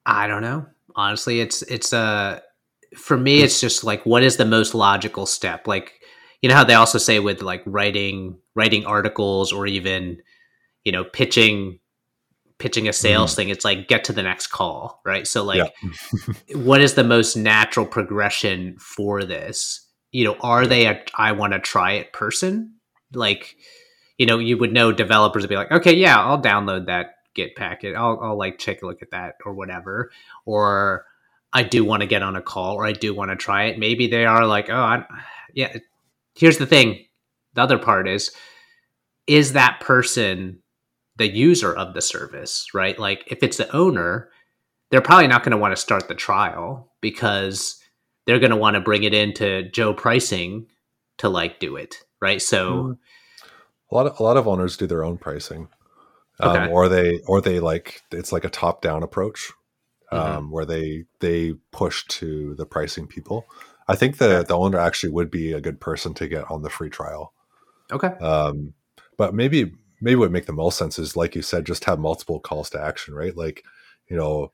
I 0.09 0.27
don't 0.27 0.43
know. 0.43 0.67
Honestly, 0.97 1.41
it's 1.41 1.63
it's 1.63 1.93
uh 1.93 2.41
for 2.97 3.17
me 3.17 3.43
it's 3.43 3.61
just 3.61 3.85
like 3.85 4.05
what 4.07 4.23
is 4.23 4.37
the 4.37 4.47
most 4.47 4.75
logical 4.75 5.27
step? 5.27 5.69
Like 5.69 6.01
you 6.41 6.49
know 6.49 6.55
how 6.55 6.65
they 6.65 6.75
also 6.75 6.99
say 6.99 7.21
with 7.21 7.43
like 7.43 7.63
writing 7.67 8.39
writing 8.55 8.87
articles 8.87 9.53
or 9.53 9.67
even 9.67 10.23
you 10.85 10.93
know 10.93 11.05
pitching 11.05 11.79
pitching 12.57 12.89
a 12.89 12.93
sales 12.93 13.37
thing 13.37 13.51
it's 13.51 13.65
like 13.65 13.87
get 13.87 14.05
to 14.05 14.13
the 14.13 14.23
next 14.23 14.49
call, 14.49 15.01
right? 15.05 15.27
So 15.27 15.45
like 15.45 15.71
what 16.55 16.81
is 16.81 16.95
the 16.95 17.05
most 17.05 17.37
natural 17.37 17.87
progression 17.87 18.77
for 18.79 19.23
this? 19.25 19.88
You 20.13 20.25
know, 20.25 20.37
are 20.41 20.67
they 20.67 20.87
a 20.87 21.03
I 21.15 21.33
want 21.33 21.53
to 21.53 21.59
try 21.59 21.93
it 21.93 22.13
person? 22.13 22.75
Like 23.13 23.57
you 24.19 24.27
know, 24.27 24.39
you 24.39 24.59
would 24.59 24.73
know 24.73 24.93
developers 24.93 25.45
would 25.45 25.49
be 25.49 25.57
like, 25.57 25.71
okay, 25.71 25.95
yeah, 25.95 26.21
I'll 26.21 26.43
download 26.43 26.87
that 26.87 27.15
Git 27.35 27.55
packet. 27.55 27.95
I'll, 27.95 28.19
I'll 28.21 28.37
like 28.37 28.59
take 28.59 28.83
a 28.83 28.87
look 28.87 29.01
at 29.01 29.13
that 29.13 29.37
or 29.45 29.55
whatever. 29.55 30.11
Or 30.45 31.05
I 31.53 31.63
do 31.63 31.85
want 31.85 32.01
to 32.01 32.09
get 32.09 32.23
on 32.23 32.35
a 32.35 32.43
call 32.43 32.75
or 32.75 32.85
I 32.85 32.93
do 32.93 33.15
want 33.15 33.31
to 33.31 33.37
try 33.37 33.67
it. 33.67 33.79
Maybe 33.79 34.09
they 34.09 34.27
are 34.27 34.45
like, 34.45 34.69
oh, 34.71 34.75
I, 34.75 35.05
yeah. 35.55 35.77
Here's 36.35 36.59
the 36.59 36.67
thing. 36.67 37.05
The 37.55 37.63
other 37.63 37.79
part 37.79 38.09
is, 38.09 38.33
is 39.29 39.53
that 39.53 39.79
person 39.81 40.61
the 41.17 41.29
user 41.29 41.73
of 41.73 41.95
the 41.95 42.03
service, 42.03 42.75
right? 42.75 42.99
Like 42.99 43.25
if 43.29 43.43
it's 43.43 43.57
the 43.57 43.75
owner, 43.75 44.31
they're 44.91 45.01
probably 45.01 45.29
not 45.29 45.45
going 45.45 45.53
to 45.53 45.59
want 45.59 45.73
to 45.73 45.81
start 45.81 46.09
the 46.09 46.15
trial 46.15 46.93
because 47.01 47.78
they're 48.29 48.39
going 48.39 48.51
to 48.51 48.57
want 48.57 48.75
to 48.75 48.81
bring 48.81 49.05
it 49.05 49.15
into 49.15 49.63
Joe 49.71 49.95
pricing 49.95 50.67
to 51.17 51.31
like 51.31 51.61
do 51.61 51.77
it, 51.77 52.05
right? 52.21 52.43
So 52.43 52.99
a 53.91 53.95
lot 53.95 54.07
of 54.07 54.21
a 54.21 54.23
lot 54.23 54.37
of 54.37 54.47
owners 54.47 54.77
do 54.77 54.87
their 54.87 55.03
own 55.03 55.17
pricing, 55.17 55.69
um, 56.41 56.51
Okay. 56.51 56.69
or 56.71 56.89
they 56.91 57.21
or 57.27 57.41
they 57.41 57.59
like 57.59 58.03
it's 58.13 58.31
like 58.31 58.45
a 58.45 58.51
top 58.51 58.83
down 58.83 59.03
approach, 59.03 59.51
um, 60.13 60.49
Mhm. 60.49 60.51
where 60.51 60.67
they 60.67 61.07
they 61.21 61.55
push 61.73 62.05
to 62.09 62.55
the 62.57 62.67
pricing 62.67 63.07
people. 63.07 63.47
I 63.89 63.97
think 63.97 64.19
the 64.19 64.45
the 64.47 64.59
owner 64.59 64.79
actually 64.79 65.11
would 65.15 65.31
be 65.31 65.55
a 65.55 65.61
good 65.63 65.81
person 65.81 66.13
to 66.15 66.29
get 66.29 66.51
on 66.51 66.61
the 66.61 66.69
free 66.69 66.91
trial. 66.91 67.33
okay, 67.91 68.09
Um, 68.21 68.75
but 69.17 69.33
maybe 69.33 69.73
maybe 70.03 70.17
what 70.17 70.25
would 70.27 70.33
make 70.33 70.45
the 70.45 70.53
most 70.53 70.77
sense 70.77 70.99
is 70.99 71.17
like 71.17 71.35
you 71.35 71.41
said, 71.41 71.65
just 71.65 71.85
have 71.87 71.99
multiple 71.99 72.41
calls 72.41 72.69
to 72.71 72.81
action, 72.81 73.15
right? 73.15 73.35
Like, 73.35 73.65
you 74.11 74.19
know, 74.19 74.53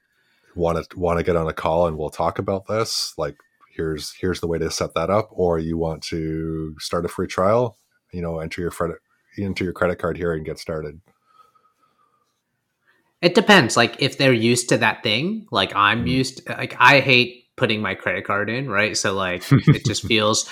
want 0.54 0.88
to 0.88 0.96
want 0.96 1.18
to 1.18 1.24
get 1.24 1.34
on 1.34 1.48
a 1.48 1.52
call 1.52 1.88
and 1.88 1.98
we'll 1.98 2.10
talk 2.10 2.38
about 2.38 2.68
this. 2.68 3.12
Like, 3.18 3.34
here's 3.74 4.14
here's 4.14 4.40
the 4.40 4.46
way 4.46 4.58
to 4.58 4.70
set 4.70 4.94
that 4.94 5.10
up, 5.10 5.28
or 5.32 5.58
you 5.58 5.76
want 5.76 6.02
to 6.04 6.74
start 6.78 7.04
a 7.04 7.08
free 7.08 7.26
trial. 7.26 7.78
You 8.12 8.22
know, 8.22 8.38
enter 8.38 8.60
your 8.60 8.70
credit 8.70 8.98
enter 9.38 9.64
your 9.64 9.72
credit 9.72 9.98
card 9.98 10.16
here 10.16 10.32
and 10.32 10.44
get 10.44 10.58
started. 10.58 11.00
It 13.20 13.34
depends. 13.34 13.76
Like 13.76 13.96
if 14.00 14.18
they're 14.18 14.32
used 14.32 14.68
to 14.68 14.78
that 14.78 15.02
thing, 15.02 15.46
like 15.50 15.74
I'm 15.74 16.04
Mhm. 16.04 16.08
used. 16.08 16.48
Like 16.48 16.76
I 16.78 17.00
hate 17.00 17.46
putting 17.56 17.80
my 17.80 17.94
credit 17.94 18.24
card 18.26 18.50
in, 18.50 18.68
right? 18.68 18.96
So 18.96 19.14
like 19.14 19.44
it 19.50 19.84
just 19.84 20.02
feels. 20.06 20.48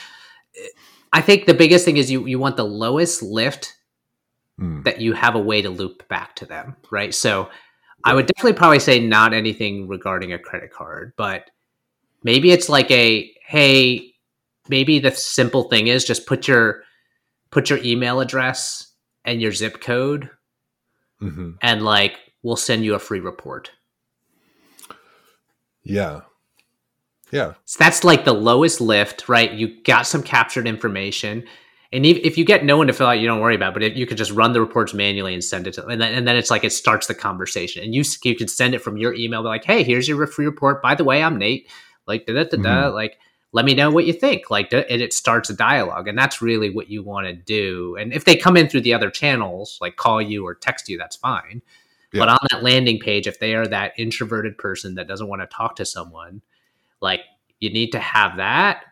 I 1.13 1.21
think 1.21 1.47
the 1.47 1.55
biggest 1.55 1.85
thing 1.85 1.99
is 1.99 2.11
you 2.11 2.27
you 2.27 2.39
want 2.39 2.57
the 2.57 2.65
lowest 2.65 3.23
lift 3.23 3.75
Mm, 4.61 4.85
that 4.85 5.01
you 5.01 5.15
have 5.15 5.35
a 5.35 5.41
way 5.41 5.63
to 5.63 5.71
loop 5.71 6.07
back 6.09 6.37
to 6.37 6.47
them, 6.47 6.77
right? 6.91 7.15
So 7.15 7.49
I 8.05 8.15
would 8.15 8.27
definitely 8.27 8.59
probably 8.59 8.81
say 8.81 9.01
not 9.01 9.33
anything 9.33 9.89
regarding 9.89 10.33
a 10.33 10.39
credit 10.39 10.73
card, 10.73 11.15
but 11.17 11.51
maybe 12.23 12.51
it's 12.51 12.69
like 12.69 12.91
a 12.91 13.31
hey, 13.47 14.15
maybe 14.69 14.99
the 14.99 15.11
simple 15.11 15.65
thing 15.65 15.89
is 15.89 16.05
just 16.05 16.27
put 16.27 16.49
your 16.49 16.83
put 17.51 17.71
your 17.71 17.79
email 17.81 18.21
address 18.21 18.93
and 19.25 19.41
your 19.41 19.53
zip 19.53 19.81
code 19.81 20.31
mhm. 21.21 21.57
and 21.61 21.83
like 21.83 22.19
we'll 22.43 22.57
send 22.57 22.85
you 22.85 22.95
a 22.95 22.99
free 22.99 23.21
report. 23.21 23.71
Yeah, 25.85 26.21
yeah, 27.33 27.55
So 27.65 27.79
that's 27.83 28.05
like 28.05 28.27
the 28.27 28.35
lowest 28.35 28.83
lift, 28.83 29.27
right? 29.27 29.51
You 29.51 29.83
got 29.85 30.07
some 30.07 30.23
captured 30.23 30.69
information. 30.69 31.45
And 31.91 32.05
if, 32.05 32.19
if 32.19 32.37
you 32.37 32.45
get 32.45 32.63
no 32.63 32.77
one 32.77 32.89
to 32.89 32.93
fill 32.93 33.07
out, 33.07 33.21
you 33.21 33.27
don't 33.27 33.41
worry 33.41 33.55
about 33.55 33.71
it. 33.71 33.75
But 33.75 33.83
if 33.85 33.97
you 33.97 34.07
could 34.07 34.19
just 34.19 34.33
run 34.33 34.53
the 34.53 34.61
reports 34.61 34.93
manually 34.93 35.33
and 35.33 35.43
send 35.43 35.67
it 35.67 35.73
to 35.75 35.87
and 35.87 36.01
then, 36.01 36.13
and 36.13 36.29
then 36.29 36.37
it's 36.37 36.51
like 36.51 36.63
it 36.63 36.73
starts 36.73 37.07
the 37.07 37.15
conversation. 37.15 37.83
And 37.83 37.95
you, 37.95 38.05
you 38.23 38.37
can 38.37 38.49
send 38.49 38.75
it 38.75 38.81
from 38.81 38.99
your 38.99 39.15
email, 39.15 39.43
be 39.43 39.49
like, 39.49 39.65
hey, 39.65 39.83
here's 39.83 40.07
your 40.07 40.27
free 40.27 40.45
report. 40.45 40.83
By 40.83 40.95
the 40.95 41.05
way, 41.05 41.23
I'm 41.23 41.39
Nate. 41.39 41.71
Like, 42.07 42.27
da 42.27 42.35
da 42.35 42.45
da 42.45 42.57
da. 42.57 42.69
Mm-hmm. 42.85 42.95
Like, 42.95 43.19
let 43.53 43.67
me 43.67 43.75
know 43.75 43.91
what 43.91 44.07
you 44.07 44.13
think 44.13 44.51
like 44.51 44.73
and 44.73 44.85
it 44.89 45.13
starts 45.13 45.51
a 45.51 45.55
dialogue 45.55 46.09
and 46.09 46.19
that's 46.19 46.43
really 46.43 46.71
what 46.71 46.89
you 46.89 47.03
want 47.03 47.27
to 47.27 47.33
do 47.33 47.97
and 47.97 48.13
if 48.13 48.25
they 48.25 48.35
come 48.35 48.57
in 48.57 48.69
through 48.69 48.81
the 48.81 48.95
other 48.95 49.11
channels 49.11 49.79
like 49.81 49.97
call 49.97 50.21
you 50.21 50.45
or 50.45 50.55
text 50.55 50.89
you 50.89 50.99
that's 50.99 51.17
fine 51.17 51.63
yeah. 52.13 52.21
but 52.21 52.29
on 52.29 52.39
that 52.51 52.63
landing 52.63 52.99
page 52.99 53.27
if 53.27 53.39
they 53.39 53.55
are 53.55 53.67
that 53.67 53.93
introverted 53.97 54.59
person 54.59 54.95
that 54.95 55.07
doesn't 55.07 55.29
want 55.29 55.43
to 55.43 55.47
talk 55.47 55.77
to 55.77 55.85
someone 55.85 56.43
like 57.01 57.21
you 57.61 57.71
need 57.71 57.93
to 57.93 57.99
have 57.99 58.37
that 58.39 58.85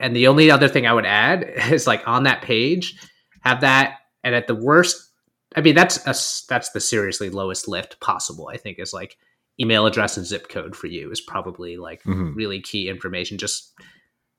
and 0.00 0.14
the 0.14 0.26
only 0.26 0.50
other 0.50 0.68
thing 0.68 0.86
i 0.86 0.92
would 0.92 1.06
add 1.06 1.44
is 1.70 1.86
like 1.86 2.06
on 2.06 2.24
that 2.24 2.42
page 2.42 2.96
have 3.40 3.60
that 3.60 3.98
and 4.22 4.34
at 4.34 4.46
the 4.46 4.54
worst 4.54 5.10
i 5.56 5.60
mean 5.60 5.74
that's 5.74 5.98
a, 6.06 6.14
that's 6.48 6.70
the 6.70 6.80
seriously 6.80 7.30
lowest 7.30 7.68
lift 7.68 8.00
possible 8.00 8.48
i 8.48 8.56
think 8.56 8.78
is 8.78 8.92
like 8.92 9.16
email 9.60 9.86
address 9.86 10.16
and 10.16 10.26
zip 10.26 10.48
code 10.48 10.74
for 10.74 10.86
you 10.86 11.10
is 11.10 11.20
probably 11.20 11.76
like 11.76 12.02
mm-hmm. 12.02 12.34
really 12.34 12.60
key 12.60 12.88
information. 12.88 13.38
Just, 13.38 13.72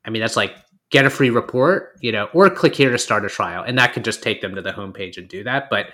I 0.05 0.09
mean, 0.09 0.21
that's 0.21 0.35
like 0.35 0.55
get 0.89 1.05
a 1.05 1.09
free 1.09 1.29
report, 1.29 1.97
you 2.01 2.11
know, 2.11 2.29
or 2.33 2.49
click 2.49 2.75
here 2.75 2.91
to 2.91 2.97
start 2.97 3.25
a 3.25 3.29
trial. 3.29 3.63
And 3.65 3.77
that 3.77 3.93
could 3.93 4.03
just 4.03 4.21
take 4.21 4.41
them 4.41 4.55
to 4.55 4.61
the 4.61 4.71
homepage 4.71 5.17
and 5.17 5.27
do 5.27 5.43
that. 5.43 5.69
But 5.69 5.87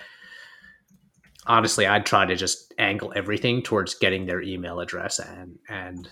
honestly, 1.45 1.85
I'd 1.85 2.05
try 2.05 2.25
to 2.25 2.35
just 2.35 2.73
angle 2.77 3.13
everything 3.15 3.61
towards 3.61 3.93
getting 3.95 4.25
their 4.25 4.41
email 4.41 4.79
address. 4.79 5.19
And, 5.19 5.59
and, 5.69 6.09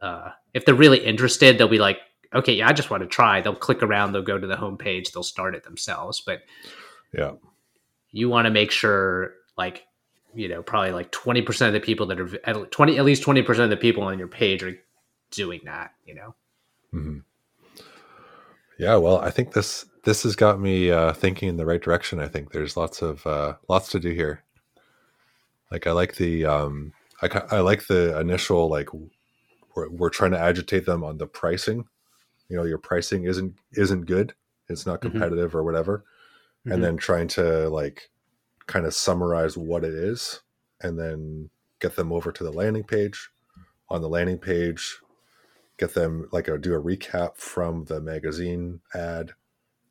uh, 0.00 0.30
if 0.52 0.64
they're 0.64 0.74
really 0.74 1.04
interested, 1.04 1.56
they'll 1.56 1.68
be 1.68 1.78
like, 1.78 1.98
okay, 2.34 2.54
yeah, 2.54 2.68
I 2.68 2.72
just 2.72 2.90
want 2.90 3.02
to 3.02 3.08
try. 3.08 3.40
They'll 3.40 3.54
click 3.54 3.82
around, 3.82 4.12
they'll 4.12 4.22
go 4.22 4.38
to 4.38 4.46
the 4.46 4.56
homepage, 4.56 5.12
they'll 5.12 5.22
start 5.22 5.54
it 5.54 5.64
themselves. 5.64 6.22
But 6.24 6.40
yeah, 7.12 7.32
you 8.10 8.28
want 8.28 8.46
to 8.46 8.50
make 8.50 8.70
sure 8.70 9.34
like 9.56 9.84
you 10.34 10.48
know 10.48 10.62
probably 10.62 10.92
like 10.92 11.10
20% 11.12 11.66
of 11.66 11.72
the 11.72 11.80
people 11.80 12.06
that 12.06 12.20
are 12.20 12.28
at 12.44 12.70
20 12.70 12.98
at 12.98 13.04
least 13.04 13.22
20% 13.22 13.58
of 13.58 13.70
the 13.70 13.76
people 13.76 14.02
on 14.02 14.18
your 14.18 14.28
page 14.28 14.62
are 14.62 14.76
doing 15.30 15.60
that 15.64 15.92
you 16.04 16.14
know 16.14 16.34
mm-hmm. 16.92 17.18
yeah 18.78 18.96
well 18.96 19.18
i 19.20 19.30
think 19.30 19.52
this 19.52 19.86
this 20.04 20.24
has 20.24 20.36
got 20.36 20.60
me 20.60 20.90
uh, 20.90 21.12
thinking 21.12 21.48
in 21.48 21.56
the 21.56 21.66
right 21.66 21.82
direction 21.82 22.20
i 22.20 22.28
think 22.28 22.52
there's 22.52 22.76
lots 22.76 23.02
of 23.02 23.26
uh, 23.26 23.54
lots 23.68 23.90
to 23.90 23.98
do 23.98 24.10
here 24.10 24.42
like 25.70 25.86
i 25.86 25.92
like 25.92 26.16
the 26.16 26.44
um 26.44 26.92
i, 27.22 27.42
I 27.50 27.60
like 27.60 27.86
the 27.86 28.18
initial 28.18 28.68
like 28.68 28.88
we're, 29.74 29.88
we're 29.88 30.10
trying 30.10 30.32
to 30.32 30.38
agitate 30.38 30.84
them 30.84 31.02
on 31.02 31.16
the 31.16 31.26
pricing 31.26 31.86
you 32.48 32.56
know 32.56 32.64
your 32.64 32.78
pricing 32.78 33.24
isn't 33.24 33.54
isn't 33.72 34.04
good 34.04 34.34
it's 34.68 34.84
not 34.84 35.00
mm-hmm. 35.00 35.12
competitive 35.12 35.50
mm-hmm. 35.50 35.58
or 35.58 35.64
whatever 35.64 36.04
mm-hmm. 36.66 36.72
and 36.72 36.84
then 36.84 36.96
trying 36.98 37.28
to 37.28 37.70
like 37.70 38.10
kind 38.72 38.86
of 38.86 38.94
summarize 38.94 39.56
what 39.56 39.84
it 39.84 39.92
is 39.92 40.40
and 40.80 40.98
then 40.98 41.50
get 41.78 41.94
them 41.94 42.10
over 42.10 42.32
to 42.32 42.42
the 42.42 42.50
landing 42.50 42.84
page. 42.84 43.28
On 43.90 44.00
the 44.00 44.08
landing 44.08 44.38
page, 44.38 44.98
get 45.78 45.92
them 45.92 46.26
like 46.32 46.48
a, 46.48 46.56
do 46.56 46.74
a 46.74 46.82
recap 46.82 47.36
from 47.36 47.84
the 47.84 48.00
magazine 48.00 48.80
ad. 48.94 49.32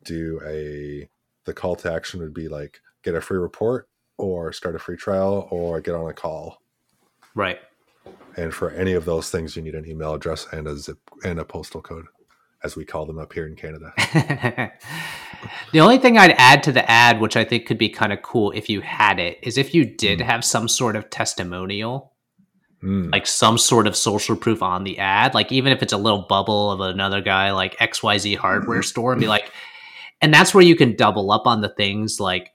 Do 0.04 0.42
a 0.44 1.08
the 1.46 1.54
call 1.54 1.76
to 1.76 1.94
action 1.94 2.22
would 2.22 2.34
be 2.34 2.48
like 2.48 2.82
get 3.04 3.14
a 3.14 3.22
free 3.22 3.38
report 3.38 3.88
or 4.18 4.52
start 4.52 4.76
a 4.76 4.80
free 4.80 4.98
trial 4.98 5.48
or 5.52 5.80
get 5.80 5.94
on 5.94 6.10
a 6.10 6.14
call. 6.14 6.64
Right. 7.36 7.60
And 8.36 8.52
for 8.52 8.72
any 8.72 8.94
of 8.94 9.06
those 9.06 9.30
things, 9.30 9.56
you 9.56 9.62
need 9.62 9.76
an 9.76 9.88
email 9.88 10.16
address 10.16 10.48
and 10.52 10.68
a 10.68 10.76
zip 10.76 10.98
and 11.24 11.40
a 11.40 11.46
postal 11.46 11.82
code 11.84 12.06
as 12.64 12.76
we 12.76 12.86
call 12.86 13.06
them 13.06 13.18
up 13.18 13.34
here 13.34 13.48
in 13.48 13.56
Canada. 13.56 13.94
the 15.72 15.80
only 15.80 15.98
thing 15.98 16.18
I'd 16.18 16.36
add 16.38 16.64
to 16.64 16.72
the 16.72 16.90
ad, 16.90 17.20
which 17.20 17.36
I 17.36 17.44
think 17.44 17.66
could 17.66 17.78
be 17.78 17.90
kind 17.90 18.14
of 18.14 18.22
cool 18.22 18.52
if 18.52 18.70
you 18.70 18.82
had 18.82 19.20
it, 19.20 19.40
is 19.42 19.58
if 19.58 19.74
you 19.74 19.86
did 19.86 20.20
mm. 20.20 20.26
have 20.26 20.46
some 20.46 20.68
sort 20.68 20.96
of 20.96 21.10
testimonial, 21.10 22.14
mm. 22.84 23.12
like 23.12 23.26
some 23.26 23.58
sort 23.58 23.88
of 23.88 23.96
social 23.96 24.36
proof 24.36 24.62
on 24.62 24.84
the 24.84 25.00
ad, 25.00 25.34
like 25.34 25.52
even 25.52 25.72
if 25.72 25.82
it's 25.82 25.94
a 25.94 25.98
little 25.98 26.26
bubble 26.28 26.72
of 26.72 26.82
another 26.82 27.22
guy 27.22 27.52
like 27.52 27.78
XYZ 27.78 28.38
hardware 28.38 28.84
store, 28.84 29.14
and 29.14 29.22
be 29.22 29.28
like, 29.28 29.52
and 30.22 30.34
that's 30.34 30.54
where 30.54 30.64
you 30.64 30.76
can 30.76 30.96
double 30.96 31.32
up 31.32 31.48
on 31.48 31.62
the 31.62 31.70
things 31.70 32.20
like 32.20 32.52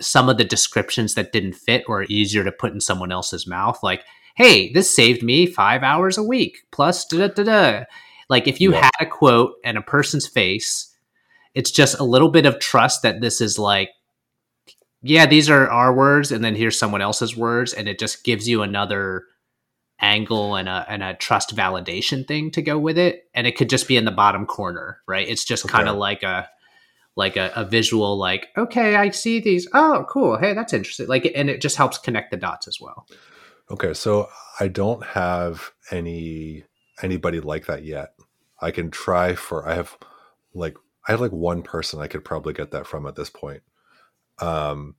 some 0.00 0.28
of 0.28 0.38
the 0.38 0.44
descriptions 0.44 1.14
that 1.14 1.32
didn't 1.32 1.52
fit 1.52 1.84
or 1.86 2.04
easier 2.04 2.42
to 2.42 2.52
put 2.52 2.72
in 2.72 2.80
someone 2.80 3.12
else's 3.12 3.46
mouth. 3.46 3.82
Like, 3.82 4.02
hey, 4.34 4.72
this 4.72 4.94
saved 4.94 5.22
me 5.22 5.46
five 5.46 5.82
hours 5.82 6.16
a 6.16 6.22
week 6.22 6.62
plus 6.70 7.04
da 7.04 7.28
da 7.28 7.44
da 7.44 7.84
like 8.32 8.48
if 8.48 8.62
you 8.62 8.72
yeah. 8.72 8.80
had 8.84 8.92
a 8.98 9.04
quote 9.04 9.56
and 9.62 9.76
a 9.76 9.82
person's 9.82 10.26
face, 10.26 10.90
it's 11.54 11.70
just 11.70 12.00
a 12.00 12.02
little 12.02 12.30
bit 12.30 12.46
of 12.46 12.58
trust 12.58 13.02
that 13.02 13.20
this 13.20 13.42
is 13.42 13.58
like, 13.58 13.90
yeah, 15.02 15.26
these 15.26 15.50
are 15.50 15.68
our 15.68 15.92
words, 15.92 16.32
and 16.32 16.42
then 16.42 16.54
here's 16.54 16.78
someone 16.78 17.02
else's 17.02 17.36
words, 17.36 17.74
and 17.74 17.88
it 17.88 17.98
just 17.98 18.24
gives 18.24 18.48
you 18.48 18.62
another 18.62 19.24
angle 20.00 20.56
and 20.56 20.66
a 20.66 20.86
and 20.88 21.02
a 21.02 21.12
trust 21.12 21.54
validation 21.54 22.26
thing 22.26 22.50
to 22.52 22.62
go 22.62 22.78
with 22.78 22.96
it. 22.96 23.24
And 23.34 23.46
it 23.46 23.54
could 23.58 23.68
just 23.68 23.86
be 23.86 23.98
in 23.98 24.06
the 24.06 24.10
bottom 24.10 24.46
corner, 24.46 25.00
right? 25.06 25.28
It's 25.28 25.44
just 25.44 25.66
okay. 25.66 25.72
kind 25.72 25.90
of 25.90 25.98
like 25.98 26.22
a 26.22 26.48
like 27.16 27.36
a, 27.36 27.52
a, 27.54 27.66
visual 27.66 28.16
like 28.16 28.48
okay 28.56 28.96
i 28.96 29.10
see 29.10 29.38
these 29.38 29.68
oh 29.74 30.06
cool 30.08 30.38
hey 30.38 30.54
that's 30.54 30.72
interesting 30.72 31.06
like 31.08 31.30
and 31.34 31.50
it 31.50 31.60
just 31.60 31.76
helps 31.76 31.98
connect 31.98 32.30
the 32.30 32.38
dots 32.38 32.66
as 32.66 32.80
well 32.80 33.06
okay 33.70 33.92
so 33.92 34.30
i 34.60 34.66
don't 34.66 35.04
have 35.04 35.72
any 35.90 36.64
anybody 37.02 37.38
like 37.38 37.66
that 37.66 37.84
yet 37.84 38.14
I 38.62 38.70
can 38.70 38.90
try 38.90 39.34
for 39.34 39.68
I 39.68 39.74
have 39.74 39.98
like 40.54 40.76
I 41.06 41.12
have 41.12 41.20
like 41.20 41.32
one 41.32 41.62
person 41.62 42.00
I 42.00 42.06
could 42.06 42.24
probably 42.24 42.52
get 42.52 42.70
that 42.70 42.86
from 42.86 43.06
at 43.06 43.16
this 43.16 43.28
point. 43.28 43.62
Um, 44.38 44.94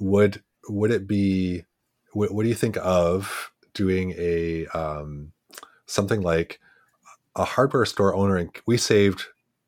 would 0.00 0.42
would 0.68 0.90
it 0.90 1.06
be? 1.06 1.64
What, 2.12 2.32
what 2.32 2.42
do 2.42 2.48
you 2.48 2.54
think 2.54 2.76
of 2.78 3.52
doing 3.74 4.14
a 4.18 4.66
um, 4.68 5.32
something 5.86 6.20
like 6.20 6.58
a 7.36 7.44
hardware 7.44 7.86
store 7.86 8.14
owner? 8.14 8.36
And 8.36 8.50
we 8.66 8.76
saved 8.76 9.26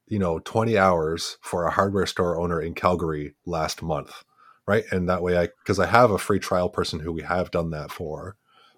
you 0.09 0.19
know 0.19 0.41
20 0.41 0.77
hours 0.77 1.39
for 1.41 1.65
a 1.65 1.71
hardware 1.71 2.07
store 2.07 2.41
owner 2.41 2.61
in 2.61 2.75
Calgary 2.75 3.35
last 3.47 3.81
month, 3.81 4.25
right? 4.67 4.85
And 4.91 5.09
that 5.09 5.23
way, 5.23 5.39
I 5.39 5.49
because 5.63 5.79
I 5.79 5.87
have 5.87 6.11
a 6.11 6.19
free 6.19 6.41
trial 6.41 6.69
person 6.69 6.99
who 6.99 7.13
we 7.13 7.23
have 7.23 7.53
done 7.53 7.71
that 7.71 7.93
for, 7.93 8.37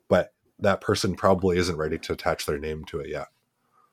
but 0.09 0.35
that 0.59 0.83
person 0.83 1.15
probably 1.15 1.57
isn't 1.57 1.79
ready 1.79 1.99
to 1.99 2.13
attach 2.13 2.45
their 2.45 2.59
name 2.59 2.85
to 2.85 3.01
it 3.01 3.09
yet. 3.09 3.29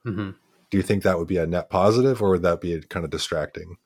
Mm-hmm 0.05 0.31
do 0.69 0.77
you 0.77 0.83
think 0.83 1.03
that 1.03 1.17
would 1.17 1.27
be 1.27 1.37
a 1.37 1.47
net 1.47 1.69
positive 1.69 2.21
or 2.21 2.31
would 2.31 2.43
that 2.43 2.61
be 2.61 2.81
kind 2.81 3.03
of 3.03 3.11
distracting? 3.11 3.77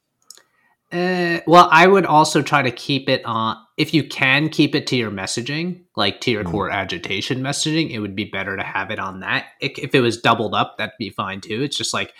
Uh, 0.91 1.39
well, 1.47 1.67
I 1.71 1.87
would 1.87 2.05
also 2.05 2.43
try 2.43 2.61
to 2.61 2.71
keep 2.71 3.09
it 3.09 3.25
on. 3.25 3.57
If 3.77 3.95
you 3.95 4.03
can 4.03 4.49
keep 4.49 4.75
it 4.75 4.85
to 4.87 4.95
your 4.95 5.09
messaging, 5.09 5.81
like 5.95 6.21
to 6.21 6.31
your 6.31 6.43
mm. 6.43 6.51
core 6.51 6.69
agitation 6.69 7.41
messaging, 7.41 7.89
it 7.89 7.99
would 7.99 8.15
be 8.15 8.25
better 8.25 8.55
to 8.55 8.63
have 8.63 8.91
it 8.91 8.99
on 8.99 9.21
that. 9.21 9.47
If 9.59 9.95
it 9.95 10.01
was 10.01 10.21
doubled 10.21 10.53
up, 10.53 10.77
that'd 10.77 10.93
be 10.99 11.09
fine 11.09 11.41
too. 11.41 11.63
It's 11.63 11.77
just 11.77 11.95
like, 11.95 12.13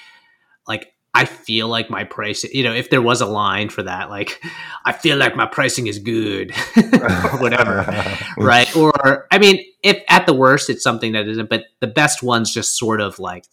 like 0.68 0.92
I 1.14 1.26
feel 1.26 1.68
like 1.68 1.92
my 1.92 2.04
price. 2.04 2.44
You 2.44 2.64
know, 2.64 2.74
if 2.74 2.90
there 2.90 3.02
was 3.02 3.22
a 3.22 3.28
line 3.28 3.70
for 3.70 3.84
that, 3.84 4.10
like 4.10 4.42
I 4.86 4.92
feel 4.92 5.18
like 5.18 5.36
my 5.36 5.46
pricing 5.46 5.86
is 5.86 6.00
good, 6.00 6.52
or 6.76 7.38
whatever, 7.38 7.86
right? 8.38 8.76
Or 8.76 9.28
I 9.30 9.38
mean, 9.38 9.64
if 9.84 10.02
at 10.10 10.26
the 10.26 10.34
worst 10.34 10.72
it's 10.72 10.84
something 10.84 11.12
that 11.12 11.28
isn't, 11.28 11.50
but 11.50 11.66
the 11.80 11.88
best 11.88 12.24
ones 12.24 12.52
just 12.52 12.76
sort 12.76 13.02
of 13.02 13.20
like 13.20 13.46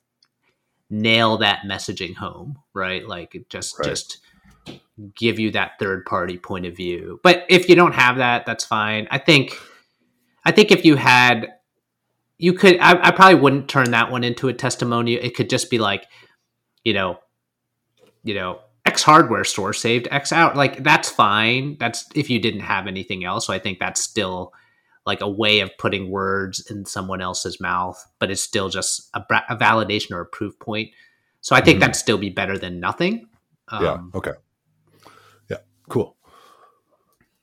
nail 0.90 1.38
that 1.38 1.62
messaging 1.64 2.16
home, 2.16 2.58
right? 2.74 3.06
Like 3.06 3.46
just 3.48 3.78
right. 3.78 3.88
just 3.88 4.18
give 5.14 5.38
you 5.38 5.52
that 5.52 5.78
third 5.78 6.04
party 6.04 6.36
point 6.36 6.66
of 6.66 6.76
view. 6.76 7.20
But 7.22 7.46
if 7.48 7.68
you 7.68 7.76
don't 7.76 7.94
have 7.94 8.16
that, 8.16 8.44
that's 8.44 8.64
fine. 8.64 9.06
I 9.10 9.18
think 9.18 9.56
I 10.44 10.52
think 10.52 10.70
if 10.70 10.84
you 10.84 10.96
had 10.96 11.54
you 12.38 12.52
could 12.52 12.78
I, 12.80 13.08
I 13.08 13.10
probably 13.12 13.40
wouldn't 13.40 13.68
turn 13.68 13.92
that 13.92 14.10
one 14.10 14.24
into 14.24 14.48
a 14.48 14.52
testimonial. 14.52 15.22
It 15.22 15.36
could 15.36 15.48
just 15.48 15.70
be 15.70 15.78
like, 15.78 16.06
you 16.84 16.92
know, 16.92 17.18
you 18.24 18.34
know, 18.34 18.60
X 18.84 19.02
hardware 19.02 19.44
store 19.44 19.72
saved 19.72 20.08
X 20.10 20.32
out. 20.32 20.56
Like 20.56 20.82
that's 20.82 21.08
fine. 21.08 21.76
That's 21.78 22.06
if 22.14 22.28
you 22.28 22.40
didn't 22.40 22.60
have 22.60 22.86
anything 22.86 23.24
else. 23.24 23.46
So 23.46 23.52
I 23.52 23.58
think 23.58 23.78
that's 23.78 24.02
still 24.02 24.52
like 25.06 25.20
a 25.20 25.28
way 25.28 25.60
of 25.60 25.70
putting 25.78 26.10
words 26.10 26.70
in 26.70 26.84
someone 26.84 27.20
else's 27.20 27.60
mouth, 27.60 28.04
but 28.18 28.30
it's 28.30 28.42
still 28.42 28.68
just 28.68 29.08
a, 29.14 29.24
a 29.48 29.56
validation 29.56 30.12
or 30.12 30.20
a 30.20 30.26
proof 30.26 30.58
point. 30.58 30.90
So 31.40 31.56
I 31.56 31.60
think 31.60 31.76
mm-hmm. 31.76 31.80
that'd 31.80 31.96
still 31.96 32.18
be 32.18 32.30
better 32.30 32.58
than 32.58 32.80
nothing. 32.80 33.28
Um, 33.68 33.82
yeah. 33.82 34.18
Okay. 34.18 34.32
Yeah. 35.48 35.56
Cool. 35.88 36.16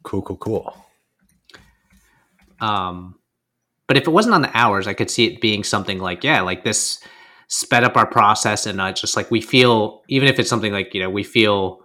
Cool. 0.03 0.21
Cool. 0.21 0.37
Cool. 0.37 0.85
Um, 2.59 3.15
but 3.87 3.97
if 3.97 4.07
it 4.07 4.11
wasn't 4.11 4.35
on 4.35 4.41
the 4.41 4.55
hours, 4.55 4.87
I 4.87 4.93
could 4.93 5.09
see 5.09 5.25
it 5.25 5.41
being 5.41 5.63
something 5.63 5.99
like, 5.99 6.23
yeah, 6.23 6.41
like 6.41 6.63
this 6.63 6.99
sped 7.47 7.83
up 7.83 7.95
our 7.95 8.05
process, 8.05 8.65
and 8.65 8.81
uh, 8.81 8.91
just 8.91 9.15
like 9.15 9.31
we 9.31 9.41
feel, 9.41 10.03
even 10.09 10.27
if 10.27 10.39
it's 10.39 10.49
something 10.49 10.73
like 10.73 10.93
you 10.93 11.01
know, 11.01 11.09
we 11.09 11.23
feel, 11.23 11.79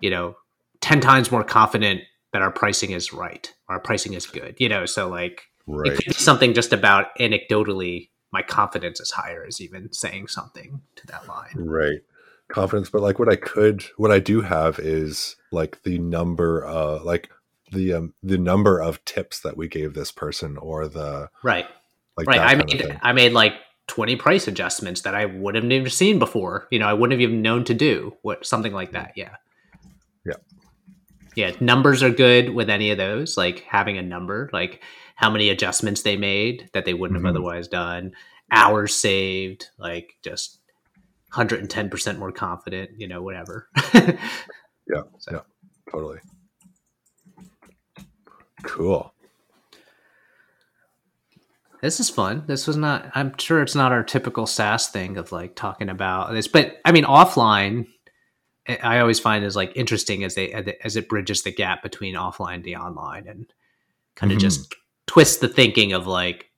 you 0.00 0.10
know, 0.10 0.36
ten 0.80 1.00
times 1.00 1.30
more 1.30 1.44
confident 1.44 2.00
that 2.36 2.42
our 2.42 2.50
pricing 2.50 2.90
is 2.90 3.14
right, 3.14 3.50
our 3.70 3.80
pricing 3.80 4.12
is 4.12 4.26
good. 4.26 4.56
You 4.58 4.68
know, 4.68 4.84
so 4.84 5.08
like 5.08 5.46
right. 5.66 5.90
it 5.90 5.96
could 5.96 6.04
be 6.08 6.12
something 6.12 6.52
just 6.52 6.70
about 6.70 7.16
anecdotally, 7.18 8.10
my 8.30 8.42
confidence 8.42 9.00
is 9.00 9.10
higher 9.10 9.46
is 9.46 9.58
even 9.58 9.90
saying 9.90 10.28
something 10.28 10.82
to 10.96 11.06
that 11.06 11.26
line. 11.26 11.54
Right. 11.54 12.00
Confidence, 12.48 12.90
but 12.90 13.00
like 13.00 13.18
what 13.18 13.32
I 13.32 13.36
could, 13.36 13.84
what 13.96 14.12
I 14.12 14.18
do 14.18 14.42
have 14.42 14.78
is 14.78 15.36
like 15.50 15.82
the 15.82 15.98
number, 15.98 16.66
uh, 16.66 17.02
like 17.02 17.30
the 17.72 17.94
um, 17.94 18.12
the 18.22 18.36
number 18.36 18.82
of 18.82 19.02
tips 19.06 19.40
that 19.40 19.56
we 19.56 19.66
gave 19.66 19.94
this 19.94 20.12
person, 20.12 20.58
or 20.58 20.86
the 20.86 21.30
right, 21.42 21.66
like 22.18 22.26
right. 22.26 22.40
I 22.40 22.54
made 22.54 22.98
I 23.02 23.12
made 23.14 23.32
like 23.32 23.54
20 23.86 24.14
price 24.16 24.46
adjustments 24.46 25.00
that 25.00 25.14
I 25.14 25.24
wouldn't 25.24 25.64
have 25.64 25.72
even 25.72 25.90
seen 25.90 26.18
before. 26.18 26.68
You 26.70 26.80
know, 26.80 26.86
I 26.86 26.92
wouldn't 26.92 27.18
have 27.18 27.26
even 27.26 27.40
known 27.40 27.64
to 27.64 27.74
do 27.74 28.14
what 28.20 28.44
something 28.44 28.74
like 28.74 28.92
that. 28.92 29.14
Yeah. 29.16 29.36
Yeah. 30.26 30.34
Yeah. 31.36 31.52
Numbers 31.60 32.02
are 32.02 32.10
good 32.10 32.50
with 32.50 32.68
any 32.68 32.90
of 32.90 32.98
those, 32.98 33.36
like 33.36 33.60
having 33.60 33.98
a 33.98 34.02
number, 34.02 34.50
like 34.52 34.82
how 35.14 35.30
many 35.30 35.48
adjustments 35.50 36.02
they 36.02 36.16
made 36.16 36.68
that 36.72 36.84
they 36.84 36.94
wouldn't 36.94 37.20
Mhm. 37.20 37.24
have 37.26 37.30
otherwise 37.36 37.68
done, 37.68 38.12
hours 38.50 38.94
saved, 38.94 39.68
like 39.78 40.16
just 40.24 40.58
110% 41.32 42.18
more 42.18 42.32
confident, 42.32 42.90
you 42.98 43.06
know, 43.06 43.22
whatever. 43.22 43.68
Yeah, 44.88 45.02
So- 45.18 45.32
yeah. 45.32 45.40
Totally. 45.90 46.18
Cool. 48.62 49.12
This 51.82 52.00
is 52.00 52.08
fun. 52.08 52.44
This 52.46 52.66
was 52.66 52.76
not. 52.76 53.10
I'm 53.14 53.36
sure 53.38 53.60
it's 53.62 53.74
not 53.74 53.92
our 53.92 54.02
typical 54.02 54.46
SaaS 54.46 54.88
thing 54.88 55.16
of 55.16 55.30
like 55.32 55.54
talking 55.56 55.88
about 55.88 56.32
this, 56.32 56.48
but 56.48 56.76
I 56.84 56.92
mean, 56.92 57.04
offline. 57.04 57.86
I- 58.68 58.98
always 59.00 59.20
find 59.20 59.44
is 59.44 59.56
like 59.56 59.72
interesting 59.76 60.24
as 60.24 60.34
they 60.34 60.52
as 60.52 60.96
it 60.96 61.08
bridges 61.08 61.42
the 61.42 61.52
gap 61.52 61.82
between 61.82 62.14
offline 62.14 62.54
and 62.56 62.64
the 62.64 62.76
online, 62.76 63.26
and 63.28 63.52
kind 64.16 64.32
of 64.32 64.38
Mhm. 64.38 64.42
just 64.42 64.74
twist 65.06 65.40
the 65.40 65.48
thinking 65.48 65.92
of 65.92 66.06
like 66.06 66.50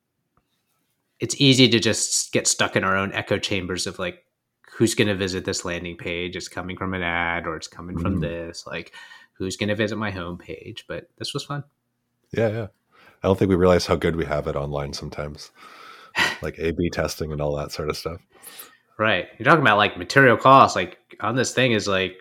it's 1.21 1.41
easy 1.41 1.69
to 1.69 1.81
just 1.81 2.33
get 2.33 2.47
stuck 2.47 2.77
in 2.77 2.85
our 2.85 2.97
own 2.97 3.13
echo 3.13 3.39
chambers 3.39 3.87
of 3.87 3.99
like 3.99 4.25
who's 4.71 4.95
going 4.95 5.09
to 5.09 5.15
visit 5.17 5.45
this 5.45 5.65
landing 5.65 5.97
page? 5.97 6.37
It's 6.37 6.47
coming 6.49 6.77
from 6.77 6.95
an 6.95 7.03
ad 7.03 7.47
or 7.49 7.57
it's 7.57 7.67
coming 7.67 7.99
from 7.99 8.19
Mhm. 8.19 8.21
this. 8.21 8.65
Like 8.67 8.93
who's 9.33 9.57
going 9.57 9.69
to 9.71 9.75
visit 9.75 9.97
my 9.97 10.13
homepage? 10.13 10.83
But 10.87 11.09
this 11.19 11.35
was 11.35 11.45
fun. 11.45 11.65
Yeah, 12.31 12.49
yeah. 12.49 12.67
I 13.23 13.27
don't 13.27 13.37
think 13.37 13.49
we 13.49 13.57
realize 13.57 13.87
how 13.87 13.97
good 13.97 14.15
we 14.15 14.25
have 14.27 14.47
it 14.47 14.55
online 14.55 14.93
sometimes, 14.93 15.51
like 16.43 16.57
A/B 16.59 16.91
testing 16.91 17.33
and 17.33 17.41
all 17.41 17.57
that 17.57 17.73
sort 17.73 17.91
of 17.91 17.97
stuff. 17.97 18.21
Right. 18.99 19.29
You're 19.39 19.45
talking 19.45 19.63
about 19.63 19.79
like 19.79 19.97
material 19.97 20.37
costs. 20.37 20.77
Like 20.77 20.99
on 21.21 21.37
this 21.37 21.55
thing 21.55 21.73
is 21.73 21.87
like, 21.87 22.17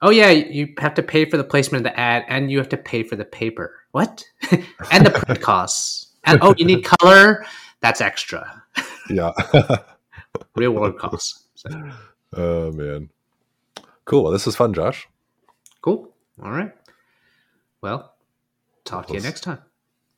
oh 0.00 0.10
yeah, 0.10 0.30
you 0.30 0.74
have 0.78 0.94
to 0.94 1.02
pay 1.02 1.26
for 1.26 1.36
the 1.36 1.44
placement 1.44 1.86
of 1.86 1.92
the 1.92 2.00
ad 2.00 2.24
and 2.28 2.50
you 2.50 2.58
have 2.58 2.70
to 2.70 2.76
pay 2.78 3.02
for 3.02 3.14
the 3.14 3.24
paper. 3.24 3.74
What? 3.92 4.24
and 4.90 5.06
the 5.06 5.10
print 5.10 5.40
costs. 5.42 6.06
And 6.24 6.38
oh, 6.42 6.54
you 6.56 6.64
need 6.64 6.84
color. 6.84 7.44
That's 7.80 8.00
extra. 8.00 8.62
Yeah. 9.10 9.32
Real 10.56 10.72
world 10.72 10.98
costs. 10.98 11.44
So, 11.54 11.90
oh 12.34 12.72
man. 12.72 13.10
Cool. 14.04 14.24
Well, 14.24 14.32
this 14.32 14.46
is 14.46 14.56
fun, 14.56 14.72
Josh. 14.72 15.06
cool. 15.82 16.14
All 16.42 16.50
right. 16.50 16.72
Well, 17.82 18.14
talk 18.84 19.06
to 19.06 19.12
you 19.12 19.18
We'll 19.18 19.24
next 19.24 19.42
time. 19.42 19.58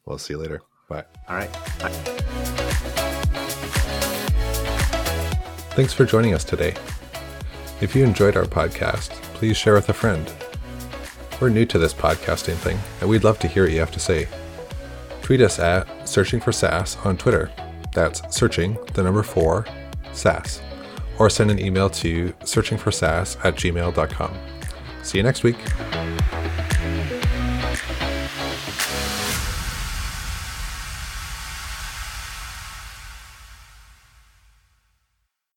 We'll 0.06 0.18
see 0.18 0.34
you 0.34 0.38
later. 0.38 0.62
Bye. 0.88 1.04
All 1.28 1.36
right. 1.36 1.52
Bye. 1.80 2.09
Thanks 5.80 5.94
for 5.94 6.04
joining 6.04 6.34
us 6.34 6.44
today. 6.44 6.74
If 7.80 7.96
you 7.96 8.04
enjoyed 8.04 8.36
our 8.36 8.44
podcast, 8.44 9.12
please 9.32 9.56
share 9.56 9.72
with 9.72 9.88
a 9.88 9.94
friend. 9.94 10.30
We're 11.40 11.48
new 11.48 11.64
to 11.64 11.78
this 11.78 11.94
podcasting 11.94 12.56
thing, 12.56 12.78
and 13.00 13.08
we'd 13.08 13.24
love 13.24 13.38
to 13.38 13.48
hear 13.48 13.62
what 13.62 13.72
you 13.72 13.80
have 13.80 13.90
to 13.92 13.98
say. 13.98 14.28
Tweet 15.22 15.40
us 15.40 15.58
at 15.58 15.88
Searching 16.06 16.38
for 16.38 16.52
SaaS 16.52 16.98
on 17.02 17.16
Twitter. 17.16 17.50
That's 17.94 18.20
searching, 18.28 18.76
the 18.92 19.02
number 19.02 19.22
four, 19.22 19.64
SaaS. 20.12 20.60
Or 21.18 21.30
send 21.30 21.50
an 21.50 21.58
email 21.58 21.88
to 21.88 22.28
searchingforsaas 22.40 23.42
at 23.42 23.54
gmail.com. 23.54 24.36
See 25.02 25.16
you 25.16 25.24
next 25.24 25.44
week. 25.44 25.56